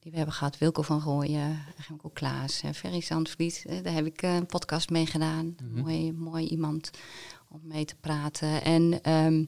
Die 0.00 0.10
we 0.10 0.16
hebben 0.16 0.34
gehad. 0.34 0.58
Wilco 0.58 0.82
van 0.82 1.00
Rooyen, 1.00 1.58
Remco 1.88 2.08
Klaas, 2.08 2.62
eh, 2.62 2.70
Ferry 2.72 3.00
Zandvliet. 3.00 3.64
Eh, 3.66 3.82
daar 3.82 3.92
heb 3.92 4.06
ik 4.06 4.22
eh, 4.22 4.34
een 4.34 4.46
podcast 4.46 4.90
mee 4.90 5.06
gedaan. 5.06 5.56
Mhm. 5.62 5.80
mooi, 5.80 6.12
mooi 6.12 6.46
iemand 6.46 6.90
om 7.48 7.60
mee 7.62 7.84
te 7.84 7.96
praten. 7.96 8.62
En 8.62 9.02
ehm, 9.02 9.44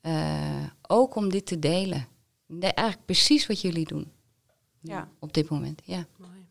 eh, 0.00 0.66
ook 0.88 1.14
om 1.14 1.28
dit 1.28 1.46
te 1.46 1.58
delen. 1.58 2.06
De- 2.46 2.66
eigenlijk 2.66 3.06
precies 3.06 3.46
wat 3.46 3.60
jullie 3.60 3.86
doen. 3.86 4.12
Ja. 4.80 5.08
Op 5.18 5.32
dit 5.32 5.48
moment, 5.48 5.82
ja. 5.84 6.06
Mooi. 6.18 6.46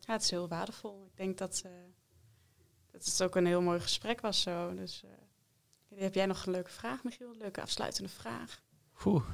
Ja, 0.00 0.12
het 0.12 0.22
is 0.22 0.30
heel 0.30 0.48
waardevol. 0.48 1.04
Ik 1.10 1.16
denk 1.16 1.38
dat, 1.38 1.62
eh, 1.64 1.70
dat 2.92 3.04
het 3.04 3.22
ook 3.22 3.36
een 3.36 3.46
heel 3.46 3.62
mooi 3.62 3.80
gesprek 3.80 4.20
was 4.20 4.42
zo. 4.42 4.74
Dus 4.74 5.02
eh, 5.04 5.98
heb 6.00 6.14
jij 6.14 6.26
nog 6.26 6.46
een 6.46 6.52
leuke 6.52 6.70
vraag, 6.70 7.04
Michiel? 7.04 7.30
Een 7.30 7.38
leuke 7.38 7.62
afsluitende 7.62 8.08
vraag. 8.08 8.62
Oeh. 9.04 9.24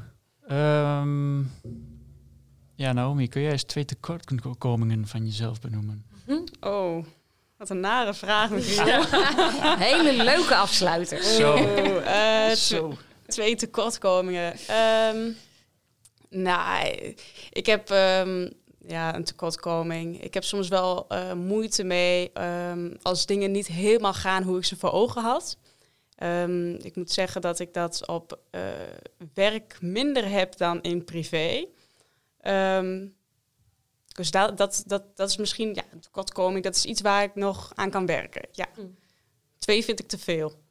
Ehm, 0.47 1.43
ja, 2.75 2.93
Naomi, 2.93 3.29
kun 3.29 3.43
jij 3.43 3.51
eens 3.51 3.65
twee 3.65 3.85
tekortkomingen 3.85 5.07
van 5.07 5.25
jezelf 5.25 5.61
benoemen? 5.61 6.05
Oh, 6.61 7.05
wat 7.57 7.71
een 7.71 7.81
nare 7.81 8.15
vraag. 8.15 8.51
Hele 9.91 10.25
leuke 10.25 10.55
afsluiter. 10.55 11.23
Zo. 11.23 11.53
Oh, 11.53 12.07
eh, 12.07 12.57
Zo. 12.71 12.93
Twee 13.27 13.57
tekortkomingen. 13.57 14.55
Ehm 14.67 15.33
nou, 16.35 16.89
ik 17.51 17.67
heb 17.67 17.91
ehm, 17.91 18.49
ja, 18.87 19.15
een 19.15 19.25
tekortkoming. 19.25 20.23
Ik 20.23 20.35
heb 20.35 20.45
soms 20.45 20.69
wel 20.69 21.09
eh, 21.09 21.33
moeite 21.33 21.85
mee 21.85 22.31
ehm, 22.33 22.95
als 23.03 23.27
dingen 23.27 23.51
niet 23.51 23.67
helemaal 23.67 24.15
gaan 24.15 24.43
hoe 24.43 24.59
ik 24.59 24.65
ze 24.65 24.77
voor 24.77 24.93
ogen 24.93 25.23
had. 25.23 25.59
Ehm, 26.15 26.75
ik 26.75 26.97
moet 26.97 27.11
zeggen 27.11 27.41
dat 27.41 27.59
ik 27.59 27.75
dat 27.75 28.07
op 28.07 28.41
eh, 28.51 28.61
werk 29.35 29.77
minder 29.81 30.29
heb 30.29 30.57
dan 30.57 30.83
in 30.83 31.05
privé. 31.05 31.67
Ehm, 32.45 33.07
dus 34.07 34.31
dat, 34.31 34.57
dat, 34.59 34.83
dat, 34.87 35.17
dat 35.17 35.29
is 35.29 35.37
misschien 35.37 35.75
ja, 35.75 35.83
een 35.91 36.01
tekortkoming. 36.01 36.65
Dat 36.65 36.77
is 36.77 36.85
iets 36.85 37.01
waar 37.01 37.23
ik 37.23 37.35
nog 37.35 37.73
aan 37.75 37.91
kan 37.91 38.07
werken. 38.07 38.49
Ja. 38.53 38.69
Mm. 38.79 38.97
Twee 39.59 39.85
vind 39.85 40.01
ik 40.01 40.09
te 40.09 40.19
veel. 40.19 40.63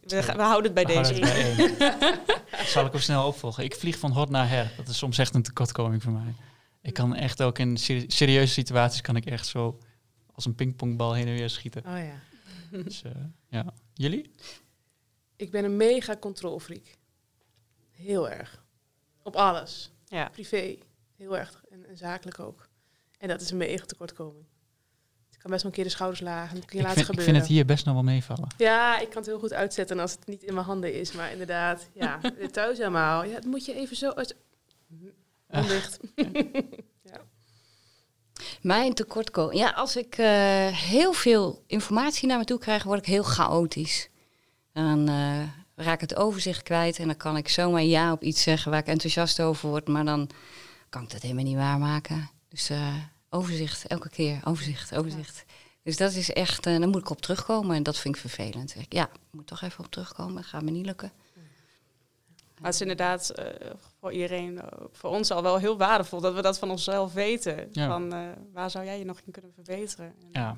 We, 0.00 0.22
houden 0.22 0.74
het 0.74 0.74
bij 0.74 0.94
We 0.94 1.02
deze. 1.02 1.24
houden 1.24 1.68
het 1.68 1.78
bij 1.78 1.98
één. 2.00 2.66
Zal 2.74 2.86
ik 2.86 2.92
hem 2.92 3.00
snel 3.00 3.26
opvolgen? 3.26 3.64
Ik 3.64 3.74
vlieg 3.74 3.98
van 3.98 4.10
hot 4.12 4.30
naar 4.30 4.48
her. 4.48 4.72
Dat 4.76 4.88
is 4.88 4.98
soms 4.98 5.18
echt 5.18 5.34
een 5.34 5.42
tekortkoming 5.42 6.02
voor 6.02 6.12
mij. 6.12 6.34
Ik 6.82 6.94
kan 6.94 7.14
echt 7.14 7.42
ook 7.42 7.58
in 7.58 7.76
seri- 7.76 8.10
serieuze 8.10 8.52
situaties 8.52 9.00
kan 9.00 9.16
ik 9.16 9.26
echt 9.26 9.46
zo 9.46 9.78
als 10.34 10.44
een 10.44 10.54
pingpongbal 10.54 11.12
heen 11.14 11.26
en 11.26 11.34
weer 11.34 11.50
schieten. 11.50 11.82
Oh 11.86 11.98
ja. 11.98 12.20
Dus, 12.84 13.02
eh, 13.02 13.12
ja. 13.48 13.64
Jullie? 13.94 14.30
Ik 15.36 15.50
ben 15.50 15.64
een 15.64 15.76
mega 15.76 16.16
controlfreak. 16.16 16.96
Heel 17.90 18.30
erg. 18.30 18.64
Op 19.22 19.36
alles. 19.36 19.92
Ja. 20.06 20.28
Privé. 20.28 20.76
Heel 21.20 21.38
erg. 21.38 21.62
En, 21.70 21.88
en 21.88 21.96
zakelijk 21.96 22.38
ook. 22.38 22.68
En 23.18 23.28
dat 23.28 23.40
is 23.40 23.50
een 23.50 23.56
mega 23.56 23.84
tekortkoming. 23.84 24.44
Ik 25.30 25.38
kan 25.38 25.50
best 25.50 25.62
wel 25.62 25.70
een 25.70 25.76
keer 25.76 25.84
de 25.84 25.90
schouders 25.90 26.20
lagen. 26.20 26.56
Een 26.56 26.64
keer 26.64 26.80
Ik 26.80 26.86
laten 26.86 27.04
vind, 27.04 27.18
ik 27.18 27.24
vind 27.24 27.36
het 27.36 27.46
hier 27.46 27.64
best 27.64 27.84
nog 27.84 27.94
wel 27.94 28.02
meevallen. 28.02 28.48
Ja, 28.56 28.98
ik 28.98 29.08
kan 29.08 29.16
het 29.16 29.26
heel 29.26 29.38
goed 29.38 29.52
uitzetten 29.52 29.98
als 29.98 30.12
het 30.12 30.26
niet 30.26 30.42
in 30.42 30.54
mijn 30.54 30.66
handen 30.66 30.94
is. 30.94 31.12
Maar 31.12 31.32
inderdaad, 31.32 31.88
ja, 31.92 32.20
thuis 32.50 32.78
helemaal. 32.78 33.24
Ja, 33.24 33.34
dat 33.34 33.44
moet 33.44 33.64
je 33.64 33.74
even 33.74 33.96
zo 33.96 34.10
uit... 34.10 34.36
Ah. 35.48 35.68
Dicht. 35.68 35.98
Mijn 38.62 38.94
tekortkoming. 38.94 39.58
Ja, 39.60 39.70
als 39.70 39.96
ik 39.96 40.18
eh, 40.18 40.66
heel 40.66 41.12
veel 41.12 41.64
informatie 41.66 42.28
naar 42.28 42.38
me 42.38 42.44
toe 42.44 42.58
krijg, 42.58 42.82
word 42.82 42.98
ik 42.98 43.06
heel 43.06 43.22
chaotisch. 43.22 44.08
Dan 44.72 45.08
eh, 45.08 45.42
raak 45.74 46.02
ik 46.02 46.10
het 46.10 46.16
overzicht 46.16 46.62
kwijt 46.62 46.98
en 46.98 47.06
dan 47.06 47.16
kan 47.16 47.36
ik 47.36 47.48
zomaar 47.48 47.82
ja 47.82 48.12
op 48.12 48.22
iets 48.22 48.42
zeggen 48.42 48.70
waar 48.70 48.80
ik 48.80 48.86
enthousiast 48.86 49.40
over 49.40 49.68
word, 49.68 49.88
maar 49.88 50.04
dan 50.04 50.30
kan 50.90 51.02
ik 51.02 51.10
dat 51.10 51.22
helemaal 51.22 51.44
niet 51.44 51.56
waarmaken. 51.56 52.30
Dus 52.48 52.70
eh, 52.70 52.94
overzicht, 53.30 53.86
elke 53.86 54.08
keer, 54.10 54.40
overzicht, 54.44 54.96
overzicht. 54.96 55.44
Dus 55.82 55.96
dat 55.96 56.12
is 56.12 56.32
echt, 56.32 56.66
eh 56.66 56.78
dan 56.78 56.88
moet 56.90 57.00
ik 57.00 57.10
op 57.10 57.20
terugkomen 57.20 57.76
en 57.76 57.82
dat 57.82 57.98
vind 57.98 58.14
ik 58.14 58.20
vervelend. 58.20 58.70
Zeg 58.70 58.82
ik, 58.82 58.92
Ja, 58.92 59.04
ik 59.04 59.18
moet 59.30 59.46
toch 59.46 59.62
even 59.62 59.84
op 59.84 59.90
terugkomen, 59.90 60.34
dat 60.34 60.44
gaat 60.44 60.62
me 60.62 60.70
niet 60.70 60.86
lukken. 60.86 61.12
Maar 62.58 62.68
het 62.70 62.74
is 62.74 62.80
inderdaad 62.80 63.30
eh, 63.30 63.70
voor 64.00 64.12
iedereen, 64.12 64.60
voor 64.92 65.10
ons 65.10 65.30
al 65.30 65.42
wel 65.42 65.56
heel 65.58 65.78
waardevol 65.78 66.20
dat 66.20 66.34
we 66.34 66.42
dat 66.42 66.58
van 66.58 66.70
onszelf 66.70 67.12
weten. 67.12 67.68
Ja. 67.72 67.86
Van 67.88 68.12
eh, 68.12 68.20
waar 68.52 68.70
zou 68.70 68.84
jij 68.84 68.98
je 68.98 69.04
nog 69.04 69.20
in 69.26 69.32
kunnen 69.32 69.52
verbeteren? 69.54 70.06
En- 70.06 70.28
Ja. 70.32 70.56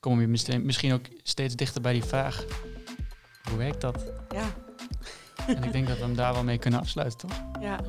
Kom 0.00 0.20
je 0.20 0.26
misschien 0.26 0.64
misschien 0.66 0.92
ook 0.92 1.04
steeds 1.22 1.54
dichter 1.56 1.80
bij 1.80 1.92
die 1.92 2.04
vraag. 2.04 2.44
Hoe 3.48 3.56
werkt 3.58 3.80
dat? 3.80 4.04
ja, 4.30 4.54
En 5.46 5.62
ik 5.64 5.72
denk 5.72 5.86
dat 5.88 5.96
we 5.96 6.02
hem 6.02 6.14
daar 6.16 6.32
wel 6.32 6.44
mee 6.44 6.58
kunnen 6.58 6.80
afsluiten, 6.80 7.18
toch? 7.28 7.42
ja. 7.60 7.80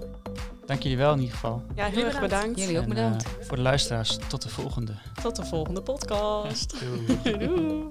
Dank 0.65 0.81
jullie 0.83 0.97
wel 0.97 1.13
in 1.13 1.19
ieder 1.19 1.33
geval. 1.33 1.61
ja 1.75 1.85
heel 1.85 2.03
erg 2.05 2.19
bedankt. 2.19 2.21
bedankt. 2.21 2.59
Jullie 2.59 2.77
ook 2.77 2.83
En, 2.83 2.89
bedankt. 2.89 3.23
eh, 3.25 3.45
voor 3.45 3.55
de 3.57 3.63
luisteraars, 3.63 4.17
tot 4.27 4.41
de 4.41 4.49
volgende. 4.49 4.93
Tot 5.21 5.35
de 5.35 5.45
volgende 5.45 5.81
podcast. 5.81 6.75
Doei. 7.23 7.37
Doeg. 7.47 7.89